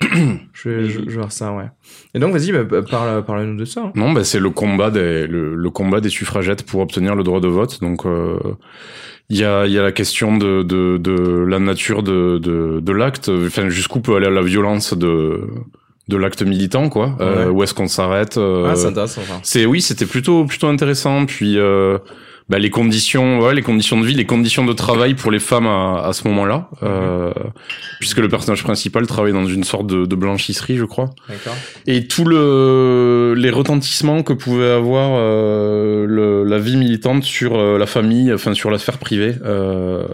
[0.52, 1.64] je, vais- je, je vais voir ça, ouais.
[2.14, 3.82] Et donc, vas-y, bah, bah, parle, parle-nous de ça.
[3.86, 3.92] hein.
[3.96, 7.40] Non, bah, c'est le combat des le, le combat des suffragettes pour obtenir le droit
[7.40, 7.80] de vote.
[7.80, 8.38] Donc euh,
[9.28, 12.80] il y a il y a la question de de, de la nature de de,
[12.80, 15.42] de l'acte, enfin jusqu'où peut aller la violence de
[16.08, 17.16] de l'acte militant quoi.
[17.20, 17.50] Euh, Ouais.
[17.50, 19.40] où est-ce qu'on s'arrête euh, Ah, c'est intéressant, ça.
[19.42, 21.26] C'est oui, c'était plutôt plutôt intéressant.
[21.26, 21.98] Puis euh,
[22.48, 25.66] bah, les conditions, ouais, les conditions de vie, les conditions de travail pour les femmes
[25.66, 27.32] à, à ce moment-là, euh,
[28.00, 31.10] puisque le personnage principal travaille dans une sorte de, de blanchisserie, je crois
[31.86, 37.78] et tout le les retentissements que pouvait avoir euh, le, la vie militante sur euh,
[37.78, 39.34] la famille, enfin sur la sphère privée.
[39.44, 40.04] Euh,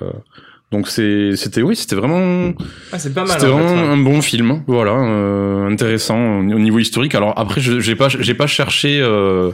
[0.73, 2.53] donc c'est c'était oui, c'était vraiment
[2.93, 3.31] Ah, c'est pas mal.
[3.31, 3.89] c'était fait, vraiment ouais.
[3.93, 7.15] un bon film, voilà, euh, intéressant au au niveau historique.
[7.15, 9.51] Alors après, je j'ai pas j'ai pas cherché euh,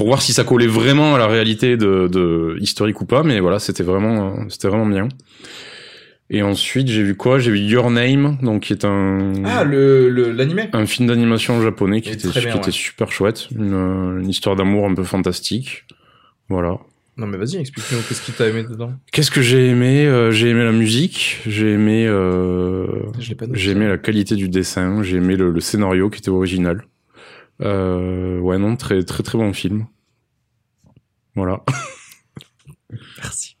[0.00, 3.38] pour voir si ça collait vraiment à la réalité de, de historique ou pas, mais
[3.38, 5.08] voilà, c'était vraiment c'était vraiment bien.
[6.30, 7.38] Et ensuite, j'ai vu quoi?
[7.38, 12.00] J'ai vu Your Name, donc qui est un Ah, le, l'animé un film d'animation japonais
[12.00, 15.84] qui, était, bien, qui était super chouette, une, une histoire d'amour un peu fantastique.
[16.48, 16.78] Voilà.
[17.18, 18.92] Non, mais vas-y, explique-nous qu'est-ce que t'as aimé dedans?
[19.12, 22.86] Qu'est-ce que j'ai aimé Euh, J'ai aimé la musique, j'ai aimé, euh,
[23.52, 26.84] j'ai aimé la qualité du dessin, j'ai aimé le, le scénario qui était original.
[27.62, 29.86] Euh, ouais, non, très très très bon film.
[31.34, 31.62] Voilà.
[33.18, 33.56] Merci.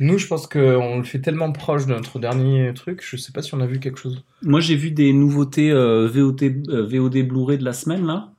[0.00, 3.42] Nous, je pense qu'on le fait tellement proche de notre dernier truc, je sais pas
[3.42, 4.24] si on a vu quelque chose.
[4.42, 6.36] Moi, j'ai vu des nouveautés euh, VOT,
[6.68, 8.30] euh, VOD Blu-ray de la semaine, là.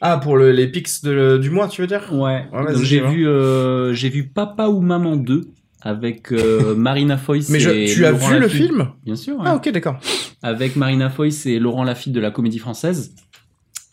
[0.00, 2.08] Ah, pour le, les pics de, du mois, tu veux dire?
[2.10, 2.46] Ouais.
[2.82, 5.48] J'ai vu, euh, j'ai vu Papa ou Maman 2
[5.82, 8.88] avec euh, Marina Foïs Mais je- et tu as Laurent vu le film?
[9.04, 9.36] Bien sûr.
[9.36, 9.44] ouais.
[9.44, 9.98] Ah, ok, d'accord.
[10.42, 13.14] avec Marina Foïs et Laurent Lafitte de la Comédie Française.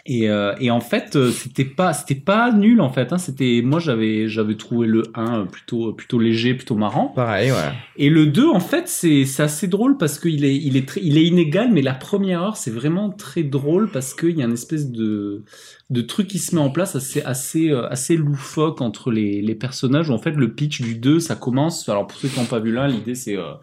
[0.10, 3.12] Et, euh, et en fait, euh, c'était pas, c'était pas nul en fait.
[3.12, 3.18] Hein.
[3.18, 7.08] C'était, moi j'avais, j'avais trouvé le 1 plutôt, plutôt léger, plutôt marrant.
[7.08, 7.74] Pareil, ouais.
[7.98, 11.02] Et le 2, en fait, c'est, c'est assez drôle parce qu'il est, il est très,
[11.04, 14.46] il est inégal, mais la première heure, c'est vraiment très drôle parce qu'il y a
[14.46, 15.44] une espèce de,
[15.90, 19.56] de truc qui se met en place assez, assez, euh, assez loufoque entre les, les
[19.56, 20.10] personnages.
[20.10, 21.90] Où, en fait, le pitch du 2, ça commence.
[21.90, 23.54] Alors, pour ceux qui n'ont pas vu l'un, l'idée, c'est, euh,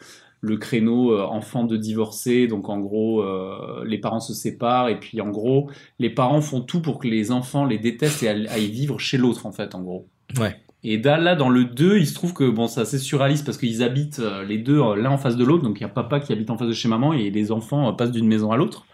[0.45, 5.01] le créneau euh, enfant de divorcé, donc en gros euh, les parents se séparent et
[5.01, 8.71] puis en gros les parents font tout pour que les enfants les détestent et aillent
[8.71, 10.09] vivre chez l'autre en fait en gros.
[10.39, 10.57] Ouais.
[10.83, 13.83] Et là dans le 2 il se trouve que bon c'est assez surréaliste parce qu'ils
[13.83, 16.33] habitent euh, les deux l'un en face de l'autre donc il y a papa qui
[16.33, 18.87] habite en face de chez maman et les enfants passent d'une maison à l'autre.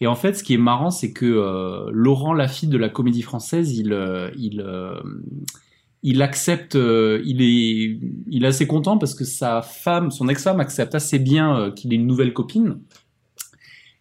[0.00, 3.22] Et en fait ce qui est marrant c'est que euh, Laurent Lafitte de la Comédie
[3.22, 3.92] Française il
[4.36, 4.64] il
[6.06, 7.98] il accepte, euh, il est,
[8.30, 11.92] il est assez content parce que sa femme, son ex-femme accepte assez bien euh, qu'il
[11.92, 12.78] ait une nouvelle copine.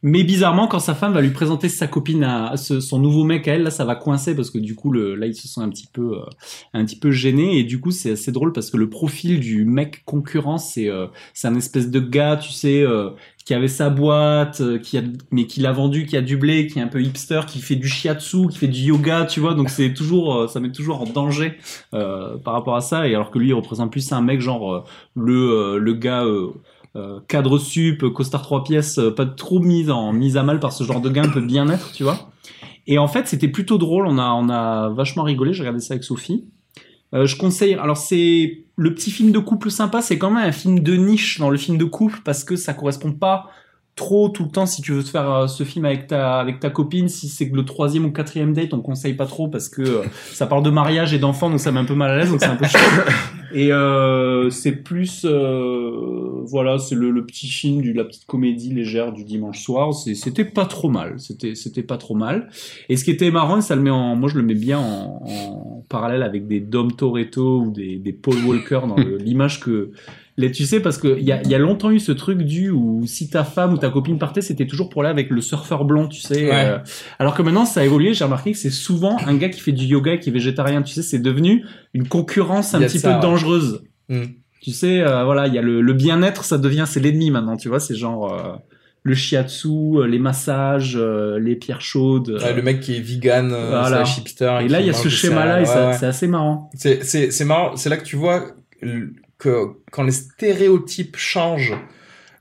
[0.08, 3.56] Mais bizarrement, quand sa femme va lui présenter sa copine à, son nouveau mec à
[3.56, 5.70] elle, là, ça va coincer parce que du coup, le, là, ils se sont un
[5.70, 6.26] petit peu, euh,
[6.76, 9.66] un petit peu gênés et du coup, c'est assez drôle parce que le profil du
[9.66, 13.10] mec concurrent, c'est, euh, c'est un espèce de gars, tu sais, euh,
[13.46, 15.02] qui avait sa boîte, qui a,
[15.32, 17.76] mais qui l'a vendu, qui a du blé, qui est un peu hipster, qui fait
[17.76, 19.56] du shiatsu, qui fait du yoga, tu vois.
[19.56, 21.58] Donc c'est toujours, ça met toujours en danger
[21.92, 23.08] par rapport à ça.
[23.08, 26.26] Et alors que lui, il représente plus un mec genre le le gars
[26.96, 30.72] euh, cadre sup, costard trois pièces, euh, pas trop mis en mise à mal par
[30.72, 32.30] ce genre de gars un peu bien-être, tu vois.
[32.88, 34.08] Et en fait, c'était plutôt drôle.
[34.08, 35.54] On a on a vachement rigolé.
[35.54, 36.46] J'ai regardé ça avec Sophie.
[37.14, 37.74] Euh, je conseille.
[37.76, 40.02] Alors c'est le petit film de couple sympa.
[40.02, 42.74] C'est quand même un film de niche dans le film de couple parce que ça
[42.74, 43.50] correspond pas
[43.96, 46.60] trop tout le temps si tu veux te faire euh, ce film avec ta avec
[46.60, 49.82] ta copine si c'est le troisième ou quatrième date on conseille pas trop parce que
[49.82, 50.02] euh,
[50.34, 52.42] ça parle de mariage et d'enfants donc ça met un peu mal à l'aise donc
[52.42, 52.78] c'est un peu chaud
[53.54, 58.74] et euh, c'est plus euh, voilà c'est le, le petit film du la petite comédie
[58.74, 59.94] légère du dimanche soir.
[59.94, 61.14] C'est- c'était pas trop mal.
[61.18, 62.50] C'était c'était pas trop mal.
[62.90, 65.22] Et ce qui était marrant ça le met en moi je le mets bien en,
[65.26, 69.92] en parallèle avec des Dom Toretto ou des, des Paul Walker dans l'image que
[70.38, 72.70] les, tu sais, parce qu'il y a, il y a longtemps eu ce truc du
[72.70, 75.86] où si ta femme ou ta copine partait, c'était toujours pour aller avec le surfeur
[75.86, 76.46] blond, tu sais.
[76.50, 76.52] Ouais.
[76.54, 76.78] euh,
[77.20, 78.14] alors que maintenant, ça a évolué.
[78.14, 80.82] J'ai remarqué que c'est souvent un gars qui fait du yoga et qui est végétarien.
[80.82, 83.22] Tu sais, c'est devenu une concurrence un petit ça, peu ouais.
[83.22, 83.84] dangereuse.
[84.10, 84.24] Mm.
[84.62, 87.56] Tu sais, euh, voilà, il y a le, le bien-être, ça devient, c'est l'ennemi maintenant.
[87.56, 88.56] Tu vois, c'est genre euh,
[89.04, 92.40] le shiatsu, euh, les massages, euh, les pierres chaudes.
[92.44, 94.02] Ouais, le mec qui est vegan, euh, Voilà.
[94.04, 94.58] hipster.
[94.64, 96.70] et là, il y a ce schéma-là et Ouais, c'est assez marrant.
[96.74, 98.44] C'est, c'est, c'est marrant, c'est là que tu vois
[99.38, 101.76] que quand les stéréotypes changent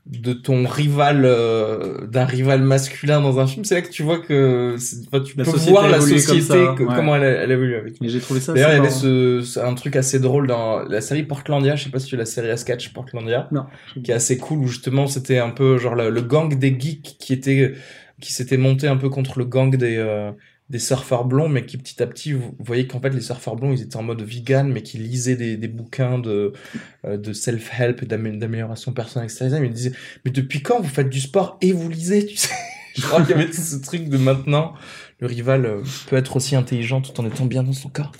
[0.05, 4.19] de ton rival, euh, d'un rival masculin dans un film, c'est là que tu vois
[4.19, 4.75] que
[5.07, 6.93] enfin, tu La peux voir la comme société, ça, que- ouais.
[6.95, 7.99] comment elle, a- elle évolue avec.
[8.01, 8.53] Mais j'ai trouvé ça.
[8.53, 11.89] D'ailleurs, il y avait ce- un truc assez drôle dans la série Portlandia, je sais
[11.89, 13.65] pas si tu as la série à sketch Portlandia, Non.
[14.03, 17.15] qui est assez cool où justement c'était un peu genre le, le gang des geeks
[17.19, 17.73] qui était
[18.21, 20.31] qui s'était monté un peu contre le gang des euh,
[20.69, 23.71] des surfeurs blonds, mais qui petit à petit, vous voyez qu'en fait les surfeurs blonds
[23.71, 26.53] ils étaient en mode vegan, mais qui lisaient des, des bouquins de
[27.05, 29.57] euh, de self-help d'amélioration personnelle, etc.
[29.57, 29.93] Ils me disaient
[30.23, 32.53] mais depuis quand vous faites du sport et vous lisez, tu sais?
[32.95, 34.73] Je crois qu'il y avait tout ce truc de maintenant.
[35.25, 38.11] Le rival euh, peut être aussi intelligent tout en étant bien dans son corps.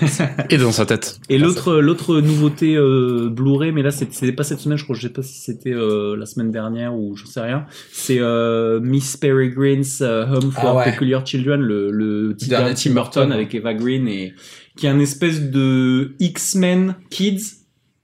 [0.48, 1.20] Et dans sa tête.
[1.28, 4.96] Et l'autre l'autre nouveauté euh, Blu-ray, mais là c'est- c'était pas cette semaine, je crois,
[4.96, 7.66] je sais pas si c'était euh, la semaine dernière ou je sais rien.
[7.92, 10.84] C'est euh, Miss Peregrine's Home for Ah ouais.
[10.90, 14.32] Peculiar Children, le, le Dernier Tim Burton avec Eva Green et
[14.76, 17.42] qui est un espèce de X-Men Kids,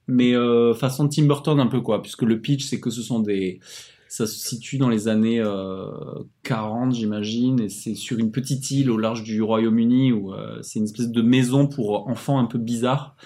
[0.06, 3.20] mais euh, façon Tim Burton un peu quoi, puisque le pitch c'est que ce sont
[3.20, 3.58] des
[4.10, 5.86] ça se situe dans les années euh,
[6.42, 10.80] 40, j'imagine, et c'est sur une petite île au large du Royaume-Uni où euh, c'est
[10.80, 13.16] une espèce de maison pour enfants un peu bizarre.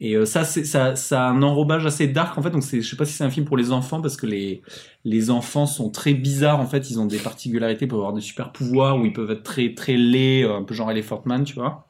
[0.00, 2.50] Et euh, ça, c'est ça, ça a un enrobage assez dark en fait.
[2.50, 4.62] Donc je sais pas si c'est un film pour les enfants parce que les
[5.04, 6.90] les enfants sont très bizarres en fait.
[6.90, 9.74] Ils ont des particularités, ils peuvent avoir des super pouvoirs ou ils peuvent être très
[9.74, 11.86] très laids, euh, un peu genre Elephant Man, tu vois.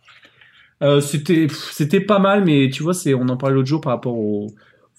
[0.83, 3.95] Euh, c'était c'était pas mal, mais tu vois, c'est on en parlait l'autre jour par
[3.95, 4.49] rapport au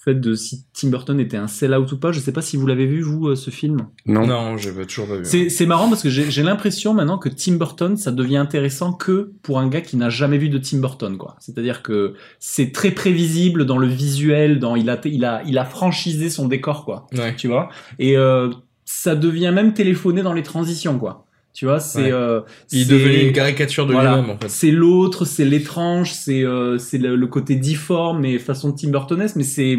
[0.04, 2.12] fait de si Tim Burton était un sell-out ou pas.
[2.12, 3.88] Je sais pas si vous l'avez vu vous euh, ce film.
[4.06, 4.28] Non.
[4.28, 5.50] Non, je veux toujours pas vu.
[5.50, 9.32] C'est marrant parce que j'ai j'ai l'impression maintenant que Tim Burton, ça devient intéressant que
[9.42, 11.36] pour un gars qui n'a jamais vu de Tim Burton, quoi.
[11.40, 15.66] C'est-à-dire que c'est très prévisible dans le visuel, dans il a il a il a
[15.66, 17.08] franchisé son décor, quoi.
[17.14, 17.36] Ouais.
[17.36, 17.70] Tu vois?
[18.00, 18.50] Et euh,
[18.86, 21.26] ça devient même téléphoné dans les transitions, quoi.
[21.54, 22.12] Tu vois, c'est Ouais.
[22.12, 22.42] euh,
[22.72, 24.16] Il est devenu une caricature de voilà.
[24.16, 24.50] lui-même en fait.
[24.50, 29.36] C'est l'autre, c'est l'étrange, c'est euh, c'est le, le côté difforme mais façon Tim Burtonesque,
[29.36, 29.78] mais c'est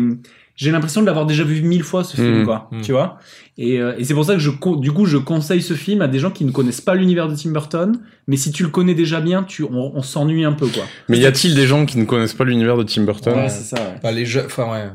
[0.56, 2.44] j'ai l'impression de l'avoir déjà vu mille fois ce film Mhm.
[2.44, 2.80] quoi, Mhm.
[2.82, 3.18] tu vois.
[3.58, 6.06] Et, euh, et c'est pour ça que je du coup je conseille ce film à
[6.06, 7.98] des gens qui ne connaissent pas l'univers de Tim Burton,
[8.28, 10.84] mais si tu le connais déjà bien, tu on, on s'ennuie un peu quoi.
[11.08, 13.48] Mais y a-t-il des gens qui ne connaissent pas l'univers de Tim Burton Ouais.
[13.48, 13.82] c'est ça.
[13.82, 13.94] Ouais.
[13.98, 14.90] Enfin, les jeux, enfin ouais.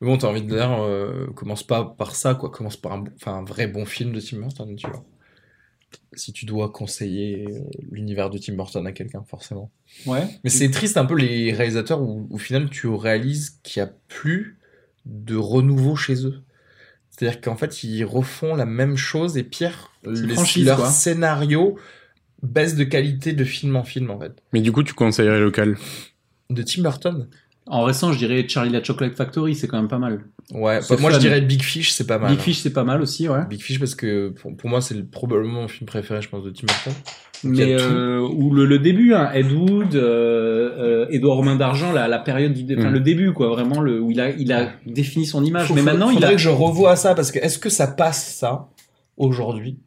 [0.00, 2.50] Mais bon, t'as envie de dire, euh, commence pas par ça, quoi.
[2.50, 5.02] Commence par un, enfin, un vrai bon film de Tim Burton, tu vois.
[6.14, 9.70] Si tu dois conseiller euh, l'univers de Tim Burton à quelqu'un, forcément.
[10.06, 10.26] Ouais.
[10.44, 13.90] Mais c'est triste un peu les réalisateurs où, au final, tu réalises qu'il y a
[14.08, 14.58] plus
[15.06, 16.42] de renouveau chez eux.
[17.10, 20.34] C'est-à-dire qu'en fait, ils refont la même chose et pire, les,
[20.64, 20.90] leur quoi.
[20.90, 21.78] scénario
[22.42, 24.42] baisse de qualité de film en film, en fait.
[24.52, 25.76] Mais du coup, tu conseillerais local?
[26.50, 27.28] De Tim Burton?
[27.66, 30.24] En récent, je dirais Charlie la Chocolate Factory, c'est quand même pas mal.
[30.52, 31.16] Ouais, bah, moi fun.
[31.16, 32.30] je dirais Big Fish, c'est pas mal.
[32.30, 32.42] Big hein.
[32.42, 33.44] Fish, c'est pas mal aussi, ouais.
[33.48, 36.42] Big Fish parce que pour, pour moi c'est le- probablement mon film préféré je pense
[36.44, 36.92] de Tim Burton.
[37.44, 42.06] Mais euh, ou le, le début, hein, Ed Wood, euh, euh, Édouard Romain d'Argent, la,
[42.08, 42.94] la période du, enfin Mm.
[42.94, 45.66] le début quoi, vraiment le où il a il a défini son image.
[45.68, 47.70] Faut- mais faut- maintenant il faudrait a que je revoie ça parce que est-ce que
[47.70, 48.68] ça passe ça
[49.16, 49.78] aujourd'hui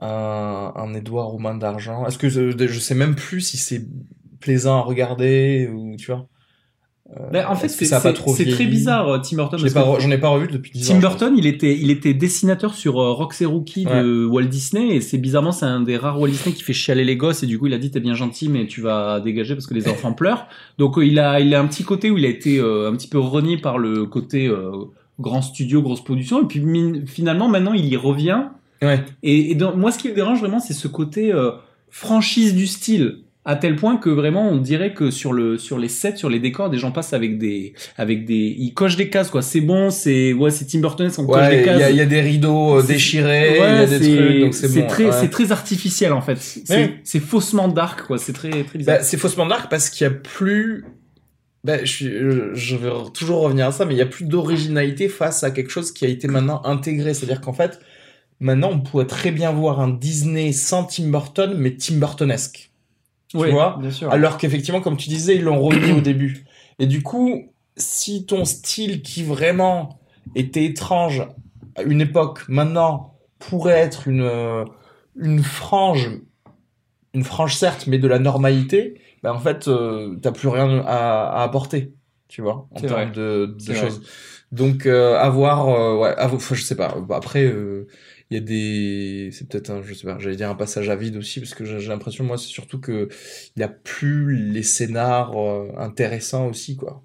[0.00, 2.06] un, un Édouard Roumain d'argent?
[2.06, 3.84] Est-ce que je, je sais même plus si c'est
[4.40, 6.26] plaisant à regarder ou tu vois
[7.32, 7.88] Ben, en fait, c'est
[8.50, 9.58] très bizarre, euh, Tim Burton.
[9.58, 10.94] J'en ai pas revu depuis 10 ans.
[10.94, 14.94] Tim Burton, il était, il était dessinateur sur euh, Rox et Rookie de Walt Disney,
[14.94, 17.46] et c'est bizarrement, c'est un des rares Walt Disney qui fait chialer les gosses, et
[17.46, 19.88] du coup, il a dit, t'es bien gentil, mais tu vas dégager parce que les
[19.88, 20.48] enfants pleurent.
[20.76, 22.94] Donc, euh, il a, il a un petit côté où il a été euh, un
[22.94, 24.50] petit peu renié par le côté
[25.18, 26.62] grand studio, grosse production, et puis
[27.06, 28.42] finalement, maintenant, il y revient.
[28.82, 29.02] Ouais.
[29.22, 31.32] Et, moi, ce qui me dérange vraiment, c'est ce côté
[31.90, 33.22] franchise du style.
[33.50, 36.38] À tel point que vraiment, on dirait que sur le sur les sets, sur les
[36.38, 39.40] décors, des gens passent avec des avec des ils cochent des cases quoi.
[39.40, 41.82] C'est bon, c'est ouais, c'est Tim Burton, on coche Ouais, des il y, cases.
[41.82, 44.68] a- il y a des rideaux euh, déchirés, il y a des trucs, donc c'est
[44.82, 44.86] bon.
[44.86, 45.12] très ouais.
[45.12, 46.36] c'est très artificiel en fait.
[47.04, 48.18] C'est faussement dark quoi.
[48.18, 48.98] C'est très très bizarre.
[48.98, 50.84] Bah, c'est faussement dark parce qu'il y a plus.
[51.64, 54.26] Bah, je, suis- je- je vais toujours revenir à ça, mais il y a plus
[54.26, 57.14] d'originalité face à quelque chose qui a été maintenant intégré.
[57.14, 57.80] C'est-à-dire qu'en fait,
[58.40, 62.70] maintenant on pourrait très bien voir un Disney sans Tim Burton, mais Tim Burtonesque.
[63.28, 64.10] Tu Oui, vois bien sûr.
[64.10, 66.44] Alors qu'effectivement, comme tu disais, ils l'ont remis au début.
[66.78, 70.00] Et du coup, si ton style qui vraiment
[70.34, 71.26] était étrange
[71.76, 74.64] à une époque, maintenant, pourrait être une, euh,
[75.16, 76.10] une frange,
[77.14, 81.28] une frange certes, mais de la normalité, ben en fait, euh, t'as plus rien à,
[81.28, 81.92] à apporter,
[82.28, 84.02] tu vois, en termes de, choses.
[84.50, 86.96] Donc, euh, avoir, euh, ouais, avoir- je sais pas.
[87.06, 87.86] Bah, Après, euh,
[88.30, 90.96] il y a des, c'est peut-être un, je sais pas, j'allais dire un passage à
[90.96, 93.08] vide aussi, parce que j'ai l'impression, moi, c'est surtout que
[93.56, 97.00] il a plus les scénars euh, intéressants aussi, quoi.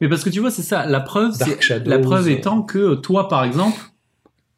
[0.00, 0.86] Mais parce que tu vois, c'est ça.
[0.86, 3.78] La preuve, Dark c'est Shadows, la preuve étant que toi, par exemple,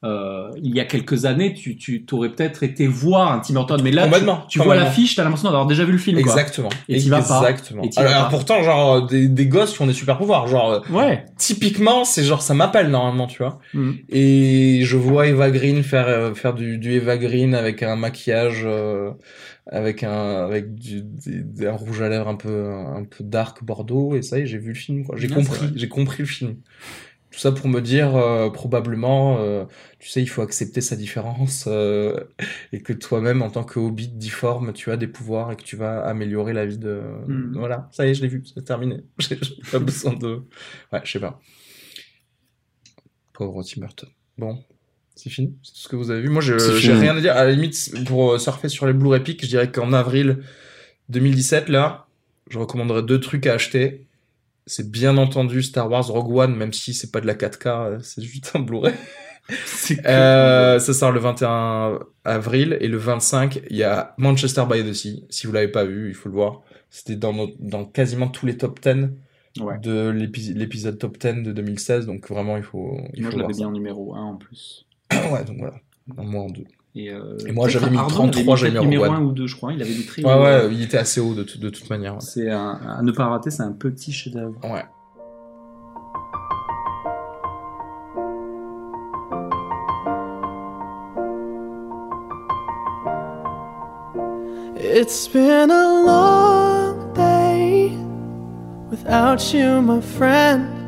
[0.02, 3.80] euh, il y a quelques années, tu, tu t'aurais peut-être été voir un Tim Burton,
[3.84, 6.20] mais là, tu, tu vois l'affiche, t'as l'impression d'avoir déjà vu le film.
[6.22, 6.32] quoi.
[6.32, 6.70] Exactement.
[6.88, 7.38] Et t'y vas pas.
[7.50, 7.82] Exactement.
[7.82, 8.30] Et vas Alors, pas.
[8.30, 11.26] pourtant, genre, euh, des, des gosses qui ont des super pouvoirs, genre, euh, Ouais.
[11.36, 13.58] typiquement, c'est genre, ça m'appelle normalement, tu vois.
[13.74, 13.90] Mm.
[14.08, 18.62] Et je vois Eva Green faire euh, faire du, du Eva Green avec un maquillage,
[18.64, 19.10] euh,
[19.70, 24.16] avec un avec du, des- un rouge à lèvres un peu un peu dark bordeaux
[24.16, 25.16] et ça y est, j'ai vu le film quoi.
[25.18, 26.56] J'ai c'est compris, j'ai compris le film.
[27.30, 29.64] Tout ça pour me dire euh, probablement, euh,
[30.00, 32.24] tu sais, il faut accepter sa différence euh,
[32.72, 35.76] et que toi-même en tant que hobbit difforme, tu as des pouvoirs et que tu
[35.76, 37.00] vas améliorer la vie de.
[37.28, 37.56] Mm.
[37.56, 39.04] Voilà, ça y est, je l'ai vu, c'est terminé.
[39.18, 39.38] J'ai
[39.70, 40.42] pas besoin de.
[40.92, 41.40] Ouais, je sais pas.
[43.32, 44.08] Pauvre Tim Burton.
[44.36, 44.58] Bon,
[45.14, 46.56] c'est fini C'est tout ce que vous avez vu Moi, j'ai
[46.92, 47.36] rien à dire.
[47.36, 50.38] À la limite, pour surfer sur les Blu-ray Epic, je dirais qu'en avril
[51.10, 52.08] 2017, là,
[52.50, 54.06] je recommanderais deux trucs à acheter.
[54.70, 57.98] C'est bien entendu Star Wars Rogue One, même si c'est pas de la 4K, euh,
[58.02, 58.94] c'est juste un Blu-ray.
[60.06, 64.92] Euh, ça sort le 21 avril et le 25, il y a Manchester by the
[64.92, 65.24] Sea.
[65.28, 66.60] Si vous l'avez pas vu, il faut le voir.
[66.88, 69.08] C'était dans, nos- dans quasiment tous les top 10
[69.60, 69.76] Ouais.
[69.80, 72.06] de l'épi- l'épisode top 10 de 2016.
[72.06, 74.86] Donc vraiment, il faut, il Moi, faut je l'avais bien en numéro 1 en plus.
[75.32, 75.74] ouais, donc voilà.
[76.16, 76.64] En moins en deux.
[76.96, 79.14] Et, euh, Et moi, j'avais mis Ardon 33, avait j'avais mis numéro One.
[79.14, 79.72] 1 ou 2, je crois.
[79.72, 80.42] Il avait mis très Ouais, haut.
[80.42, 82.14] ouais, il était assez haut de, de toute manière.
[82.14, 82.20] ouais.
[82.20, 84.56] C'est un, à ne pas rater, c'est un petit chef-d'œuvre.
[84.64, 84.84] Ouais.
[94.76, 97.90] It's been a long day
[98.90, 100.79] without you, my friend.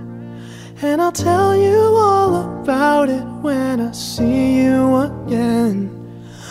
[0.84, 5.88] And I'll tell you all about it when I see you again.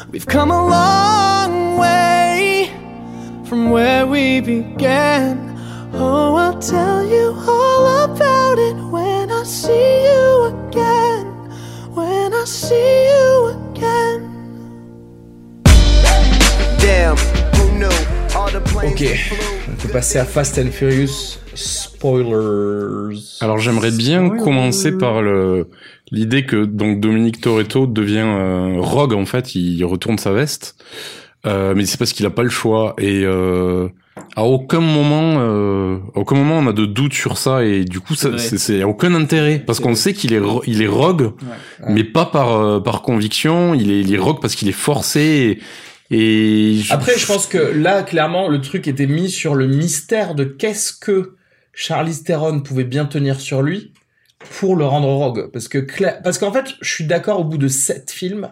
[0.10, 2.72] We've come a long way
[3.44, 5.60] from where we began.
[5.94, 11.26] Oh, I'll tell you all about it when I see you again.
[11.94, 14.32] When I see you again.
[16.80, 17.18] Damn,
[17.58, 18.34] who knew?
[18.34, 19.20] All the planes Ok,
[19.68, 21.38] on peut passer à Fast and Furious
[22.02, 23.18] spoilers.
[23.42, 25.68] Alors j'aimerais bien commencer par le
[26.12, 30.76] l'idée que donc Dominique Toretto devient euh, Rogue en fait, il retourne sa veste,
[31.46, 32.96] euh, mais c'est parce qu'il a pas le choix.
[32.98, 33.88] Et euh,
[34.36, 37.64] à aucun moment, euh, à aucun moment on a de doute sur ça.
[37.64, 39.60] Et du coup ça c'est c'est y a aucun intérêt.
[39.66, 39.96] Parce qu'on vrai.
[39.96, 41.86] sait qu'il est il est Rogue, Ouais.
[41.94, 45.60] mais pas par euh, par conviction, il est il est Rogue parce qu'il est forcé.
[46.14, 49.66] Et, et je- Après, je pense que là, clairement, le truc était mis sur le
[49.66, 51.36] mystère de qu'est-ce que
[51.74, 53.94] Charlize Theron pouvait bien tenir sur lui
[54.60, 55.50] pour le rendre rogue.
[55.52, 58.50] Parce que, cla- parce qu'en fait, je suis d'accord, au bout de sept films,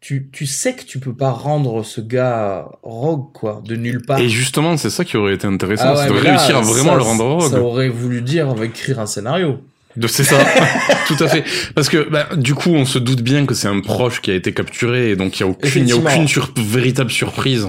[0.00, 4.20] tu, tu sais que tu peux pas rendre ce gars rogue, quoi, de nulle part.
[4.20, 6.60] et justement c'est ça qui aurait été intéressant, Ah ouais, c'est de là, réussir à
[6.60, 7.50] vraiment ça- le rendre Rogue.
[7.50, 9.60] Ça aurait voulu dire écrire un scénario.
[9.96, 10.36] De- C'est ça,
[11.06, 11.44] tout à fait.
[11.74, 14.34] Parce que bah, du coup, on se doute bien que c'est un proche qui a
[14.34, 17.66] été capturé, et donc il y a aucune, y a aucune sur- véritable surprise.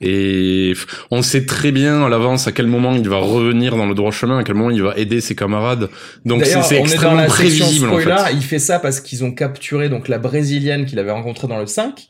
[0.00, 0.74] Et
[1.10, 4.12] on sait très bien à l'avance à quel moment il va revenir dans le droit
[4.12, 5.88] chemin, à quel moment il va aider ses camarades.
[6.24, 8.16] Donc c'est extrêmement prévisible en spoiler.
[8.24, 8.34] fait.
[8.34, 11.66] Il fait ça parce qu'ils ont capturé donc la brésilienne qu'il avait rencontrée dans le
[11.66, 12.06] 5,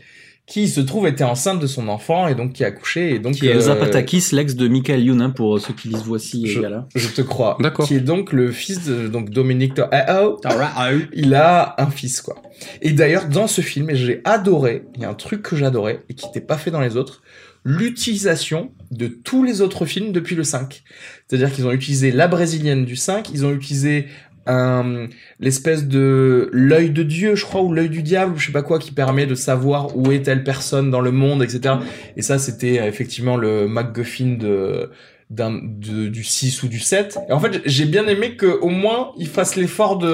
[0.47, 3.35] qui se trouve était enceinte de son enfant et donc qui a accouché et donc
[3.35, 6.47] Qui est Elsa euh, Patakis, l'ex de Michael Youn, hein, pour ceux qui lisent Voici
[6.47, 6.73] Je- égal.
[6.75, 6.87] hein.
[6.95, 7.57] Je te crois.
[7.61, 7.87] D'accord.
[7.87, 9.75] Qui est donc le fils de donc Dominique.
[9.93, 12.37] Ah, Il a un fils quoi.
[12.83, 16.15] Et d'ailleurs dans ce film, j'ai adoré, il y a un truc que j'adorais et
[16.15, 17.23] qui n'était pas fait dans les autres,
[17.65, 20.83] l'utilisation de tous les autres films depuis le 5.
[21.27, 24.07] C'est-à-dire qu'ils ont utilisé la brésilienne du 5, ils ont utilisé
[24.47, 25.09] un
[25.41, 28.63] l'espèce de l'œil de Dieu, je crois, ou l'œil du diable, ou je sais pas
[28.63, 31.75] quoi, qui permet de savoir où est telle personne dans le monde, etc.
[32.17, 34.91] Et ça, c'était euh, effectivement le MacGuffin de
[35.31, 38.71] d'un de- du 6 ou du 7 et en fait j'ai bien aimé que au
[38.71, 40.07] moins ils fassent l'effort de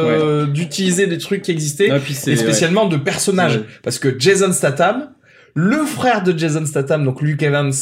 [0.46, 2.00] d'utiliser des trucs qui existaient Ah,
[2.32, 5.13] et spécialement de personnages parce que Jason Statham
[5.54, 7.72] le frère de Jason Statham donc Luke Evans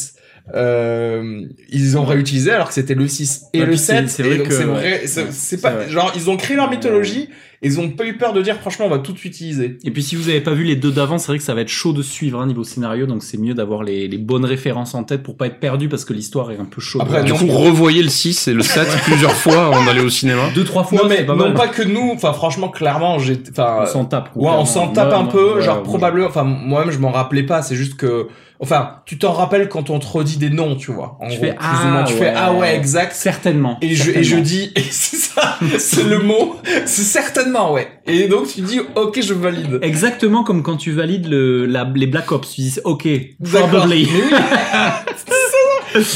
[0.55, 4.09] euh, ils ont réutilisé alors que c'était le 6 et Ouais, le puis c'est- 7
[4.11, 7.29] c'est et vrai donc que- c'est vrai c'est pas genre ils ont créé leur mythologie
[7.65, 9.79] Ils ont pas eu peur de dire franchement on va tout utiliser.
[9.85, 11.61] Et puis si vous avez pas vu les deux d'avant, c'est vrai que ça va
[11.61, 14.95] être chaud de suivre un niveau scénario, donc c'est mieux d'avoir les, les bonnes références
[14.95, 17.03] en tête pour pas être perdu parce que l'histoire est un peu chaude.
[17.03, 20.43] Après, Du coup, revoyez le 6 et le 7 plusieurs fois avant d'aller au cinéma.
[20.55, 21.55] deux trois fois, non mais pas non mal.
[21.55, 24.31] pas que nous, enfin franchement clairement j'ai, enfin on s'en tape.
[24.35, 26.27] Ouais, on s'en tape un peu, genre probablement.
[26.27, 27.63] Enfin, moi-même, je m'en rappelais pas.
[27.63, 28.27] C'est juste que,
[28.63, 31.19] enfin, tu t'en rappelles quand on te redit des noms, tu vois.
[31.21, 32.35] En Tu gros, fais, moins, ah, tu fais ouais.
[32.37, 33.13] ah ouais, exact.
[33.15, 33.77] Certainement.
[33.83, 36.57] Et je, et je dis, c'est ça, c'est le mot,
[36.87, 37.89] c'est certainement, ouais.
[38.07, 39.79] Et donc tu dis, ok, je valide.
[39.83, 43.09] Exactement comme quand tu valides le, la, les Black Ops, tu dis ok,
[43.43, 44.09] probably.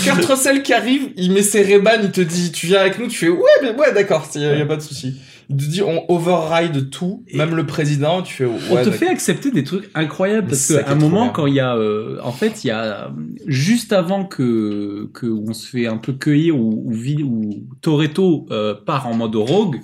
[0.05, 3.09] Kurt Russell qui arrive, il met ses Ray-Ban, il te dit, tu viens avec nous,
[3.09, 5.17] tu fais, ouais, mais ouais, d'accord, y a, y a pas de souci.
[5.49, 9.63] Dit, on override tout, même le président, tu fais, ouais, On te fait accepter des
[9.63, 12.71] trucs incroyables parce qu'à un moment quand il y a euh, en fait il y
[12.73, 13.13] a
[13.47, 16.93] juste avant que que on se fait un peu cueillir ou ou,
[17.23, 19.81] ou Toretto euh, part en mode rogue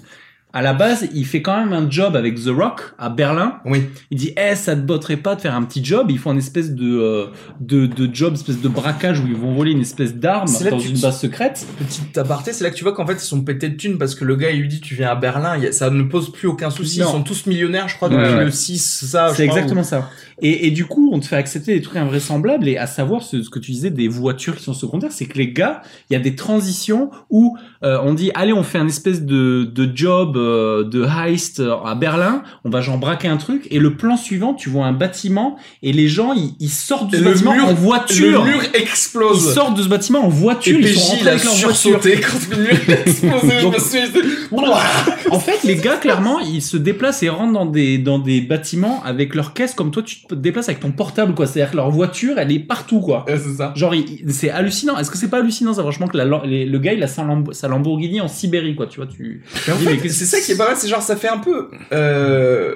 [0.52, 3.84] à la base il fait quand même un job avec The Rock à Berlin Oui.
[4.10, 6.38] il dit eh ça te botterait pas de faire un petit job ils font une
[6.38, 7.26] espèce de euh,
[7.60, 10.98] de de job espèce de braquage où ils vont voler une espèce d'arme dans une
[10.98, 13.76] base secrète Petit aparté, c'est là que tu vois qu'en fait ils sont pétés de
[13.76, 16.30] thunes parce que le gars il lui dit tu viens à Berlin, ça ne pose
[16.32, 17.06] plus aucun souci, Non.
[17.08, 18.44] ils sont tous millionnaires je crois depuis ouais.
[18.44, 19.32] le 6, ça.
[19.34, 20.10] C'est exactement ça.
[20.40, 23.42] Et, et du coup, on te fait accepter des trucs invraisemblables et à savoir ce,
[23.42, 26.16] ce que tu disais des voitures qui sont secondaires, c'est que les gars, il y
[26.16, 30.36] a des transitions où euh, on dit allez, on fait un espèce de, de job
[30.84, 34.68] de heist à Berlin, on va genre braquer un truc et le plan suivant, tu
[34.68, 37.70] vois un bâtiment et les gens ils, ils sortent de ce le bâtiment mur- en
[37.70, 38.44] Le voiture.
[38.44, 39.54] mur Ils explose.
[39.54, 42.00] sortent de ce bâtiment en voiture, Et ils sont rentrés avec leur voiture.
[42.00, 42.72] quand le mur
[43.06, 43.58] explosé.
[43.60, 48.18] je me En fait, les gars, clairement, ils se déplacent et rentrent dans des, dans
[48.18, 51.46] des bâtiments avec leur caisse comme toi, tu te déplaces avec ton portable, quoi.
[51.46, 53.24] C'est-à-dire que leur voiture, elle est partout, quoi.
[53.28, 53.72] Ouais, c'est ça.
[53.76, 53.94] Genre,
[54.28, 54.98] c'est hallucinant.
[54.98, 57.22] Est-ce que c'est pas hallucinant, ça, franchement, que la- les- le gars, il a sa,
[57.22, 58.86] Lambo- sa Lamborghini en Sibérie, quoi.
[58.86, 59.42] Tu vois, tu.
[59.66, 61.70] Mais en fait, c'est ça qui est pas mal, c'est genre ça fait un peu
[61.92, 62.74] euh,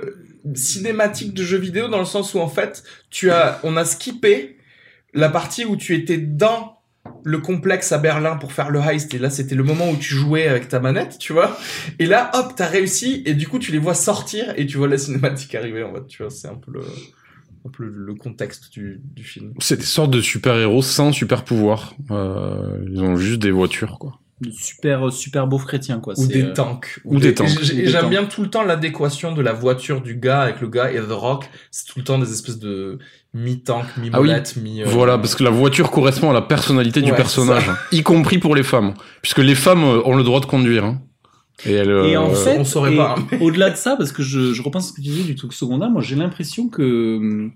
[0.54, 4.58] cinématique de jeu vidéo dans le sens où en fait, tu as on a skippé
[5.14, 6.76] la partie où tu étais dans
[7.22, 10.14] le complexe à Berlin pour faire le heist et là c'était le moment où tu
[10.14, 11.56] jouais avec ta manette, tu vois.
[11.98, 14.88] Et là hop, t'as réussi et du coup tu les vois sortir et tu vois
[14.88, 16.80] la cinématique arriver en fait, tu vois, c'est un peu le
[17.66, 19.52] un peu le, contexte du, film.
[19.58, 21.94] C'est des sortes de super-héros sans super-pouvoir.
[22.10, 24.20] Euh, ils ont juste des voitures, quoi.
[24.40, 26.12] De super, super beau chrétien, quoi.
[26.18, 27.00] Ou C'est, des euh, tanks.
[27.06, 27.48] ou des tanks.
[27.72, 30.90] et J'aime bien tout le temps l'adéquation de la voiture du gars avec le gars
[30.92, 31.48] et The Rock.
[31.70, 32.98] C'est tout le temps des espèces de
[33.32, 34.02] mi-tank, Ah oui.
[34.10, 34.82] mi-molette, mi...
[34.82, 38.54] euh, Voilà, parce que la voiture correspond à la personnalité du personnage, y compris pour
[38.54, 38.92] les femmes.
[39.22, 40.84] Puisque les femmes euh, ont le droit de conduire.
[40.84, 41.00] hein.
[41.64, 43.36] Et, elles, Et en euh, fait, on saurait et pas, hein.
[43.40, 45.54] au-delà de ça, parce que je, je repense à ce que tu disais du truc
[45.54, 47.52] secondaire, moi j'ai l'impression que hum,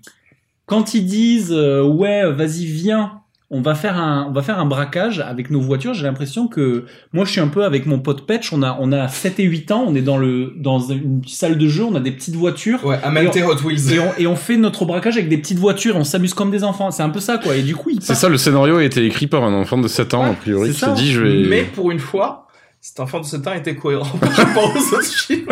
[0.65, 3.20] quand ils disent euh, ouais, vas-y viens,
[3.53, 6.85] on va faire un, on va faire un braquage avec nos voitures, j'ai l'impression que
[7.11, 9.43] moi je suis un peu avec mon pote Petch, on a, on a 7 et
[9.43, 12.35] 8 ans, on est dans le, dans une salle de jeu, on a des petites
[12.35, 12.83] voitures.
[12.85, 13.93] Ouais, Amelte Et on- Hot Wheels.
[13.93, 16.63] Et on, et on fait notre braquage avec des petites voitures, on s'amuse comme des
[16.63, 16.89] enfants.
[16.91, 17.55] C'est un peu ça, quoi.
[17.57, 19.87] Et du coup, il C'est ça, le scénario a été écrit par un enfant de
[19.89, 20.95] 7 ans, Ouais, a priori, c'est qui ça.
[20.95, 21.47] s'est dit, je vais...
[21.49, 22.47] Mais pour une fois,
[22.79, 25.45] cet enfant de 7 ans était cohérent par rapport aux autres films.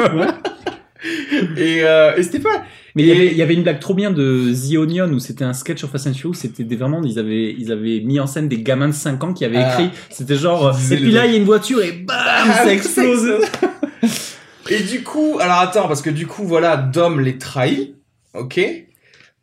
[1.58, 2.64] et euh, et c'était pas...
[2.95, 5.10] Mais il y Et- avait, il y avait une blague trop bien de The Onion
[5.14, 6.34] où c'était un sketch sur Fast and Furious.
[6.34, 9.34] C'était des, vraiment, ils avaient, ils avaient mis en scène des gamins de 5 ans
[9.34, 9.72] qui avaient Ah.
[9.82, 9.91] écrit.
[10.10, 13.39] C'était genre, et puis là, il y a une voiture et bam, Ah, ça explose.
[14.72, 17.95] Et du coup, alors attends, parce que du coup, voilà, Dom les trahit,
[18.36, 18.60] ok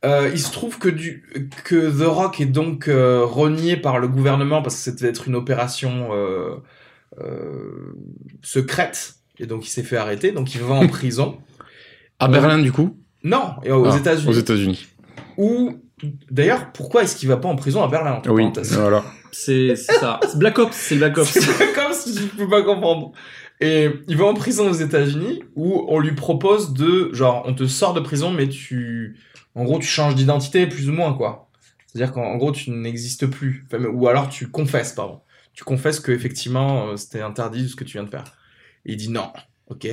[0.05, 1.25] Euh, il se trouve que, du,
[1.65, 5.35] que The Rock est donc euh, renié par le gouvernement parce que c'était être une
[5.35, 6.57] opération euh,
[8.43, 11.39] secrète, et donc il s'est fait arrêter, donc il va en prison.
[12.19, 14.29] À Berlin, du coup Non, et aux Ah, États-Unis.
[14.29, 14.87] Aux États-Unis.
[15.37, 15.75] Ou
[16.31, 19.05] d'ailleurs, pourquoi est-ce qu'il va pas en prison à Berlin entre Oui, voilà.
[19.33, 20.19] C'est ça.
[20.27, 21.29] C'est Black Ops, c'est Black Ops.
[21.29, 23.13] C'est comme si je peux pas comprendre.
[23.61, 27.67] Et il va en prison aux États-Unis où on lui propose de genre on te
[27.67, 29.19] sort de prison mais tu
[29.55, 31.51] en gros tu changes d'identité plus ou moins quoi.
[31.87, 35.21] C'est-à-dire qu'en en gros tu n'existes plus Enfin, ou alors tu confesses pardon.
[35.53, 38.25] Tu confesses que effectivement euh, c'était interdit ce que tu viens de faire.
[38.87, 39.31] Il dit non.
[39.69, 39.87] OK.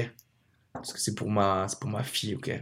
[0.73, 2.47] Parce que c'est pour ma pour ma fille, OK.
[2.47, 2.61] Il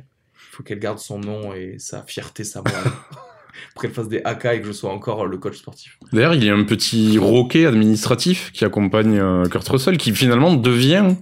[0.55, 2.73] faut qu'elle garde son nom et sa fierté sa moelle.
[3.73, 5.97] pour qu'elle fasse des AK et que je sois encore euh, le coach sportif.
[6.13, 10.53] D'ailleurs, il y a un petit roquet administratif qui accompagne euh, Kurt Russell, qui finalement
[10.53, 11.15] devient...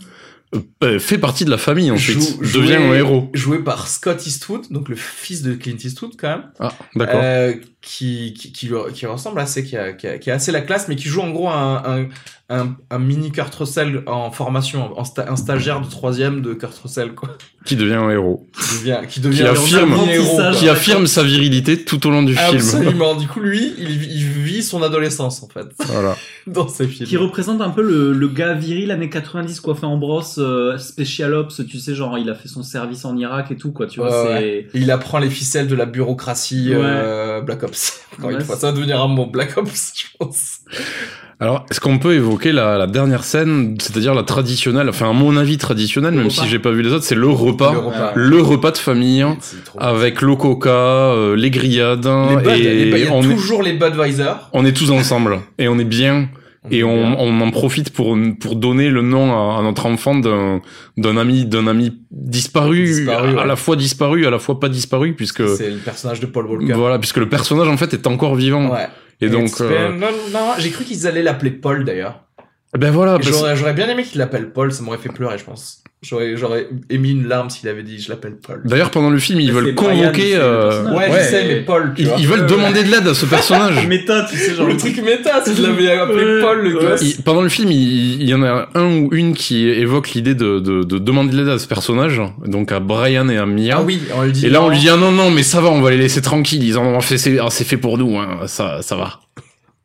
[0.84, 2.20] euh, fait partie de la famille, ensuite.
[2.22, 3.30] Jou- devient joué- un héros.
[3.34, 6.52] Joué par Scott Eastwood, donc le fils de Clint Eastwood quand même.
[6.60, 7.20] Ah, d'accord.
[7.24, 10.62] Euh, qui, qui, qui, qui ressemble assez, qui a, qui, a, qui a assez la
[10.62, 12.10] classe, mais qui joue en gros un, un,
[12.50, 16.76] un, un mini Kurt Russell en formation, en sta- un stagiaire de troisième de Kurt
[16.80, 17.30] Russell, quoi.
[17.66, 18.48] Qui devient un héros.
[18.80, 20.42] devient, qui devient qui un affirme, héros.
[20.56, 22.56] qui affirme sa virilité tout au long du film.
[22.56, 23.16] Absolument.
[23.16, 25.68] Du coup, lui, il, il vit son adolescence, en fait.
[25.88, 26.16] Voilà.
[26.48, 27.08] Dans ces films.
[27.08, 31.34] Qui représente un peu le, le gars viril années 90 coiffé en brosse, euh, Special
[31.36, 34.00] Ops, tu sais, genre il a fait son service en Irak et tout, quoi, tu
[34.00, 34.24] vois.
[34.24, 34.68] Ouais.
[34.74, 36.78] Il apprend les ficelles de la bureaucratie Ouais.
[36.82, 38.00] euh, Black Ops.
[38.18, 40.60] Encore Ouais, une fois, ça va devenir un mot Black Ops, je pense.
[41.42, 45.36] Alors, est-ce qu'on peut évoquer la, la dernière scène, c'est-à-dire la traditionnelle, enfin à mon
[45.38, 46.44] avis traditionnelle, même repas.
[46.44, 48.12] si j'ai pas vu les autres, c'est le repas, Le repas.
[48.16, 49.26] le repas de famille
[49.78, 53.64] avec le coca, euh, les grillades Les Bud, et les y a on est, toujours
[53.64, 54.32] les Budweiser.
[54.54, 56.30] on est tous ensemble et on est bien.
[56.72, 60.60] Et on, on en profite pour pour donner le nom à, à notre enfant d'un
[60.98, 63.40] d'un ami d'un ami disparu, Disparu, à, ouais.
[63.42, 66.48] à la fois disparu à la fois pas disparu puisque C'est le personnage de Paul
[66.48, 66.74] Walker.
[66.74, 68.88] voilà puisque le personnage en fait est encore vivant Ouais.
[69.22, 72.24] et donc euh, a long- j'ai cru qu'ils allaient l'appeler Paul d'ailleurs.
[72.78, 75.44] Ben voilà parce- J'aurais, j'aurais bien aimé qu'il l'appelle Paul, ça m'aurait fait pleurer, je
[75.44, 75.82] pense.
[76.02, 78.62] J'aurais, j'aurais émis une larme s'il avait dit je l'appelle Paul.
[78.64, 80.96] d'ailleurs pendant le film ils veulent convoquer euh.
[80.96, 82.18] Ouais, je sais, mais Paul, tu ils, vois.
[82.20, 84.68] ils veulent Euh, demander de l'aide à ce personnage Méta, tu sais, genre.
[84.68, 86.42] Le truc méta, c'est qu'il l'avait appelé Ouais.
[86.42, 87.02] Paul, le gosse.
[87.02, 90.36] Il- pendant le film, il, il y en a un ou une qui évoque l'idée
[90.36, 93.76] de, de, de demander de l'aide à ce personnage, donc à Brian et à Mia.
[93.80, 94.46] Ah oui, on lui dit.
[94.46, 96.22] Et là, on lui dit ah non non, mais ça va, on va les laisser
[96.22, 96.64] tranquilles.
[96.64, 98.42] Ils en ont fait, c'est ah, c'est fait pour nous, hein.
[98.46, 99.20] ça ça va.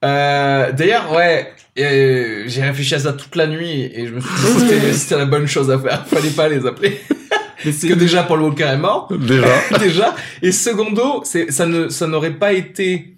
[0.05, 4.30] Euh, d'ailleurs, ouais, euh, j'ai réfléchi à ça toute la nuit et je me suis
[4.30, 6.07] dit que c'était, la bonne chose à faire.
[6.07, 7.00] Fallait pas les appeler.
[7.64, 9.09] Parce que déjà, Paul Walker est mort.
[9.11, 9.46] Déjà.
[9.80, 10.14] déjà.
[10.42, 13.16] Et secondo, c'est, ça ne, ça n'aurait pas été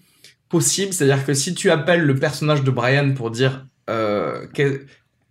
[0.49, 0.93] possible.
[0.93, 4.47] C'est-à-dire que si tu appelles le personnage de Brian pour dire, euh,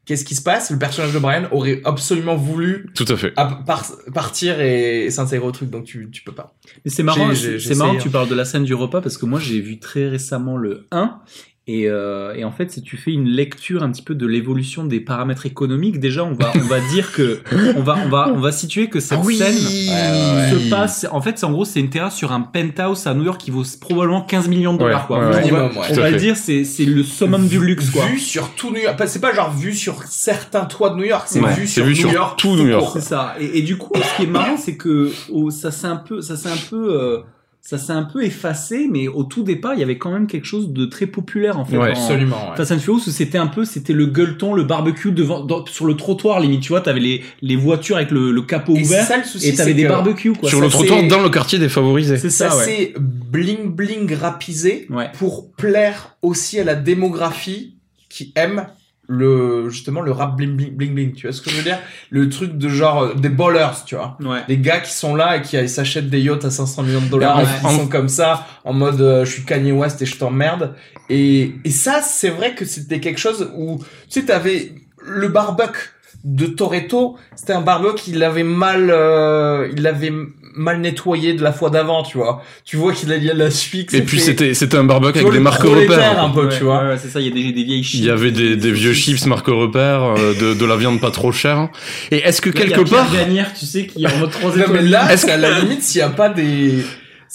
[0.06, 3.32] qu'est-ce qui se passe, le personnage de Brian aurait absolument voulu Tout à fait.
[3.32, 5.70] par- partir et, s'intégrer au truc.
[5.70, 6.56] Donc tu, tu peux pas.
[6.84, 8.12] Mais c'est marrant, c'est marrant que tu hein.
[8.12, 11.20] parles de la scène du repas parce que moi j'ai vu très récemment le 1
[11.68, 14.84] et, euh, et en fait si tu fais une lecture un petit peu de l'évolution
[14.86, 17.39] des paramètres économiques, déjà on va on va dire que
[17.76, 19.36] on va on va on va situer que cette Ah oui.
[19.38, 20.59] scène Ouais, ouais.
[20.66, 23.24] se passe en fait c'est en gros c'est une terrasse sur un penthouse à New
[23.24, 25.26] York qui vaut probablement 15 millions de dollars Ouais, quoi.
[25.34, 25.88] on Minimum, va, ouais.
[25.89, 26.24] on Tout à va le fait.
[26.24, 28.05] dire c'est c'est le summum du luxe quoi.
[28.05, 29.01] Vu sur tout New York.
[29.07, 31.86] C'est pas genre vu sur certains toits de New York, c'est Ouais, vu c'est sur
[31.86, 32.38] vu New sur York.
[32.39, 32.91] tout New York.
[32.93, 33.36] C'est ça.
[33.39, 36.22] Et, et du coup, ce qui est marrant, c'est que oh, ça s'est un peu,
[36.22, 37.20] ça s'est un peu, euh,
[37.68, 40.45] ça s'est un peu effacé, mais au tout départ, il y avait quand même quelque
[40.45, 41.78] chose de très populaire en fait.
[41.78, 42.51] Ouais, en- Absolument.
[42.51, 42.55] ouais.
[42.57, 45.95] Fast and Furious, c'était un peu, c'était le gueuleton, le barbecue devant, dans- sur le
[45.95, 46.61] trottoir limite.
[46.61, 49.24] Tu vois, t'avais les les voitures avec le, le capot Et c'est ouvert ça le
[49.24, 50.47] souci, et t'avais des barbecues quoi.
[50.47, 52.18] Sur Ça, le trottoir dans le quartier défavorisé.
[52.18, 52.63] C'est ça, ça, ouais.
[52.66, 55.09] c'est bling bling rapisé Ouais.
[55.18, 57.78] pour plaire aussi à la démographie
[58.09, 58.68] qui aime
[59.08, 61.80] le justement le rap bling bling bling bling tu vois ce que je veux dire?
[62.10, 64.18] Le truc de genre euh, des ballers tu vois?
[64.22, 64.41] Ouais.
[64.47, 67.38] les gars qui sont là et qui s'achètent des yachts à 500 millions de dollars
[67.38, 70.18] Ouais, et qui sont comme ça en mode euh, je suis Kanye West et je
[70.18, 70.76] t'emmerde.
[71.10, 73.78] Et et ça c'est vrai que c'était quelque chose où
[74.10, 74.72] tu sais t'avais
[75.03, 75.91] le barbecue
[76.24, 80.12] de Toretto c'était un barbecue il avait mal euh, il avait
[80.56, 83.86] mal nettoyé de la fois d'avant tu vois tu vois qu'il a a la suie
[83.86, 86.24] que Et puis c'était- c'était un barbecue avec des marques repères.
[86.24, 87.20] un peu Ouais, tu vois ouais, ouais, c'est ça.
[87.20, 87.99] Il y a des, des vieilles chips.
[87.99, 91.12] Il y avait des, des vieux chips marque repères, euh, de, de la viande pas
[91.12, 91.70] trop chère.
[92.12, 94.08] Et est-ce que Là, il y a quelque Pierre part, Gagnère, tu sais, qui est
[94.12, 94.72] en mode 3 Non, étoiles.
[94.74, 96.74] mais là, Est-ce est-ce qu'à la limite, s'il y a pas des,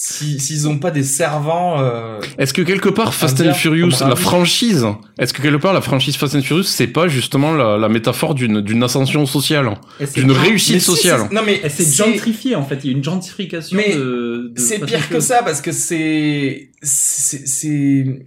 [0.02, 4.16] si, s'ils ont pas des servants, euh, est-ce que quelque part Fast and Furious, la
[4.16, 4.86] franchise,
[5.18, 8.34] est-ce que quelque part la franchise Fast and Furious, c'est pas justement la, la métaphore
[8.34, 9.76] d'une d'une ascension sociale,
[10.14, 12.78] d'une réussite mais si, sociale non, mais c'est gentrifié en fait.
[12.82, 14.52] Il y a une gentrification Mais de.
[14.54, 18.26] de c'est pire que ça parce que c'est, c'est, c'est,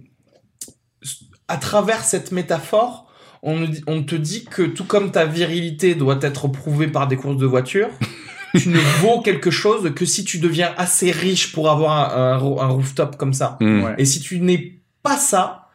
[1.48, 3.08] à travers cette métaphore,
[3.42, 7.38] on, on te dit que tout comme ta virilité doit être prouvée par des courses
[7.38, 7.88] de voiture,
[8.58, 12.36] tu ne vaux quelque chose que si tu deviens assez riche pour avoir un, un,
[12.36, 13.56] ro- un rooftop comme ça.
[13.60, 13.94] Hmm.
[13.98, 15.68] Et si tu n'es pas ça,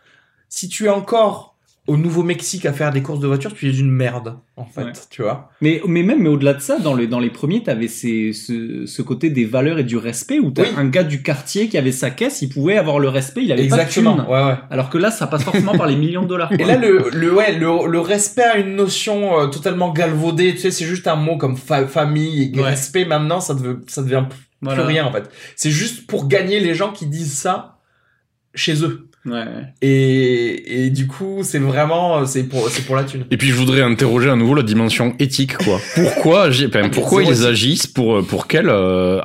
[0.47, 1.48] si tu es encore
[1.89, 4.91] au Nouveau-Mexique à faire des courses de voiture, tu es une merde, en fait, Ouais.
[5.09, 5.49] tu vois.
[5.59, 8.85] Mais, mais même mais au-delà de ça, dans les, dans les premiers, t'avais ces, ce,
[8.85, 10.67] ce côté des valeurs et du respect où t'as Oui.
[10.77, 13.63] un gars du quartier qui avait sa caisse, il pouvait avoir le respect, il avait
[13.63, 14.33] Exactement, pas de thune.
[14.35, 14.57] ouais, ouais.
[14.69, 16.51] Alors que là, ça passe forcément par les millions de dollars.
[16.53, 20.59] Et là, le, le, ouais, le, le respect a une notion euh, totalement galvaudée, tu
[20.59, 22.69] sais, c'est juste un mot comme fa- famille et Ouais.
[22.69, 24.85] respect, maintenant, ça, devait, ça devient plus Voilà.
[24.85, 25.29] rien, en fait.
[25.55, 27.77] C'est juste pour gagner les gens qui disent ça
[28.53, 29.08] chez eux.
[29.25, 29.43] Ouais.
[29.81, 33.25] Et, et du coup, c'est vraiment, c'est pour, c'est pour la thune.
[33.31, 35.79] Et puis je voudrais interroger à nouveau la dimension éthique, quoi.
[35.95, 39.19] Pourquoi, agi- enfin, pourquoi ils agissent pour pour quel euh,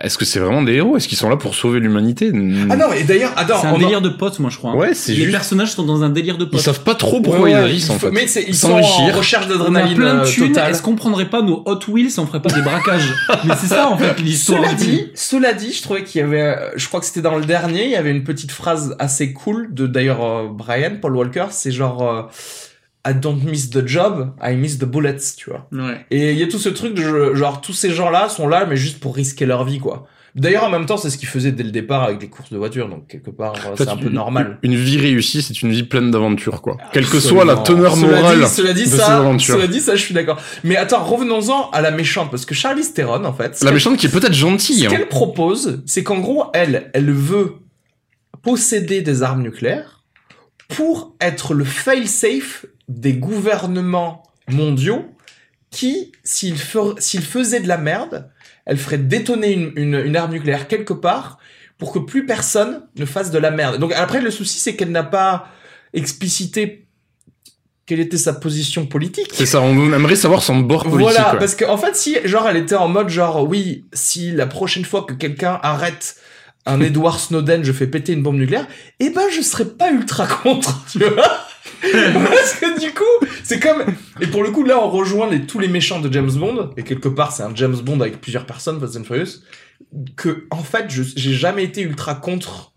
[0.00, 0.96] Est-ce que c'est vraiment des héros?
[0.96, 2.30] Est-ce qu'ils sont là pour sauver l'humanité?
[2.70, 4.70] Ah non, et d'ailleurs, attends, C'est un en- délire de potes, moi je crois.
[4.70, 4.76] hein.
[4.76, 6.60] Ouais, c'est Les juste- personnages sont dans un délire de Ils potes.
[6.60, 8.10] savent pas trop pourquoi Ouais, ils agissent en fait.
[8.12, 11.42] Mais c'est, ils sont en recherche d'adrénaline plein de euh, thunes, est-ce qu'on prendrait pas
[11.42, 13.12] nos Hot Wheels si on ferait pas des braquages
[13.44, 14.60] Mais c'est ça en fait l'histoire.
[14.64, 17.36] Cela dit, cela dit, je trouvais qu'il y avait, euh, je crois que c'était dans
[17.36, 21.16] le dernier, il y avait une petite phrase assez cool de d'ailleurs euh, Brian, Paul
[21.16, 22.22] Walker, c'est genre, euh,
[23.08, 25.66] I don't miss the job, I miss the bullets, tu vois.
[25.72, 26.04] Ouais.
[26.10, 28.76] Et il y a tout ce truc de genre tous ces gens-là sont là mais
[28.76, 30.06] juste pour risquer leur vie quoi.
[30.36, 32.58] D'ailleurs en même temps c'est ce qu'ils faisaient dès le départ avec les courses de
[32.58, 34.58] voiture donc quelque part euh, En fait, c'est un peu une- normal.
[34.62, 36.76] Une vie réussie, c'est une vie pleine d'aventures, quoi.
[36.92, 37.88] Quelle que soit la Absolument.
[37.90, 39.54] teneur Cela morale dit, cela dit de ces ça, aventures.
[39.54, 40.38] cela dit ça je suis d'accord.
[40.62, 43.56] Mais attends revenons-en à la méchante parce que Charlize Theron en fait.
[43.56, 44.80] ce La méchante qui est peut-être gentille.
[44.80, 44.90] Ce hein.
[44.90, 47.54] qu'elle propose c'est qu'en gros elle elle veut
[48.42, 50.04] posséder des armes nucléaires
[50.68, 55.04] pour être le fail-safe des gouvernements mondiaux
[55.70, 58.30] qui, s'ils faisaient de la merde,
[58.66, 61.38] elle ferait détonner une, une, une arme nucléaire quelque part
[61.78, 63.78] pour que plus personne ne fasse de la merde.
[63.78, 65.48] Donc après, le souci, c'est qu'elle n'a pas
[65.92, 66.86] explicité
[67.86, 69.30] quelle était sa position politique.
[69.32, 71.00] C'est ça, on aimerait savoir son bord politique.
[71.00, 71.38] Voilà, ouais.
[71.40, 75.02] parce qu'en fait, si genre elle était en mode genre oui, si la prochaine fois
[75.02, 76.14] que quelqu'un arrête
[76.66, 78.66] un Edward Snowden, je fais péter une bombe nucléaire,
[78.98, 81.46] eh ben je serais pas ultra contre, tu vois.
[81.82, 83.84] parce que du coup, c'est comme
[84.20, 86.82] et pour le coup là on rejoint les, tous les méchants de James Bond et
[86.82, 89.40] quelque part c'est un James Bond avec plusieurs personnes Fast and Furious
[90.16, 92.72] que en fait je j'ai jamais été ultra contre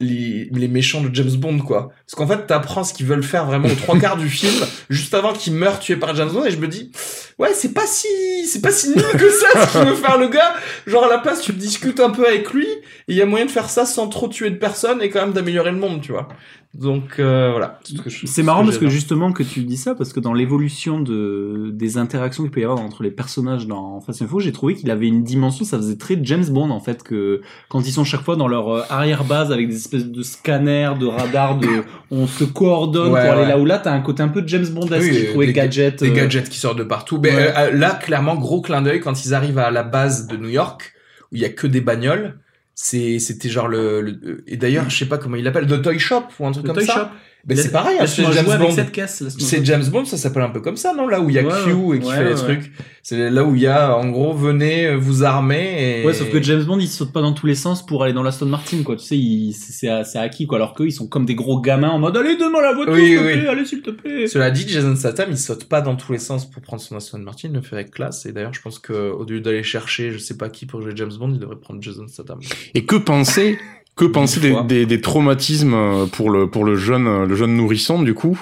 [0.00, 1.90] les, les méchants de James Bond quoi.
[2.06, 4.54] Parce qu'en fait t'apprends ce qu'ils veulent faire vraiment aux trois quarts du film
[4.90, 6.90] juste avant qu'il meure tué par James Bond et je me dis
[7.38, 8.08] ouais c'est pas si
[8.46, 10.54] c'est pas si nul que ça ce qu'il veut faire le gars.
[10.86, 12.78] Genre à la place tu discutes un peu avec lui et
[13.08, 15.32] il y a moyen de faire ça sans trop tuer de personnes et quand même
[15.32, 16.28] d'améliorer le monde tu vois
[16.74, 17.80] donc euh, voilà
[18.26, 21.96] c'est marrant parce que justement que tu dis ça parce que dans l'évolution de des
[21.96, 24.90] interactions qu'il peut y avoir entre les personnages dans Fast and Furious, j'ai trouvé qu'il
[24.90, 27.40] avait une dimension, ça faisait très James Bond en fait que
[27.70, 30.92] quand ils sont chaque fois dans leur euh, arrière base avec des espèces de scanners,
[31.00, 31.66] de radars, de
[32.10, 34.66] on se coordonne Ouais, pour aller là où là, t'as un côté un peu James
[34.68, 35.02] Bondesque.
[35.10, 36.02] Oui, j'ai trouvé des, gadgets.
[36.02, 37.18] des euh, gadgets qui sortent de partout.
[37.22, 37.52] Mais Ouais.
[37.56, 40.92] euh, là, clairement, gros clin d'œil quand ils arrivent à la base de New York
[41.32, 42.38] où il y a que des bagnoles.
[42.80, 45.98] C'est, c'était genre le, le- et d'ailleurs, je sais pas comment il l'appelle, The Toy
[45.98, 46.94] Shop ou un truc Le comme Toy ça.
[46.94, 47.06] Shop.
[47.44, 49.16] Ben, La- c'est pareil, hein, c'est James jouer avec Bond.
[49.16, 49.64] C'est.
[49.64, 51.06] James Bond, ça s'appelle un peu comme ça, non?
[51.06, 51.96] Là où il y a Ouais, Q ouais.
[51.96, 52.36] et qui Ouais, fait les ouais.
[52.36, 52.72] trucs.
[53.02, 56.04] C'est là où il y a, en gros, venez euh, vous armer et.
[56.06, 58.22] Ouais, sauf que James Bond, il saute pas dans tous les sens pour aller dans
[58.22, 58.96] l'Aston Martin, quoi.
[58.96, 60.58] Tu sais, il, c'est, c'est, c'est acquis, quoi.
[60.58, 63.06] Alors qu'eux, ils sont comme des gros gamins en mode, allez, donne-moi la voiture, Oui,
[63.06, 64.26] s'il te plaît, allez, s'il te plaît.
[64.26, 67.18] Cela dit, Jason Statham, il saute pas dans tous les sens pour prendre son Aston
[67.20, 68.26] Martin, il le fait avec classe.
[68.26, 70.92] Et d'ailleurs, je pense que au lieu d'aller chercher, je sais pas qui pour jouer
[70.96, 72.40] James Bond, il devrait prendre Jason Statham.
[72.74, 73.58] Et que penser,
[73.98, 77.54] que penser des, des, des traumatismes euh, pour le pour le jeune euh, le jeune
[77.56, 78.38] nourrisson du coup,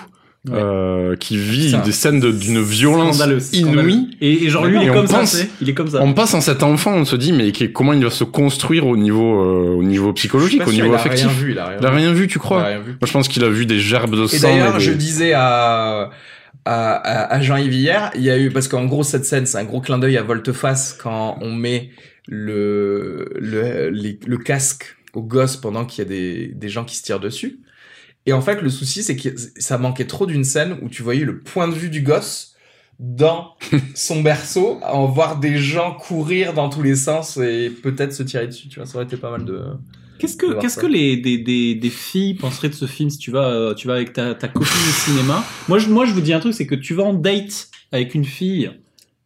[0.52, 3.90] euh, qui vit Ça, des scènes de- d'une violence Scandaleux, scandaleux.
[3.90, 4.10] inouïe.
[4.20, 5.50] Et, et genre, lui, il Et est on comme ça, pense- sais.
[5.60, 6.00] Il est comme ça.
[6.02, 8.96] On passe en cet enfant, on se dit mais comment il va se construire au
[8.96, 11.26] niveau euh, au niveau psychologique, au sûr, niveau il a affectif.
[11.26, 11.96] rien vu, il a rien il a vu.
[11.96, 12.76] rien vu, tu crois a.
[12.78, 14.48] Moi, je pense qu'il a vu des gerbes de Et sang.
[14.48, 16.10] d'ailleurs, des- je disais à,
[16.64, 19.58] à, à, à Jean-Yves hier, il y a eu, parce qu'en gros, cette scène, c'est
[19.58, 21.90] un gros clin d'œil à Volteface quand on met
[22.28, 26.94] le, le, les- le casque au gosse pendant qu'il y a des, des gens qui
[26.94, 27.60] se tirent dessus.
[28.26, 31.24] Et en fait, le souci, c'est que ça manquait trop d'une scène où tu voyais
[31.24, 32.54] le point de vue du gosse
[32.98, 33.54] dans
[33.94, 38.46] son berceau, en voir des gens courir dans tous les sens et peut-être se tirer
[38.46, 39.62] dessus, tu vois, ça aurait été pas mal de...
[40.18, 43.30] Qu'est-ce que, qu'est-ce que les, des, des, des filles penseraient de ce film si tu
[43.30, 45.44] vas, euh, tu vas avec ta, ta copine au cinéma?
[45.68, 48.14] Moi, je, moi, je vous dis un truc, c'est que tu vas en date avec
[48.14, 48.70] une fille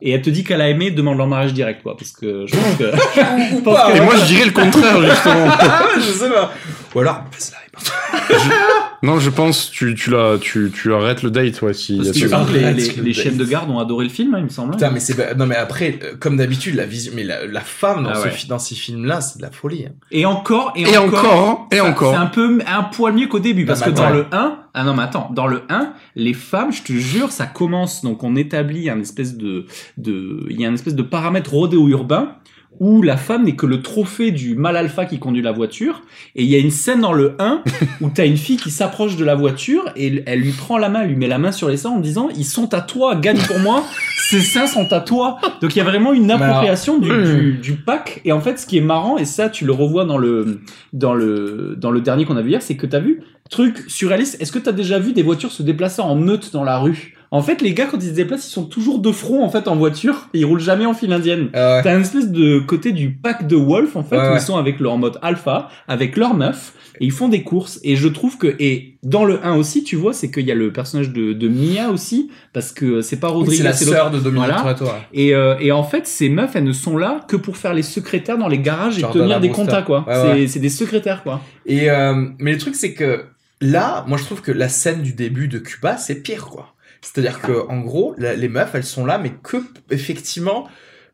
[0.02, 1.96] et elle te dit qu'elle a aimé, demande leur mariage direct, quoi.
[1.96, 2.84] Parce que je pense que,
[3.56, 5.46] je pense que- Et moi, je dirais le contraire, justement.
[5.60, 6.52] Ah, je sais pas.
[6.94, 7.58] Ou alors, passe la
[9.02, 11.96] non, je pense tu tu la tu tu arrêtes le date ouais si.
[11.96, 14.48] Parce tu sens que les, chaînes de garde ont adoré le film, hein, il me
[14.50, 14.72] semble.
[14.72, 18.04] Putain, mais c'est non mais après, euh, comme d'habitude, la vision, mais la, la femme
[18.04, 18.32] dans, Ah ce ouais.
[18.48, 19.86] dans ces films-là, c'est de la folie.
[19.86, 19.92] hein.
[20.10, 22.12] Et encore, et, Et encore, et ça- encore.
[22.12, 24.14] C'est un peu un poil mieux qu'au début parce Non, que mais dans attends.
[24.16, 27.46] le 1, ah non mais attends, dans le 1, les femmes, je te jure, ça
[27.46, 31.52] commence donc on établit un espèce de de il y a un espèce de paramètre
[31.52, 32.34] rodéo urbain
[32.80, 36.02] où la femme n'est que le trophée du mâle alpha qui conduit la voiture
[36.34, 37.62] et il y a une scène dans le 1
[38.00, 41.02] où t'as une fille qui s'approche de la voiture et elle lui prend la main,
[41.02, 43.38] elle lui met la main sur les seins en disant ils sont à toi, gagne
[43.38, 43.84] pour moi,
[44.30, 45.38] ces seins sont à toi.
[45.60, 48.66] Donc il y a vraiment une appropriation du, du, du pack et en fait ce
[48.66, 50.60] qui est marrant et ça tu le revois dans le
[50.94, 53.20] dans le dans le dernier qu'on a vu hier, c'est que t'as vu
[53.50, 54.40] truc surréaliste.
[54.40, 57.16] Est-ce que t'as déjà vu des voitures se déplacer en meute dans la rue?
[57.32, 59.68] En fait, les gars quand ils se déplacent, ils sont toujours de front en fait
[59.68, 61.48] en voiture et ils roulent jamais en file indienne.
[61.54, 61.82] Ah ouais.
[61.84, 64.56] T'as une espèce de côté du pack de Wolf en fait Ouais, où ils sont
[64.56, 68.36] avec leur mode alpha, avec leur meuf et ils font des courses et je trouve
[68.36, 71.32] que et dans le 1 aussi tu vois c'est qu'il y a le personnage de,
[71.32, 74.76] de Mia aussi parce que c'est pas Oui, Rodriguez c'est la sœur de Dominique Voilà.
[75.12, 77.82] Et, euh, et en fait, ces meufs, elles ne sont là que pour faire les
[77.84, 79.66] secrétaires dans les garages et tenir des Brewster.
[79.66, 80.04] comptas, quoi.
[80.08, 80.46] Ouais.
[80.48, 81.40] c'est des secrétaires, quoi.
[81.64, 83.26] Et euh, mais le truc c'est que
[83.60, 86.74] là, moi je trouve que la scène du début de Cuba, c'est pire quoi.
[87.02, 89.56] C'est-à-dire que en gros, la- les meufs, elles sont là, mais que
[89.90, 90.68] effectivement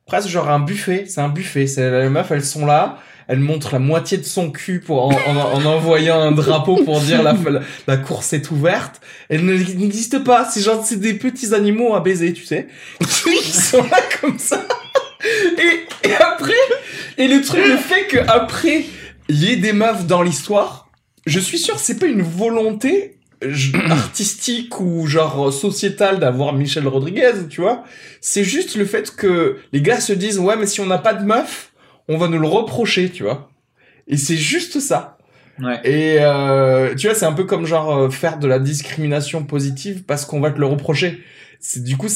[0.06, 1.04] presque genre un buffet.
[1.08, 1.66] C'est un buffet.
[1.66, 2.98] C'est les meufs, elles sont là.
[3.28, 7.00] Elles montrent la moitié de son cul pour en, en, en envoyant un drapeau pour
[7.00, 9.00] dire la, la, la course est ouverte.
[9.28, 10.48] Elle ne- n'existe pas.
[10.48, 12.68] C'est genre c'est des petits animaux à baiser, tu sais.
[13.26, 14.64] Ils sont là comme ça.
[15.58, 16.52] Et, et après,
[17.18, 18.84] et le truc, le fait que après
[19.28, 20.88] il y ait des meufs dans l'histoire,
[21.26, 23.15] je suis sûr c'est pas une volonté
[23.90, 27.84] artistique ou genre sociétale d'avoir Michel Rodriguez, tu vois.
[28.20, 31.14] C'est juste le fait que les gars se disent ouais mais si on n'a pas
[31.14, 31.72] de meuf,
[32.08, 33.50] on va nous le reprocher, tu vois.
[34.08, 35.18] Et c'est juste ça.
[35.60, 35.80] Ouais.
[35.84, 40.04] Et euh, tu vois, c'est un peu comme genre euh, faire de la discrimination positive
[40.04, 41.20] parce qu'on va te le reprocher.
[41.60, 42.08] C'est du coup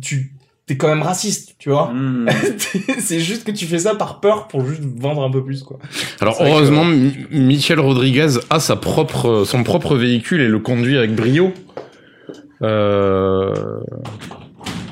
[0.00, 0.33] tu
[0.66, 1.92] t'es quand même raciste, tu vois.
[1.92, 2.26] Hmm.
[2.98, 5.78] c'est juste que tu fais ça par peur pour juste vendre un peu plus quoi.
[6.20, 11.14] Alors heureusement, Mi- Michel Rodriguez a sa propre, son propre véhicule et le conduit avec
[11.14, 11.52] brio.
[12.62, 13.52] Euh...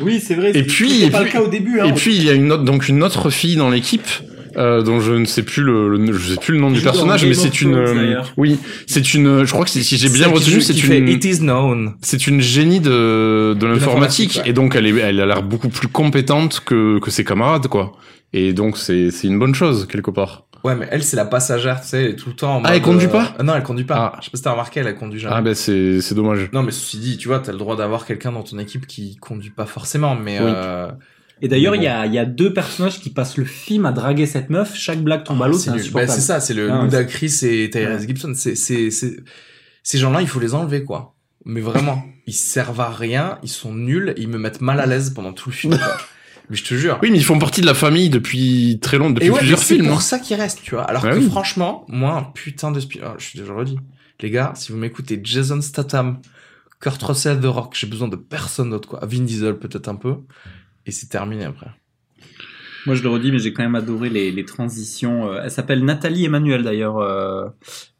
[0.01, 0.51] Oui, c'est vrai.
[0.51, 1.81] Et c'est- puis, et pas puis, le cas au début.
[1.81, 1.87] Hein.
[1.87, 4.07] et puis il y a une autre, donc une autre fille dans l'équipe.
[4.57, 7.25] Euh, dont je ne sais plus le, le- je sais plus le nom du personnage,
[7.25, 10.61] mais of c'est une, euh, oui, c'est une, je crois que si j'ai bien retenu,
[10.61, 11.95] c'est une, It is known.
[12.03, 14.51] c'est une génie de, de l'informatique, ouais.
[14.51, 17.93] et donc elle est, elle a l'air beaucoup plus compétente que, que ses camarades, quoi.
[18.35, 20.45] Et donc c'est, c'est une bonne chose quelque part.
[20.65, 22.77] Ouais, mais elle, c'est la passagère, tu sais, elle est tout le temps en Ah,
[22.77, 23.35] elle conduit euh, pas?
[23.39, 24.13] Ah Non, elle conduit pas.
[24.15, 24.19] Ah.
[24.21, 25.35] Je sais pas si t'as remarqué, elle, elle conduit jamais.
[25.37, 26.51] Ah ben c'est, c'est dommage.
[26.53, 29.17] Non, mais ceci dit, tu vois, t'as le droit d'avoir quelqu'un dans ton équipe qui
[29.17, 30.47] conduit pas forcément, mais Oui.
[30.55, 30.89] euh,
[31.43, 31.85] Et d'ailleurs, il bon.
[31.85, 34.75] y, a, il y a deux personnages qui passent le film à draguer cette meuf.
[34.77, 35.83] Chaque blague tombe à l'eau, c'est nul.
[35.93, 38.07] Bah, c'est ça, c'est le Ah, Ludacris et Tyrese Ouais.
[38.07, 38.33] Gibson.
[38.35, 39.17] C'est, c'est, c'est,
[39.83, 41.17] ces gens-là, il faut les enlever, quoi.
[41.45, 45.11] Mais vraiment, ils servent à rien, ils sont nuls, ils me mettent mal à l'aise
[45.11, 45.77] pendant tout le film.
[45.77, 45.97] quoi.
[46.51, 47.01] mais je te jure.
[47.03, 49.39] Oui, mais ils font partie de la famille depuis très longtemps, depuis Et ouais, mais
[49.41, 49.87] plusieurs c'est films.
[49.89, 50.01] pour hein.
[50.01, 50.85] ça qu'ils restent, tu vois.
[50.85, 51.27] Alors Ouais, que oui.
[51.29, 53.79] franchement, moi, un putain de spi- ah, je suis déjà redit.
[54.21, 56.21] Les gars, si vous m'écoutez, Jason Statham,
[56.81, 59.01] Kurt Russell, The Rock, j'ai besoin de personne d'autre, quoi.
[59.03, 60.15] Vin Diesel, peut-être un peu.
[60.87, 61.69] Et c'est terminé après.
[62.85, 65.31] Moi, je le redis, mais j'ai quand même adoré les, les transitions.
[65.31, 67.47] Euh, Elle s'appelle Nathalie Emmanuel, d'ailleurs, euh,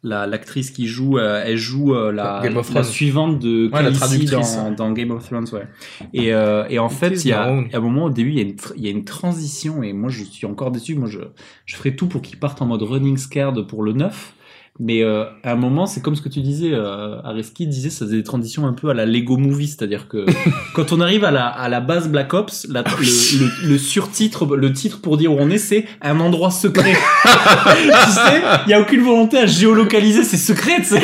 [0.03, 1.19] la- l'actrice qui joue.
[1.19, 2.93] euh, elle joue euh, la, Game of la Thrones.
[2.93, 4.57] suivante de Ouais, la traductrice.
[4.57, 5.69] dans, dans Game of Thrones, ouais.
[6.13, 8.37] Et, euh, et en It fait, il y a, à un moment au début, il
[8.39, 10.97] y, a une tr- il y a une transition, et moi, je suis encore déçu.
[10.97, 11.21] Moi, je,
[11.65, 14.35] je ferai tout pour qu'ils partent en mode running scared pour le 9.
[14.81, 18.07] Mais euh, à un moment, c'est comme ce que tu disais, euh, Areski disait, ça
[18.07, 20.25] faisait des transitions un peu à la Lego Movie, c'est-à-dire que
[20.75, 24.47] quand on arrive à la, à la base Black Ops, la- le, le, le surtitre,
[24.57, 26.95] le titre pour dire où on est, c'est un endroit secret.
[27.23, 31.03] tu sais, il y a aucune volonté à géolocaliser, c'est secret, tu sais.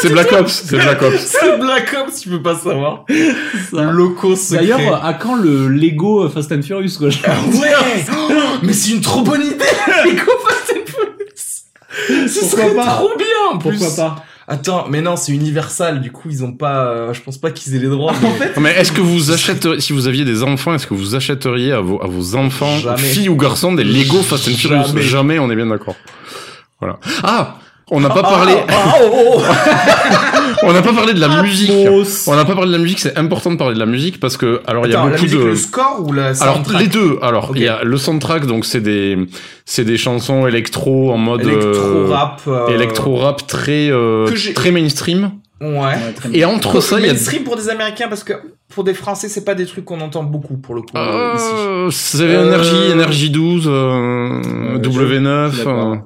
[0.00, 0.32] C'est Black.
[0.32, 1.16] Ops, c'est Black Ops.
[1.40, 3.04] C'est Black Ops, tu peux pas savoir.
[3.70, 3.82] Ça.
[3.90, 4.66] Locaux secrets.
[4.66, 8.04] D'ailleurs, à quand le Lego Fast and Furious, quoi Ouais!
[8.10, 8.32] Oh,
[8.62, 9.54] mais c'est une trop bonne idée,
[10.04, 10.63] Lego Fast and Furious!
[12.28, 13.78] Ce Pourquoi serait pas trop bien, en plus.
[13.78, 17.38] Pourquoi pas Attends, mais non, c'est Universal, du coup, ils ont pas, euh, je pense
[17.38, 18.12] pas qu'ils aient les droits.
[18.20, 20.92] mais- En fait, Mais est-ce que vous achèteriez, si vous aviez des enfants, est-ce que
[20.92, 22.98] vous achèteriez à vos, à vos enfants, Jamais.
[22.98, 24.86] filles ou garçons, des Lego Fast and Furious?
[24.88, 25.02] Jamais.
[25.02, 25.94] Jamais, on est bien d'accord.
[26.78, 26.98] Voilà.
[27.22, 27.56] Ah
[27.90, 29.42] on n'a pas Ah, parlé, ah, oh, oh, oh.
[30.64, 31.70] on n'a pas parlé de la musique.
[32.26, 34.36] On n'a pas parlé de la musique, c'est important de parler de la musique parce
[34.36, 36.88] que, alors il y a beaucoup musique, de, le score ou la alors soundtrack les
[36.88, 37.18] deux.
[37.22, 39.18] Alors il y a le soundtrack, donc c'est des,
[39.64, 42.40] c'est des chansons électro en mode Électro-rap.
[42.48, 45.32] euh, électro rap très, euh, que j'ai- très mainstream.
[45.60, 45.94] Ouais.
[46.32, 48.32] Et entre ça, il y a mainstream pour des Américains parce que
[48.74, 51.44] pour des Français, c'est pas des trucs qu'on entend beaucoup pour le coup euh, ici.
[51.54, 54.42] Euh, c'est Euh, énergie, énergie 12, euh,
[54.74, 56.00] je- W9.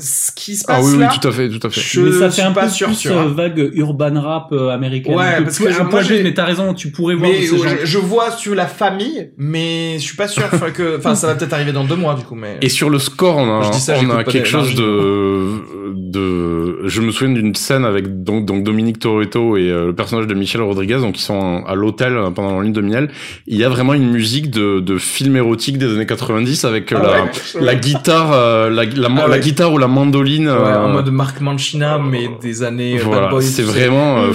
[0.00, 1.10] Ce qui se Ah passe oui, oui, là.
[1.20, 1.80] tout à fait, tout à fait.
[1.80, 3.32] Je mais ça suis fait un pas peu sûr, plus sûr, euh, hein.
[3.34, 5.14] vague urban rap euh, américaine.
[5.14, 7.42] Ouais, parce plus- que je- un moi, j'ai- mais t'as raison, tu pourrais voir Mais
[7.46, 7.56] gens.
[7.84, 11.34] je, vois sur la famille, mais je suis pas sûr enfin, que, enfin, ça va
[11.36, 12.56] peut-être arriver dans deux mois du coup, mais.
[12.60, 17.00] Et sur le score, on a, ça, on a quelque des- chose de, de, je
[17.00, 20.62] me souviens d'une scène avec donc, donc Dominique Toretto et euh, le personnage de Michel
[20.62, 23.10] Rodriguez, donc ils sont à l'hôtel pendant leur ligne de miel.
[23.46, 26.96] Il y a vraiment une musique de, de film érotique des années 90 avec euh,
[27.00, 27.30] Ah la, ouais,
[27.60, 29.40] la guitare, euh, la, la, Ah la ouais.
[29.68, 30.48] Guitare ou la mandoline.
[30.48, 33.42] Ouais, euh, en mode Mark Mancina, mais des années euh, voilà, Bad Boys.
[33.42, 34.22] c'est vraiment.
[34.22, 34.32] euh,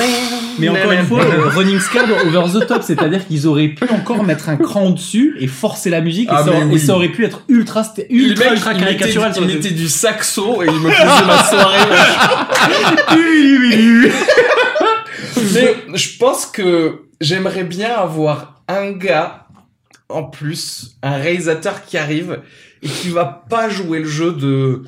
[0.59, 4.23] Mais encore une fois, euh, Running Scared over the top, c'est-à-dire qu'ils auraient pu encore
[4.23, 7.25] mettre un cran au-dessus et forcer la musique et, Ah, ça, et ça aurait pu
[7.25, 9.31] être ultra, ultra, mec, ultra il caricatural.
[9.31, 11.77] il sur le- mettait du saxo et il me faisait ma soirée.
[15.53, 19.45] Mais je pense que j'aimerais bien avoir un gars
[20.09, 22.39] en plus, un réalisateur qui arrive
[22.83, 24.83] et qui va pas jouer le jeu de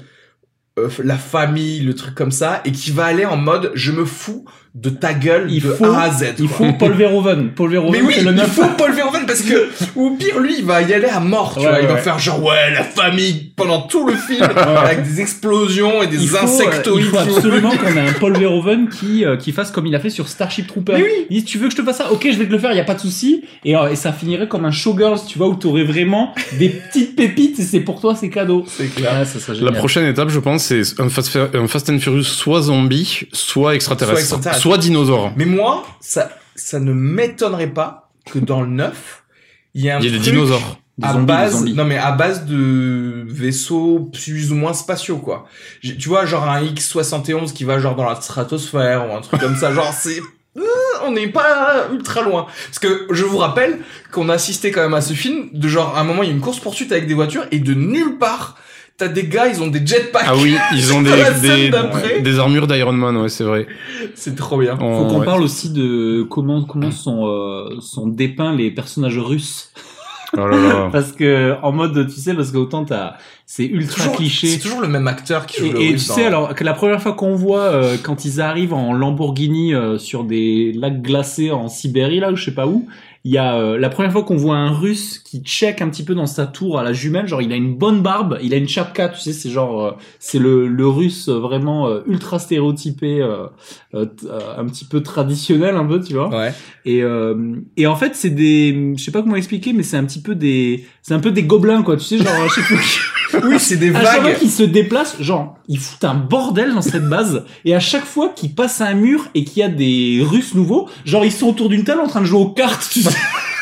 [0.78, 4.06] euh, la famille, le truc comme ça, et qui va aller en mode je me
[4.06, 4.46] fous
[4.76, 6.34] de ta gueule Il de faut, A à Z.
[6.38, 6.58] il quoi.
[6.68, 7.52] faut Paul Verhoeven.
[7.56, 10.56] Paul Verhoeven, Mais oui, le il faut Paul Verhoeven parce que, ou au pire, lui,
[10.60, 11.80] il va y aller à mort, tu Ouais, vois.
[11.82, 12.02] Il va ouais.
[12.02, 14.44] faire genre, ouais, la famille pendant tout le film,
[14.78, 17.06] avec des explosions et des il faut, euh, insectoïdes.
[17.06, 20.00] il faut absolument qu'on ait un Paul Verhoeven qui, euh, qui fasse comme il a
[20.00, 20.94] fait sur Starship Trooper.
[20.98, 21.26] Mais oui.
[21.30, 22.12] Il dit, tu veux que je te fasse ça?
[22.12, 23.44] Ok, je vais te le faire, il y a pas de souci.
[23.64, 27.16] Et, euh, et ça finirait comme un showgirls, tu vois, où t'aurais vraiment des petites
[27.16, 28.66] pépites et c'est pour toi, c'est cadeau.
[28.68, 29.12] C'est clair.
[29.22, 32.24] Ah, ça serait La prochaine étape, je pense, c'est un Fast, un Fast and Furious
[32.24, 34.65] soit zombie, soit extraterrestre, Soit extraterrestre.
[34.66, 35.32] Soit dinosaure.
[35.36, 39.24] Mais moi, ça, ça ne m'étonnerait pas que dans le 9,
[39.76, 40.80] il y ait un Il y a des truc dinosaures.
[40.98, 45.46] Des à zombies, base, non mais à base de vaisseaux plus ou moins spatiaux quoi.
[45.82, 49.58] Tu vois, genre un X71 qui va genre dans la stratosphère ou un truc comme
[49.58, 50.22] ça, genre c'est
[50.58, 50.62] euh,
[51.06, 52.48] on n'est pas ultra loin.
[52.68, 53.80] Parce que je vous rappelle
[54.14, 56.32] qu'on a assisté quand même à ce film de genre à un moment il y
[56.32, 58.58] a une course poursuite avec des voitures et de nulle part
[58.98, 60.24] t'as des gars ils ont des jetpacks.
[60.26, 61.02] Ah oui, ils ont
[61.42, 61.72] des,
[62.22, 63.68] des, armures d'Iron Man, ouais, c'est vrai.
[64.16, 64.78] C'est trop bien.
[64.80, 65.26] On- Faut qu'on ouais.
[65.26, 69.72] parle aussi de comment, comment sont, euh, sont dépeints les personnages russes.
[70.38, 70.90] Oh là là.
[70.92, 73.14] Parce que, en mode, tu sais, parce que autant t'as,
[73.46, 74.48] c'est ultra Toujours- cliché.
[74.48, 76.64] C'est toujours le même acteur qui joue le Et, et tu sais, dans- alors que
[76.64, 81.02] la première fois qu'on voit euh, quand ils arrivent en Lamborghini euh, sur des lacs
[81.02, 82.88] glacés en Sibérie, là, ou je sais pas où,
[83.28, 86.04] il y a euh, la première fois qu'on voit un Russe qui check un petit
[86.04, 88.58] peu dans sa tour à la jumelle, genre il a une bonne barbe, il a
[88.58, 92.38] une chapka, tu sais, c'est genre euh, c'est le, le Russe euh, vraiment euh, ultra
[92.38, 93.48] stéréotypé, euh,
[93.96, 94.06] euh,
[94.58, 96.30] un petit peu traditionnel un peu, tu vois.
[96.30, 96.54] Ouais.
[96.86, 100.06] Et euh, et en fait c'est des, je sais pas comment expliquer, mais c'est un
[100.06, 103.02] petit peu des, c'est un peu des gobelins quoi, tu sais, genre chaque fois qu'ils-
[103.44, 104.38] Oui, c'est des à chaque fois vagues.
[104.40, 107.44] qu'ils se déplacent, genre, ils foutent un bordel dans cette base.
[107.64, 110.90] Et à chaque fois qu'ils passent un mur et qu'il y a des Russes nouveaux,
[111.06, 113.10] genre, ils sont autour d'une table en train de jouer aux cartes, tu sais.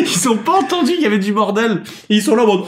[0.00, 1.82] ils sont pas entendus qu'il y avait du bordel.
[2.10, 2.64] Et ils sont là en mode,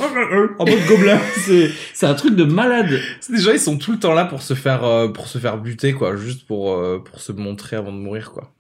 [0.59, 1.19] en mode gobelin.
[1.45, 2.99] C'est, c'est un truc de malade.
[3.29, 5.93] Déjà, ils sont tout le temps là pour se faire, euh, pour se faire buter,
[5.93, 8.51] quoi, juste pour, euh, pour se montrer avant de mourir, quoi.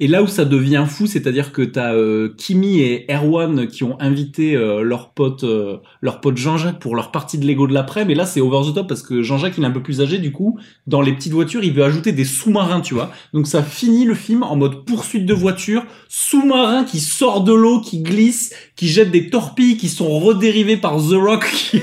[0.00, 4.00] Et là où ça devient fou, c'est-à-dire que t'as euh, Kimi et Erwan qui ont
[4.00, 8.04] invité euh, leur pote, euh, leur pote Jean-Jacques pour leur partie de Lego de l'après.
[8.04, 10.18] Mais là, c'est over the top parce que Jean-Jacques, il est un peu plus âgé.
[10.18, 13.10] Du coup, dans les petites voitures, il veut ajouter des sous-marins, tu vois.
[13.32, 17.80] Donc ça finit le film en mode poursuite de voiture, sous-marin qui sort de l'eau,
[17.80, 21.74] qui glisse, qui jette des torpilles qui sont redérivées par The Rock.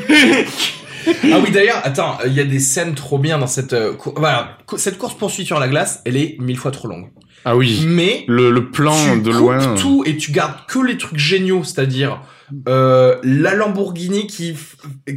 [1.07, 4.57] Ah oui, d'ailleurs, attends, il y a des scènes trop bien dans cette, euh, voilà,
[4.77, 7.09] cette course poursuite sur la glace, elle est mille fois trop longue.
[7.45, 7.85] Ah oui.
[7.87, 9.75] Mais Le, le plan tu de coupes loin.
[9.75, 12.21] tout et tu gardes que les trucs géniaux, c'est-à-dire
[12.67, 14.55] euh, la Lamborghini qui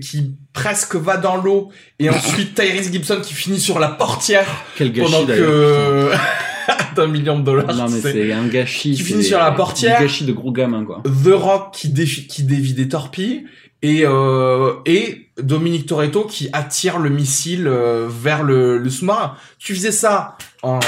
[0.00, 4.46] qui presque va dans l'eau et ensuite Tyrese Gibson qui finit sur la portière
[4.76, 6.10] Quel gâchis pendant que
[6.96, 7.74] d'un million de dollars.
[7.74, 8.94] Non mais c'est un gâchis.
[8.94, 10.00] Qui finit sur la un portière.
[10.00, 11.02] gâchis de gros gamin quoi.
[11.04, 13.44] The Rock qui, qui dévie des torpilles
[13.82, 19.34] et euh, et Dominique Toretto qui attire le missile euh, vers le, le sous-marin.
[19.58, 20.80] Tu faisais ça en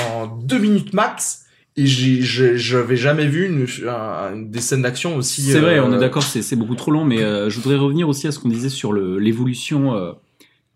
[0.43, 1.45] deux minutes max
[1.77, 5.43] et j'avais jamais vu une, un- des scènes d'action aussi.
[5.43, 8.09] C'est vrai, euh, on est d'accord, c'est beaucoup trop long, mais euh, je voudrais revenir
[8.09, 10.13] aussi à ce qu'on disait sur l'évolution euh,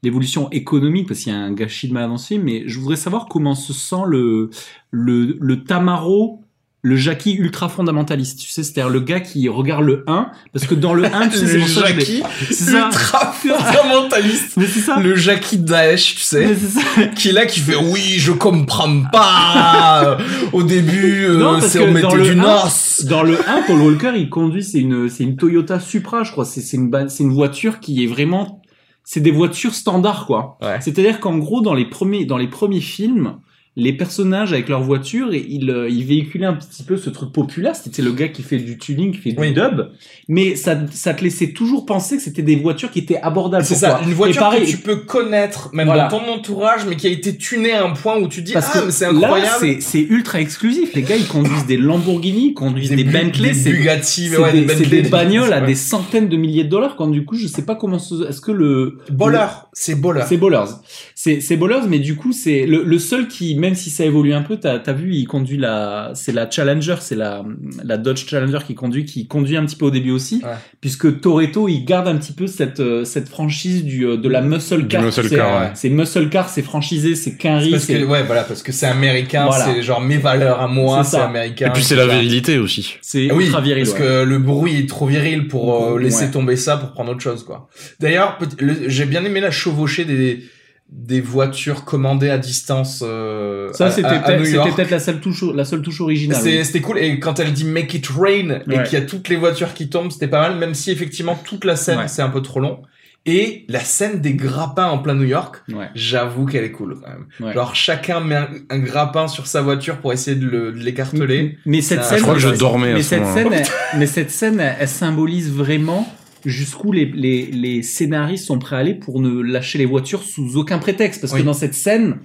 [0.04, 2.78] l'évolution économique, parce qu'il y a un gâchis de malade dans ce film, mais je
[2.78, 4.50] voudrais savoir comment se sent le,
[4.90, 6.43] le, le Tamaro,
[6.84, 10.74] le Jackie ultra fondamentaliste, tu sais, c'est-à-dire le gars qui regarde le 1, parce que
[10.74, 12.86] dans le 1, tu sais, c'est le Jackie ça.
[12.86, 14.58] ultra fondamentaliste.
[14.58, 15.00] Mais c'est ça.
[15.00, 16.46] Le Jackie Daesh, tu sais.
[16.46, 17.06] Mais c'est ça.
[17.16, 20.18] qui est là qui fait oui je comprends pas
[20.52, 24.28] au début euh, c'est on mettait du 1, nos Dans le 1, Paul Walker, il
[24.28, 26.44] conduit, c'est une, c'est une Toyota Supra, je crois.
[26.44, 28.60] C'est, c'est une, c'est une voiture qui est vraiment,
[29.04, 30.58] c'est des voitures standards, quoi.
[30.60, 30.78] Ouais.
[30.82, 33.36] C'est-à-dire qu'en gros, dans les premiers, dans les premiers films,
[33.76, 37.32] les personnages avec leur voiture, et ils, euh, ils véhiculaient un petit peu ce truc
[37.32, 37.74] populaire.
[37.74, 39.52] C'était le gars qui fait du tuning, qui fait du Oui.
[39.52, 39.88] dub.
[40.28, 43.64] Mais ça, ça te laissait toujours penser que c'était des voitures qui étaient abordables.
[43.64, 46.08] c'est ça une voiture pareil, que tu peux connaître même Voilà.
[46.08, 48.70] dans ton entourage mais qui a été tunée à un point où tu dis Parce
[48.74, 50.94] ah que mais c'est incroyable c'est, c'est ultra exclusif.
[50.94, 54.52] Les gars, ils conduisent des Lamborghini, ils conduisent des, Bentley, des c'est Bugatti mais ouais,
[54.52, 55.66] des, des Bentley, des bagnoles à ouais.
[55.66, 58.28] des centaines de milliers de dollars quand du coup je sais pas comment se...
[58.28, 60.22] est-ce que le Bowler, c'est Bowler.
[60.28, 60.70] c'est Bowlers
[61.14, 64.32] c'est c'est Bowlers mais du coup c'est le, le seul qui même si ça évolue
[64.32, 67.44] un peu t'as as vu il conduit la c'est la Challenger c'est la
[67.84, 70.50] la Dodge Challenger qui conduit qui conduit un petit peu au début aussi Ouais.
[70.80, 74.40] puisque Toretto il garde un petit peu cette euh, cette franchise du euh, de la
[74.40, 75.36] muscle car muscle tu sais.
[75.36, 75.70] car, ouais.
[75.74, 78.86] c'est muscle car c'est franchisé c'est Quinry parce c'est que ouais voilà parce que c'est
[78.86, 79.64] américain Voilà.
[79.66, 82.96] c'est genre mes valeurs à moi C'est c'est américain Et puis c'est la virilité aussi.
[83.02, 84.00] c'est oui, ultra viril parce ouais.
[84.06, 86.30] que le bruit est trop viril pour euh, laisser Ouais.
[86.30, 87.68] tomber ça pour prendre autre chose quoi.
[88.00, 88.38] D'ailleurs,
[88.86, 90.44] j'ai bien aimé la des
[90.90, 96.00] des voitures commandées à distance euh, ça c'était peut-être la seule touche la seule touche
[96.02, 96.62] originale oui.
[96.64, 98.82] C'était cool et quand elle dit make it rain et Ouais.
[98.84, 101.64] qu'il y a toutes les voitures qui tombent, c'était pas mal même si effectivement toute
[101.64, 102.08] la scène Ouais.
[102.08, 102.82] c'est un peu trop long.
[103.26, 105.88] Et la scène des grappins en plein New York, Ouais.
[105.94, 107.26] j'avoue qu'elle est cool quand même.
[107.40, 107.54] Ouais.
[107.54, 111.56] Genre chacun met un, un grappin sur sa voiture pour essayer de le- de l'écarteler.
[111.64, 113.98] Mais cette Ça, scène, je crois que je dormais à mais ce cette scène, elle-
[113.98, 116.06] mais cette scène, elle, elle symbolise vraiment
[116.44, 120.56] jusqu'où les, les, les scénaristes sont prêts à aller pour ne lâcher les voitures sous
[120.56, 121.20] aucun prétexte.
[121.20, 121.40] Parce Oui.
[121.40, 122.18] que dans cette scène,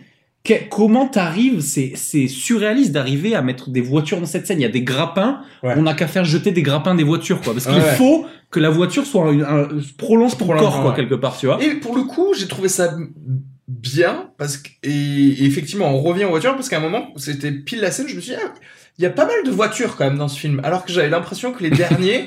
[0.44, 4.60] que- comment t'arrives C'est c'est surréaliste d'arriver à mettre des voitures dans cette scène.
[4.60, 5.41] Il y a des grappins.
[5.64, 5.74] Ouais.
[5.78, 7.54] On n'a qu'à faire jeter des grappins des voitures, quoi.
[7.54, 9.68] Parce qu'il Ouais, faut que la voiture soit une, un-
[9.98, 10.96] prolonge ton Prolonge, corps, quoi, ouais.
[10.96, 11.62] quelque part, tu vois.
[11.64, 12.96] Et pour le coup, j'ai trouvé ça
[13.68, 17.52] bien parce que et, et effectivement, on revient aux voitures parce qu'à un moment, c'était
[17.52, 18.54] pile la scène, je me suis dit, ah,
[18.98, 21.10] il y a pas mal de voitures quand même dans ce film, alors que j'avais
[21.10, 22.26] l'impression que les derniers,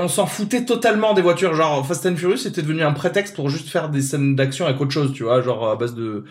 [0.00, 1.54] on s'en foutait totalement des voitures.
[1.54, 4.80] Genre Fast and Furious, c'était devenu un prétexte pour juste faire des scènes d'action avec
[4.80, 6.24] autre chose, tu vois, genre à base de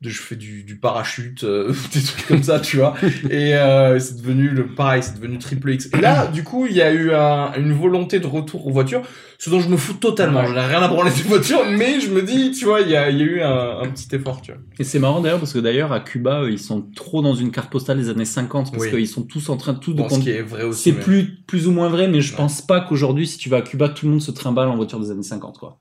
[0.00, 2.94] de je fais du, du parachute, euh, des trucs comme ça, tu vois.
[3.30, 5.88] Et euh, c'est devenu le pareil, c'est devenu triple X.
[5.92, 9.02] Et là, du coup, il y a eu un- une volonté de retour aux voitures,
[9.38, 10.46] ce dont je me fous totalement.
[10.46, 12.96] Je n'ai rien à branler des voitures, mais je me dis, tu vois, il y
[12.96, 14.60] a, y a eu un, un petit effort, tu vois.
[14.78, 17.50] Et c'est marrant d'ailleurs parce que d'ailleurs à Cuba eux, ils sont trop dans une
[17.50, 18.90] carte postale des années 50 parce Oui.
[18.90, 20.82] qu'ils sont tous en train de tout de Bon, ce con- qui est vrai aussi.
[20.84, 22.36] C'est mais- plus plus ou moins vrai mais je Ouais.
[22.36, 25.00] pense pas qu'aujourd'hui si tu vas à Cuba tout le monde se trimballe en voiture
[25.00, 25.78] des années 50 quoi.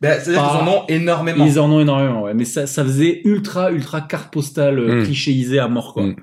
[0.00, 1.44] Ben, C'est-à-dire qu'ils en ont énormément.
[1.46, 5.04] Ils en ont énormément ouais mais ça ça faisait ultra ultra carte postale euh, Mm.
[5.04, 6.04] clichéisée à mort quoi.
[6.04, 6.16] Mm.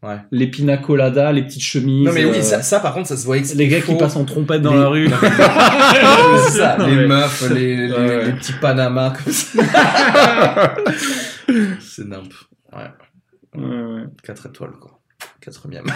[0.00, 0.16] Ouais.
[0.30, 2.06] Les pina coladas, les petites chemises.
[2.06, 3.94] Non, mais oui, euh, ça, ça, par contre, ça se voyait que les gars faux.
[3.94, 5.08] qui passent en trompette dans Les- la rue.
[6.46, 8.24] c'est ça, Non, les mais- meufs, les, les, Ouais, ouais.
[8.26, 9.58] les petits Panama comme ça.
[11.80, 12.32] c'est nimp.
[12.72, 12.84] Ouais.
[13.56, 13.64] Ouais,
[13.94, 14.02] ouais.
[14.22, 15.00] 4 étoiles, quoi.
[15.40, 15.86] Quatrième.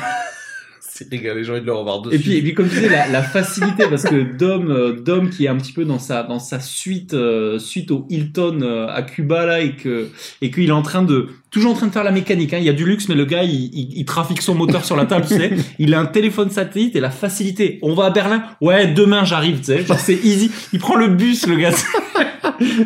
[0.95, 2.17] C'est régalé, j'ai envie de le revoir dessus.
[2.17, 5.31] Et puis, et puis comme tu disais, la, la facilité, parce que Dom, euh, Dom
[5.31, 8.89] qui est un petit peu dans sa, dans sa suite, euh, suite au Hilton euh,
[8.89, 10.11] à Cuba, là, et que,
[10.43, 12.59] et qu'il est en train de, toujours en train de faire la mécanique, hein.
[12.59, 14.95] Il y a du luxe, mais le gars, il, il, il trafique son moteur sur
[14.95, 15.53] la table, tu sais.
[15.79, 17.79] Il a un téléphone satellite et la facilité.
[17.81, 18.43] On va à Berlin?
[18.61, 19.87] Ouais, demain, j'arrive, tu sais.
[19.87, 20.51] Genre, c'est easy.
[20.75, 21.73] Il prend le bus, le gars.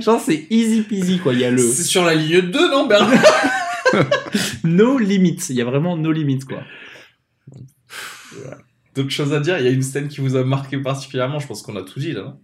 [0.00, 1.32] Genre, c'est easy peasy, quoi.
[1.32, 3.10] Il y a le C'est sur la ligne 2, non, Bernard
[4.64, 5.38] no limits.
[5.50, 6.58] Il y a vraiment no limits, quoi.
[8.96, 9.58] D'autres choses à dire?
[9.58, 12.00] Il y a une scène qui vous a marqué particulièrement, je pense qu'on a tout
[12.00, 12.36] dit, là, non?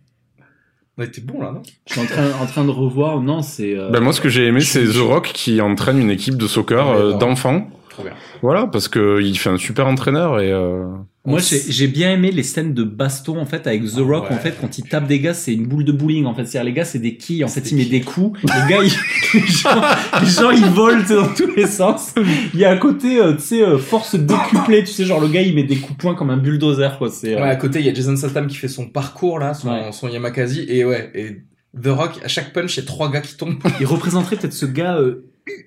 [0.99, 1.63] On a été bon, là, non?
[1.87, 3.21] Je suis en train, en train de revoir.
[3.23, 6.11] Non, c'est, euh, Ben moi, ce que j'ai aimé, c'est The Rock qui entraîne une
[6.11, 7.71] équipe de soccer Ouais, euh, d'enfants.
[7.93, 8.13] Trop bien.
[8.41, 10.87] Voilà, parce que il fait un super entraîneur et euh,
[11.27, 14.31] Moi, j'ai bien aimé les scènes de baston en fait avec The Rock.
[14.31, 14.37] Ouais.
[14.37, 16.25] En fait, quand il tape des gars, c'est une boule de bowling.
[16.25, 17.45] En fait, c'est-à-dire les gars, c'est des quilles.
[17.45, 18.41] En fait, il met des coups.
[18.43, 19.83] Les gars, ils- les, gens,
[20.23, 22.15] les gens, ils volent dans tous les sens.
[22.55, 24.85] Il y a un côté, euh, tu sais, euh, force décuplée.
[24.85, 27.11] Tu sais, genre le gars, il met des coups poing comme un bulldozer, quoi.
[27.11, 27.35] C'est.
[27.37, 29.69] euh, Ouais, à côté, il y a Jason Statham qui fait son parcours, là, son,
[29.71, 29.93] Ouais.
[29.93, 31.43] son Yamakasi, et ouais, et
[31.79, 33.59] The Rock, à chaque punch, il y a trois gars qui tombent.
[33.81, 35.27] Il représenterait peut-être ce gars euh,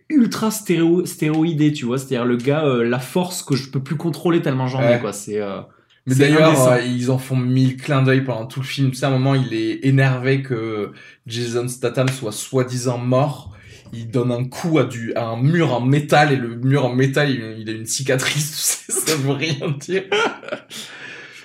[0.09, 1.97] ultra stéréo, stéroïdé, tu vois.
[1.97, 4.99] C'est-à-dire le gars, euh, la force que je peux plus contrôler tellement j'en ai, Ouais.
[4.99, 5.13] quoi.
[5.13, 5.41] C'est.
[5.41, 5.61] euh,
[6.07, 8.91] Mais d'ailleurs, euh, ils en font mille clins d'œil pendant tout le film.
[8.91, 10.91] Tu sais, à un moment, il est énervé que
[11.27, 13.51] Jason Statham soit soi-disant mort.
[13.93, 16.93] Il donne un coup à, du, à un mur en métal, et le mur en
[16.93, 18.51] métal, il, il a une cicatrice,
[18.87, 20.03] tu sais, ça veut rien dire.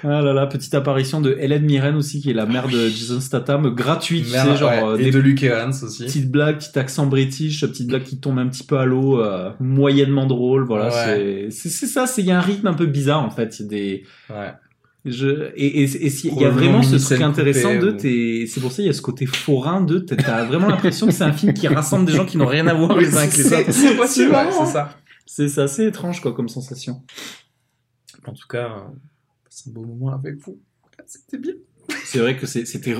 [0.02, 3.20] Ah là là, petite apparition de Hélène Mirren aussi, qui est la mère de Jason
[3.20, 4.82] Statham, gratuite, tu sais, genre ouais.
[4.82, 6.04] euh, et des de Luke Evans aussi.
[6.04, 9.50] petites blagues, petit accent british, petite blague qui tombe un petit peu à l'eau, euh,
[9.60, 10.88] moyennement drôle, voilà.
[10.88, 11.48] Ouais.
[11.50, 13.58] c'est- ça, c'est il y a un rythme un peu bizarre en fait.
[13.58, 14.52] Il y a des Ouais.
[15.04, 18.60] je, et, et, et si- il y a vraiment ce truc intéressant de ou- c'est
[18.60, 21.32] pour ça il y a ce côté forain de t'as- vraiment l'impression que c'est un
[21.32, 23.60] film qui rassemble des gens qui n'ont rien à voir les uns avec les c'est
[23.62, 23.72] autres.
[23.72, 24.96] c'est possible, c'est ça.
[25.26, 27.02] C'est c'est assez étrange quoi comme sensation.
[28.26, 28.68] En tout cas,
[29.50, 30.58] euh, c'est un beau moment avec vous.
[31.06, 31.52] C'était bien.
[32.04, 32.94] C'est vrai que c'est- c'était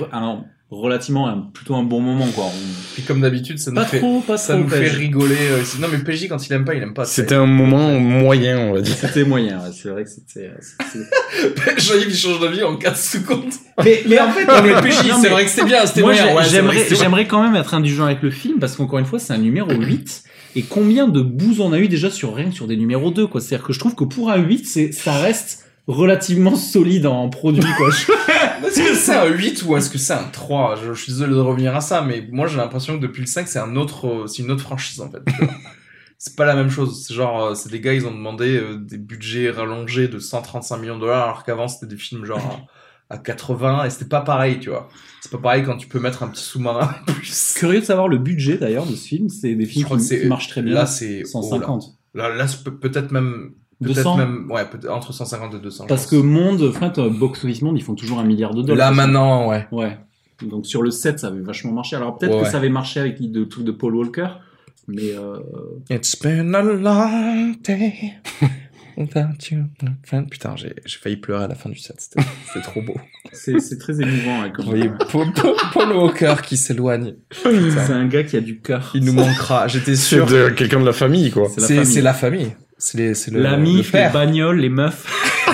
[0.69, 2.45] relativement un, plutôt un bon moment quoi.
[2.45, 4.63] On- Puis comme d'habitude, ça nous Pas fait, trop, pas ça trop.
[4.63, 5.35] nous fait rigoler.
[5.51, 7.05] euh, c'est- non, mais PJ, quand il aime pas, il aime pas.
[7.05, 8.95] c'était un moment moyen, on va dire.
[8.95, 10.47] C'était moyen, ouais, c'est vrai que c'était.
[10.49, 11.03] euh,
[11.77, 13.51] Jean-Yves, il change d'avis en 4 secondes.
[13.83, 16.35] Mais, mais en fait, Non, mais PJ, c'est mais- vrai que c'était bien, c'était moyen.
[16.35, 19.33] Ouais, c'est j'aimerais, quand même être indulgent avec le film parce qu'encore une fois, c'est
[19.33, 20.23] un numéro 8.
[20.57, 23.25] Et combien de bouses on a eu déjà sur rien que sur des numéros 2,
[23.27, 23.39] quoi.
[23.39, 27.63] C'est-à-dire que je trouve que pour un 8, c'est, ça reste relativement solide en produit,
[27.77, 27.89] quoi.
[28.67, 31.33] Est-ce que c'est un 8 ou est-ce que c'est un 3 je, je suis désolé
[31.33, 34.25] de revenir à ça, mais moi j'ai l'impression que depuis le 5, c'est un autre,
[34.27, 35.21] c'est une autre franchise en fait.
[36.17, 37.05] c'est pas la même chose.
[37.05, 40.77] C'est genre, euh, c'est des gars, ils ont demandé euh, des budgets rallongés de 135
[40.77, 42.67] millions de dollars, alors qu'avant c'était des films genre
[43.09, 44.87] à, à 80 et c'était pas pareil, tu vois.
[45.21, 47.53] C'est pas pareil quand tu peux mettre un petit sous-marin en plus.
[47.55, 49.29] Curieux de savoir le budget d'ailleurs de ce film.
[49.29, 50.75] C'est des Je films crois que qui, c'est qui marchent très bien.
[50.75, 51.83] Là, c'est 150.
[51.87, 52.45] oh là, là,
[52.79, 53.51] peut-être même,
[53.87, 54.17] 200.
[54.17, 55.83] même, ouais, peut entre 150 et 200.
[55.85, 58.61] je Parce que Monde, enfin, euh, Box Office Monde, ils font toujours un milliard de
[58.61, 58.91] dollars.
[58.91, 59.67] là maintenant, ouais.
[59.71, 59.97] Ouais.
[60.47, 61.95] Donc sur le 7, ça avait vachement marché.
[61.95, 64.27] Alors peut-être Ouais, que ça avait marché avec le truc de Paul Walker.
[64.87, 65.37] Mais euh,
[65.89, 68.13] It's been a long day
[70.29, 71.95] Putain, j'ai j'ai failli pleurer à la fin du set.
[72.47, 72.95] C'était trop beau.
[73.31, 74.49] C'est c'est très émouvant.
[74.53, 77.13] comme- Vous voyez Paul, Paul- Paul Walker qui s'éloigne.
[77.31, 78.91] C'est un gars qui a du cœur.
[78.93, 79.67] Il nous manquera.
[79.67, 80.25] J'étais C'est sûr.
[80.25, 81.47] de quelqu'un de la famille, quoi.
[81.57, 82.51] C'est c'est la famille.
[82.83, 85.05] C'est c'est le, le L'ami, les bagnoles, les meufs.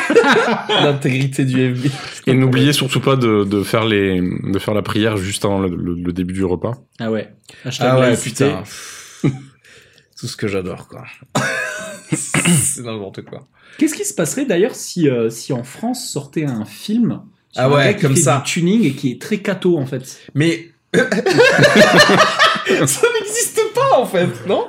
[0.70, 1.92] L'intégrité du FBI.
[2.28, 5.68] Et n'oubliez surtout pas de, de faire les, de faire la prière juste avant le,
[5.70, 6.78] le- le début du repas.
[7.00, 7.30] Ah ouais.
[7.66, 8.64] Hashtag Ah ouais, putain.
[10.20, 11.04] Tout ce que j'adore, quoi.
[12.14, 13.48] c'est n'importe quoi.
[13.78, 17.22] Qu'est-ce qui se passerait d'ailleurs si, euh, si en France sortait un film
[17.52, 18.42] sur Ah un gars qui comme fait ça.
[18.46, 20.18] du tuning et qui est très cato en fait?
[20.34, 21.04] Mais ça
[23.20, 24.68] n'existe pas en fait, non?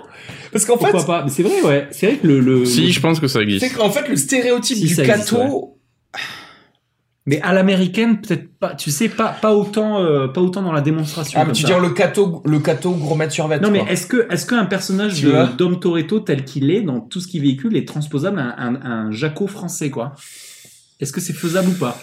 [0.53, 1.89] Parce qu'en fait, Pourquoi pas Mais c'est vrai, ouais.
[1.91, 2.41] C'est vrai que le.
[2.41, 3.77] le Si, le- je pense que ça c'est existe.
[3.77, 5.75] qu'en fait le stéréotype Si, du existe, cato.
[7.27, 8.75] Mais à l'américaine, peut-être pas.
[8.75, 11.39] Tu sais, pas, pas autant, euh, pas autant dans la démonstration.
[11.43, 11.69] Ah, mais tu ça.
[11.75, 13.61] dis le cato, le cato gros mètre sur vêt.
[13.61, 17.01] Non, mais est-ce que, est-ce qu'un personnage Tu de Dom Toretto tel qu'il est dans
[17.01, 20.15] tout ce qu'il véhicule est transposable à un, un, un Jaco français, quoi?
[21.01, 22.01] Est-ce que c'est faisable ou pas?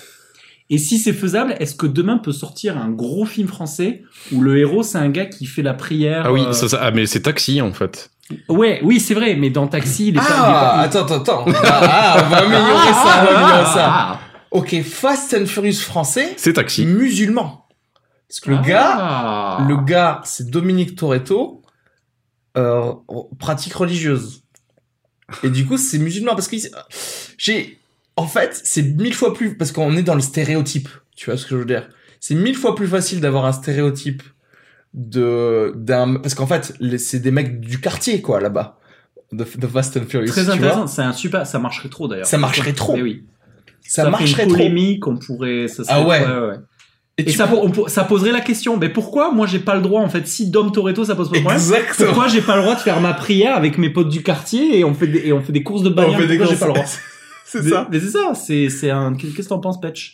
[0.69, 4.57] Et si c'est faisable, est-ce que demain peut sortir un gros film français où le
[4.59, 7.05] héros c'est un gars qui fait la prière Ah oui, euh, ça, ça- ah, mais
[7.07, 8.09] c'est taxi, en fait.
[8.49, 11.15] Ouais, oui, c'est vrai, mais dans Taxi, il est pas- il est Ah, attends, attends,
[11.21, 11.45] attends.
[11.63, 13.85] Ah, on va améliorer ça, on va améliorer ça.
[13.87, 14.19] Ah,
[14.51, 16.85] Ok, Fast and Furious français, C'est taxi.
[16.85, 17.67] musulman.
[18.27, 18.67] Parce que le ah.
[18.67, 19.65] gars, Ah.
[19.67, 21.61] le gars, c'est Dominique Toretto,
[22.57, 22.93] euh,
[23.37, 24.43] pratique religieuse.
[25.43, 26.55] Et du coup, c'est musulman parce que
[27.37, 27.79] j'ai,
[28.15, 30.87] en fait, c'est mille fois plus parce qu'on est dans le stéréotype.
[31.15, 31.89] Tu vois ce que je veux dire
[32.19, 34.23] C'est mille fois plus facile d'avoir un stéréotype
[34.95, 38.79] de d'un parce qu'en fait, c'est des mecs du quartier quoi là-bas.
[39.31, 40.27] De, de Fast and Furious.
[40.31, 42.25] Très intéressant, c'est un super, ça marcherait trop d'ailleurs.
[42.25, 42.95] Ça marcherait trop.
[42.95, 43.25] Mais oui.
[43.81, 44.57] Ça, ferait marcherait une trop.
[44.57, 45.67] polémique, on pourrait.
[45.67, 46.25] Ça Ah ouais.
[46.25, 46.55] ouais.
[47.17, 50.09] Et, ça, on ça poserait la question, mais pourquoi moi j'ai pas le droit en
[50.09, 52.09] fait Si Dom Toretto ça pose pas de problème, Exactement.
[52.11, 54.83] pourquoi j'ai pas le droit de faire ma prière avec mes potes du quartier et
[54.83, 56.15] on fait des, et on fait des courses de bagnole?
[56.15, 56.59] On fait des Pourquoi j'ai courses.
[56.59, 56.85] pas le droit?
[57.45, 57.87] C'est ça.
[57.91, 59.13] Mais c'est ça, c'est c'est un.
[59.15, 60.13] Qu'est-ce que t'en penses, Patch?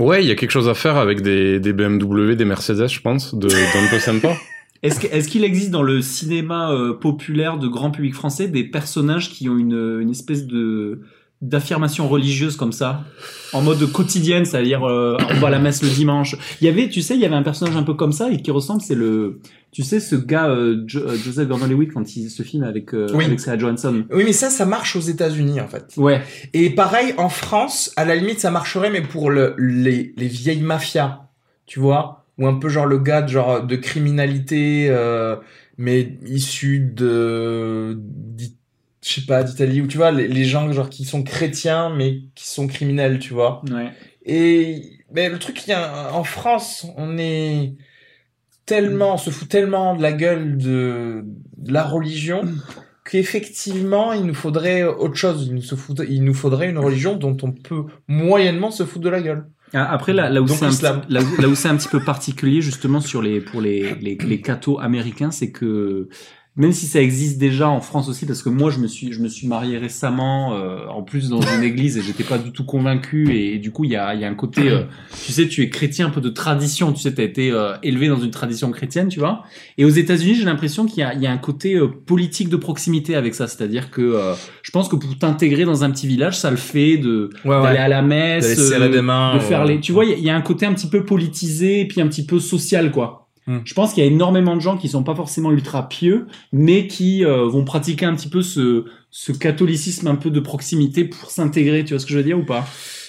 [0.00, 3.00] Ouais, il y a quelque chose à faire avec des, des BMW, des Mercedes, je
[3.00, 4.34] pense, de, d'un peu sympa.
[4.82, 8.64] Est-ce que- est-ce qu'il existe dans le cinéma euh, populaire de grand public français des
[8.64, 11.02] personnages qui ont une, une espèce de
[11.42, 13.02] d'affirmation religieuse comme ça
[13.54, 16.88] en mode quotidienne c'est-à-dire euh, on va à la messe le dimanche il y avait
[16.90, 18.94] tu sais il y avait un personnage un peu comme ça et qui ressemble c'est
[18.94, 19.40] le
[19.72, 23.06] tu sais ce gars euh, Jo- euh, Joseph Gordon-Levitt quand il se filme avec euh,
[23.14, 23.24] Oui.
[23.24, 25.94] avec Sarah Johansson Oui, mais ça, ça marche aux États-Unis en fait.
[25.96, 26.20] ouais
[26.52, 30.60] Et pareil, en France, à la limite, ça marcherait, mais pour le, les, les vieilles
[30.62, 31.20] mafias,
[31.66, 35.36] tu vois, ou un peu genre le gars de, genre de criminalité, euh,
[35.78, 38.56] mais issu de, d'I-
[39.04, 42.20] je sais pas, d'Italie, ou tu vois, les, les gens genre qui sont chrétiens, mais
[42.34, 43.62] qui sont criminels, tu vois.
[43.70, 43.92] ouais
[44.26, 47.74] Et mais le truc, il y a, en France, on est
[48.66, 51.24] tellement, on se fout tellement de la gueule de,
[51.56, 52.42] de la religion
[53.04, 55.46] qu'effectivement, il nous faudrait autre chose.
[55.48, 59.04] Il nous, se fout- il nous faudrait une religion dont on peut moyennement se foutre
[59.04, 59.46] de la gueule.
[59.72, 61.00] Ah, Après, là, là, où Donc c'est un, l'islam.
[61.02, 63.94] petit- là, où- là où c'est un petit peu particulier, justement, sur les, pour les,
[63.96, 66.08] les, les cathos américains, c'est que
[66.56, 69.20] même si ça existe déjà en France aussi, parce que moi, je me suis, je
[69.20, 72.64] me suis marié récemment, euh, en plus dans une église, et j'étais pas du tout
[72.64, 74.82] convaincu, et, du coup, il y a, il y a un côté, euh,
[75.24, 78.08] tu sais, tu es chrétien un peu de tradition, tu sais, t'as été euh, élevé
[78.08, 79.44] dans une tradition chrétienne, tu vois.
[79.78, 82.48] Et aux États-Unis, j'ai l'impression qu'il y a, il y a un côté euh, politique
[82.48, 86.06] de proximité avec ça, c'est-à-dire que euh, je pense que pour t'intégrer dans un petit
[86.06, 89.62] village, ça le fait de Ouais, d'aller à la messe, euh, des mains, de faire
[89.62, 89.74] ouais.
[89.74, 89.80] les.
[89.80, 92.08] Tu vois, il y y, a un côté un petit peu politisé, et puis un
[92.08, 93.29] petit peu social, quoi.
[93.50, 93.62] Hmm.
[93.64, 96.86] Je pense qu'il y a énormément de gens qui sont pas forcément ultra pieux, mais
[96.86, 101.32] qui euh, vont pratiquer un petit peu ce, ce catholicisme un peu de proximité pour
[101.32, 101.84] s'intégrer.
[101.84, 102.64] Tu vois ce que je veux dire ou pas?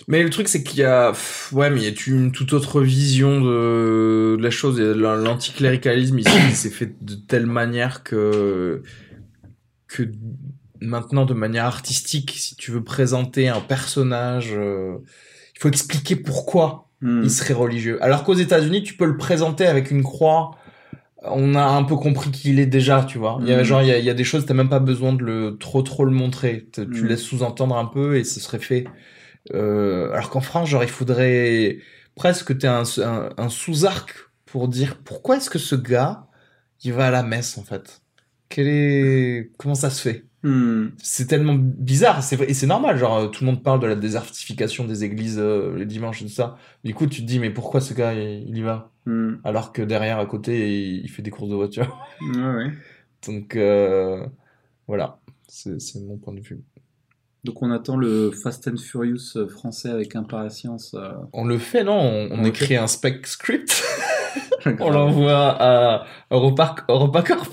[0.07, 1.13] Mais le truc, c'est qu'il y a,
[1.51, 4.80] ouais, mais il y a une toute autre vision de, de la chose.
[4.80, 8.81] L'anticléricalisme ici, s'est fait de telle manière que,
[9.88, 10.11] que
[10.80, 14.97] maintenant, de manière artistique, si tu veux présenter un personnage, euh,
[15.55, 17.22] il faut expliquer pourquoi Hmm.
[17.23, 17.98] il serait religieux.
[18.03, 20.52] Alors qu'aux États-Unis, tu peux le présenter avec une croix.
[21.23, 23.40] On a un peu compris qui il est déjà, tu vois.
[23.41, 23.64] Il y a Mm.
[23.64, 25.57] genre, il y a, il y a des choses, t'as même pas besoin de le
[25.60, 26.68] trop trop le montrer.
[26.73, 27.06] Tu Mm.
[27.07, 28.86] laisses sous-entendre un peu et ce serait fait.
[29.53, 31.80] Euh, alors qu'en France, genre, il faudrait
[32.15, 34.14] presque que t'aies un, un, un sous-arc
[34.45, 36.28] pour dire pourquoi est-ce que ce gars,
[36.84, 38.02] il va à la messe en fait?
[38.49, 40.26] Quel est, comment ça se fait?
[40.43, 40.88] Hmm.
[40.97, 43.85] c'est tellement bizarre c'est vrai- et c'est normal genre euh, tout le monde parle de
[43.85, 47.38] la désertification des églises euh, les dimanches et tout ça du coup tu te dis
[47.38, 48.89] mais pourquoi ce gars il, il y va?
[49.05, 49.35] Hmm.
[49.43, 52.72] alors que derrière à côté il, il fait des courses de voiture Ouais, ouais.
[53.27, 54.26] donc euh,
[54.88, 56.59] voilà c'est mon point de vue
[57.43, 60.95] Donc on attend le Fast and Furious euh, français avec impatience.
[60.95, 61.11] euh.
[61.34, 61.99] on le fait non?
[61.99, 63.84] On, on On le écrit un spec script
[64.80, 67.51] on l'envoie à Europark EuropaCorp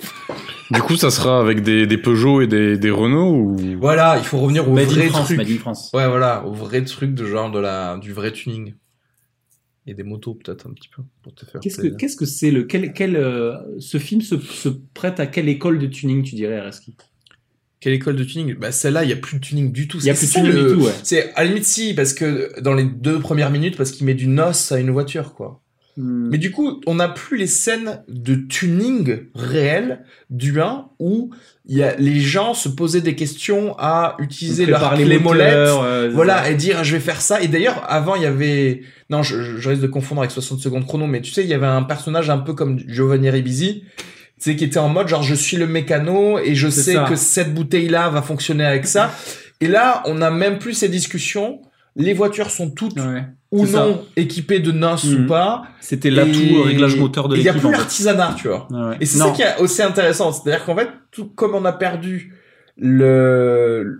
[0.70, 3.56] Du coup, ça sera avec des, des Peugeot et des, des Renault ou?
[3.80, 5.38] Voilà, il faut revenir au Made in vrai France, truc.
[5.38, 5.90] Made in France.
[5.94, 8.74] Ouais, voilà, au vrai truc de genre de la, du vrai tuning.
[9.86, 11.96] Et des motos peut-être un petit peu pour te faire Qu'est-ce que plaisir.
[11.98, 15.78] qu'est-ce que c'est le quel quel euh, ce film se, se prête à quelle école
[15.78, 16.94] de tuning tu dirais Reski
[17.80, 18.54] Quelle école de tuning?
[18.54, 19.96] Bah celle-là, il y a plus de tuning du tout.
[19.98, 20.92] Il y a C'est plus de tuning le- du tout, ouais.
[21.02, 24.12] C'est à la limite si parce que dans les deux premières minutes parce qu'il met
[24.14, 25.62] du nos à une voiture quoi.
[26.00, 26.28] Hmm.
[26.30, 31.30] Mais du coup, on n'a plus les scènes de tuning réel du 1 où
[31.66, 35.04] il y a, les gens se posaient des questions à utiliser On leur prépare les
[35.04, 36.50] clé moteurs, molette, euh, voilà, ça.
[36.50, 37.42] et dire je vais faire ça.
[37.42, 40.86] Et d'ailleurs, avant, il y avait, non, je, je- risque de confondre avec 60 secondes
[40.86, 44.04] chrono, mais tu sais, il y avait un personnage un peu comme Giovanni Ribisi, tu
[44.38, 47.06] sais, qui était en mode genre je suis le mécano et je sais ça.
[47.08, 49.10] que cette bouteille-là va fonctionner avec ça.
[49.60, 51.60] Et là, on n'a même plus ces discussions.
[51.98, 52.94] Les voitures sont toutes
[53.50, 53.78] ou ça.
[53.80, 55.26] non équipées de NOS ou Mhm.
[55.26, 55.62] pas.
[55.80, 57.78] C'était l'atout réglage moteur de et Il y a l'équipe, plus en fait.
[57.78, 58.68] l'artisanat, tu vois.
[58.70, 58.96] Ouais.
[59.00, 60.32] Et c'est ça qui est aussi intéressant.
[60.32, 62.34] C'est-à-dire qu'en fait, tout comme on a perdu
[62.80, 63.98] le,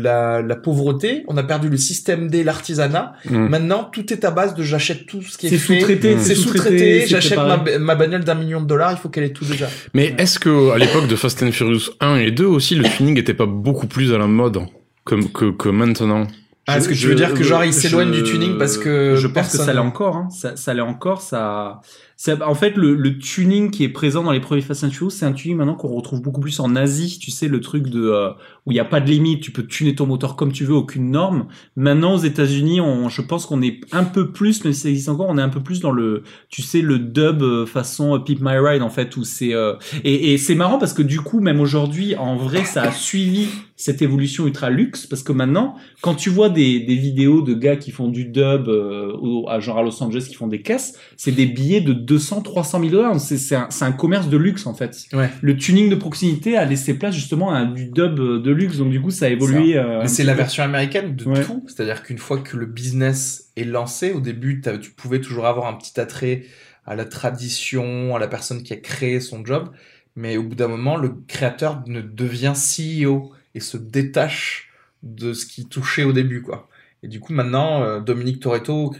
[0.00, 3.12] la, la pauvreté, on a perdu le système D, l'artisanat.
[3.28, 3.48] Mm.
[3.48, 5.78] Maintenant, tout est à base de j'achète tout ce qui est, C'est fait.
[5.80, 7.38] sous-traité, C'est c'est sous-traité, J'achète
[7.80, 8.92] ma, bagnole d'un million de dollars.
[8.92, 9.68] Il faut qu'elle ait tout déjà.
[9.92, 13.14] Mais est-ce que à l'époque de Fast and Furious 1 et 2 aussi, le tuning
[13.14, 14.60] n'était pas beaucoup plus à la mode
[15.04, 16.26] que, que, que maintenant?
[16.70, 19.26] Ah, est-ce que tu veux dire que genre il s'éloigne du tuning parce que je
[19.26, 20.28] pense que ça l'est encore hein.
[20.30, 21.80] ça, ça l'est encore ça,
[22.20, 25.24] ça en fait le, tuning qui est présent dans les premiers Fast and Furious c'est
[25.24, 27.20] un tuning maintenant qu'on retrouve beaucoup plus en Asie.
[27.20, 28.30] Tu sais le truc de euh,
[28.66, 30.74] où il y a pas de limite tu peux tuner ton moteur comme tu veux
[30.74, 31.46] aucune norme.
[31.76, 35.08] Maintenant aux États-Unis on je pense qu'on est un peu plus même si ça existe
[35.08, 38.18] encore on est un peu plus dans le tu sais le dub euh, façon euh,
[38.18, 39.54] Pimp My Ride en fait où c'est
[40.02, 43.46] et, c'est marrant parce que du coup même aujourd'hui en vrai ça a suivi
[43.76, 47.92] cette évolution ultra luxe parce que maintenant quand tu vois des, vidéos de gars qui
[47.92, 51.46] font du dub euh, à genre à Los Angeles qui font des caisses c'est des
[51.46, 55.30] billets de 200 300 000 dollars c'est un, un commerce de luxe en fait Ouais.
[55.42, 59.00] le tuning de proximité a laissé place justement à du dub de luxe donc du
[59.00, 60.38] coup ça a évolué euh, c'est la peu.
[60.38, 61.42] version américaine de Ouais.
[61.44, 61.62] tout.
[61.68, 65.74] C'est-à-dire qu'une fois que le business est lancé, au début, tu pouvais toujours avoir un
[65.74, 66.44] petit attrait
[66.86, 69.68] à la tradition, à la personne qui a créé son job.
[70.16, 74.70] Mais au bout d'un moment, le créateur ne devient CEO et se détache
[75.02, 76.68] de ce qui touchait au début, quoi.
[77.02, 78.94] Et du coup, maintenant, euh, Dominique Toretto,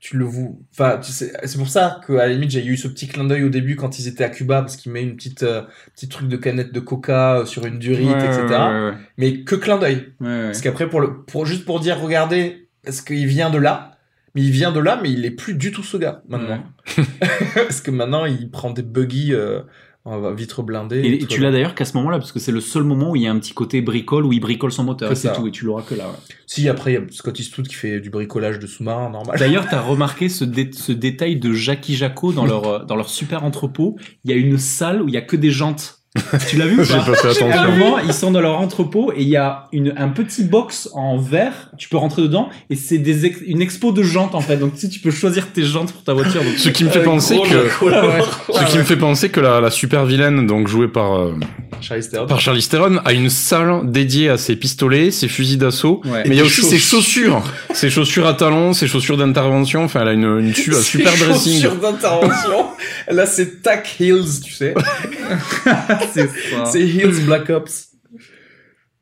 [0.00, 2.86] tu le vous, enfin, tu sais, c'est pour ça qu'à la limite, j'ai eu ce
[2.86, 5.42] petit clin d'œil au début quand ils étaient à Cuba, parce qu'il met une petite,
[5.42, 5.62] euh,
[5.94, 8.42] petit truc de canette de coca euh, sur une durite, Ouais, etc.
[8.42, 8.94] ouais, ouais, ouais.
[9.16, 10.12] Mais que clin d'œil.
[10.20, 13.96] Parce qu'après, pour le, pour, juste pour dire, regardez, est-ce qu'il vient de là?
[14.34, 16.62] Mais il vient de là, mais il est plus du tout ce gars, maintenant.
[17.54, 19.62] parce que maintenant, il prend des buggy, euh,
[20.08, 21.00] en vitre blindée.
[21.04, 23.22] Et, tu l'as d'ailleurs qu'à ce moment-là, parce que c'est le seul moment où il
[23.22, 25.64] y a un petit côté bricole, où il bricole son moteur, C'est tout, et tu
[25.64, 26.06] l'auras que là.
[26.08, 26.34] ouais.
[26.46, 29.38] Si, après, il y a Scott Eastwood qui fait du bricolage de sous-marin, normal.
[29.38, 33.08] D'ailleurs, t'as remarqué ce, dé- ce détail de Jackie Jaco dans leur, euh, dans leur
[33.08, 33.96] super entrepôt?
[34.24, 35.97] Il y a une salle où il y a que des jantes.
[36.48, 37.50] Tu l'as vu ou J'ai pas pas fait attention.
[37.50, 40.42] À un moment, ils sont dans leur entrepôt et il y a une, un petit
[40.42, 41.70] box en verre.
[41.76, 44.56] Tu peux rentrer dedans et c'est des ex- une expo de jantes en fait.
[44.56, 46.42] Donc tu sais, tu peux choisir tes jantes pour ta voiture.
[46.42, 48.22] Donc, Ce qui me fait Avec penser gros que, logo, là, ouais.
[48.66, 51.34] ce qui me fait penser que la, la super vilaine, donc jouée par, euh,
[51.80, 52.26] Charlize Theron.
[52.26, 56.24] par Charlize Theron, a une salle dédiée à ses pistolets, ses fusils d'assaut, Ouais.
[56.26, 59.84] mais il y a aussi ses chaussures, ses chaussures à talons, ses chaussures d'intervention.
[59.84, 61.52] Enfin, elle a une, une su- un super Ses dressing.
[61.62, 62.66] chaussures d'intervention.
[63.10, 64.74] Là, c'est Tac Heels, tu sais.
[66.12, 66.64] c'est ça.
[66.66, 67.92] C'est Heels Black Ops.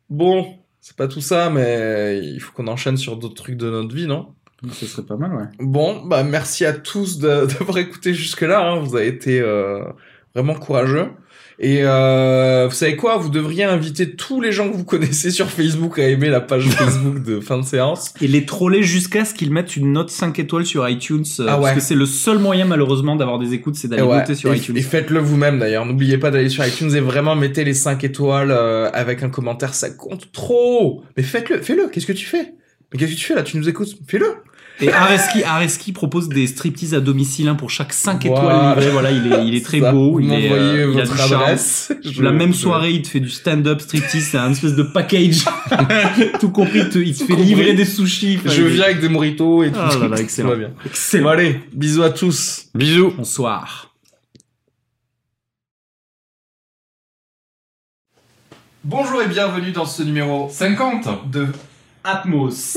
[0.09, 3.95] Bon, c'est pas tout ça, mais il faut qu'on enchaîne sur d'autres trucs de notre
[3.95, 4.35] vie, non?
[4.73, 5.45] Ce serait pas mal, ouais.
[5.59, 8.69] Bon, bah merci à tous d'avoir écouté jusque-là.
[8.70, 8.81] hein.
[8.81, 9.85] Vous avez été euh,
[10.35, 11.11] vraiment courageux.
[11.59, 13.16] Et euh, vous savez quoi?
[13.16, 16.65] Vous devriez inviter tous les gens que vous connaissez sur Facebook à aimer la page
[16.69, 18.12] Facebook de fin de séance.
[18.20, 21.24] Et les troller jusqu'à ce qu'ils mettent une note 5 étoiles sur iTunes.
[21.41, 21.62] euh, Ah ouais.
[21.62, 24.53] Parce que c'est le seul moyen, malheureusement, d'avoir des écoutes, c'est d'aller ouais, voter sur
[24.53, 24.77] et- iTunes.
[24.77, 25.87] et faites-le vous-même d'ailleurs.
[25.87, 29.73] N'oubliez pas d'aller sur iTunes et vraiment mettez les 5 étoiles euh, avec un commentaire.
[29.73, 31.05] Ça compte trop.
[31.16, 31.89] Mais faites-le, fais-le.
[31.89, 32.53] Qu'est-ce que tu fais?
[32.93, 33.43] Mais qu'est-ce que tu fais là?
[33.43, 33.97] Tu nous écoutes?
[34.07, 34.27] Fais-le.
[34.78, 38.40] Et Areski, Areski propose des striptease à domicile hein, pour chaque 5 Voilà.
[38.43, 38.90] étoiles livrées.
[38.93, 40.20] Voilà, il est, il est très Ça, beau.
[40.20, 41.32] il est, euh, il a du charme.
[41.43, 41.93] adresse.
[42.05, 44.82] Je- La même je- soirée, il te fait du stand-up striptease, c'est un espèce de
[44.82, 45.44] package.
[46.40, 47.44] Tout compris, il te, il te fait compris.
[47.47, 48.39] livrer des sushis.
[48.44, 49.78] Je viens avec des moritos et tout.
[49.81, 50.51] Ah là là, Tout excellent.
[50.51, 50.70] va bien.
[50.85, 51.24] Excellent.
[51.24, 52.66] Bon, allez, bisous à tous.
[52.74, 53.15] Bisous.
[53.16, 53.94] Bonsoir.
[58.85, 61.47] Bonjour et bienvenue dans ce numéro 50 de
[62.05, 62.77] Atmos.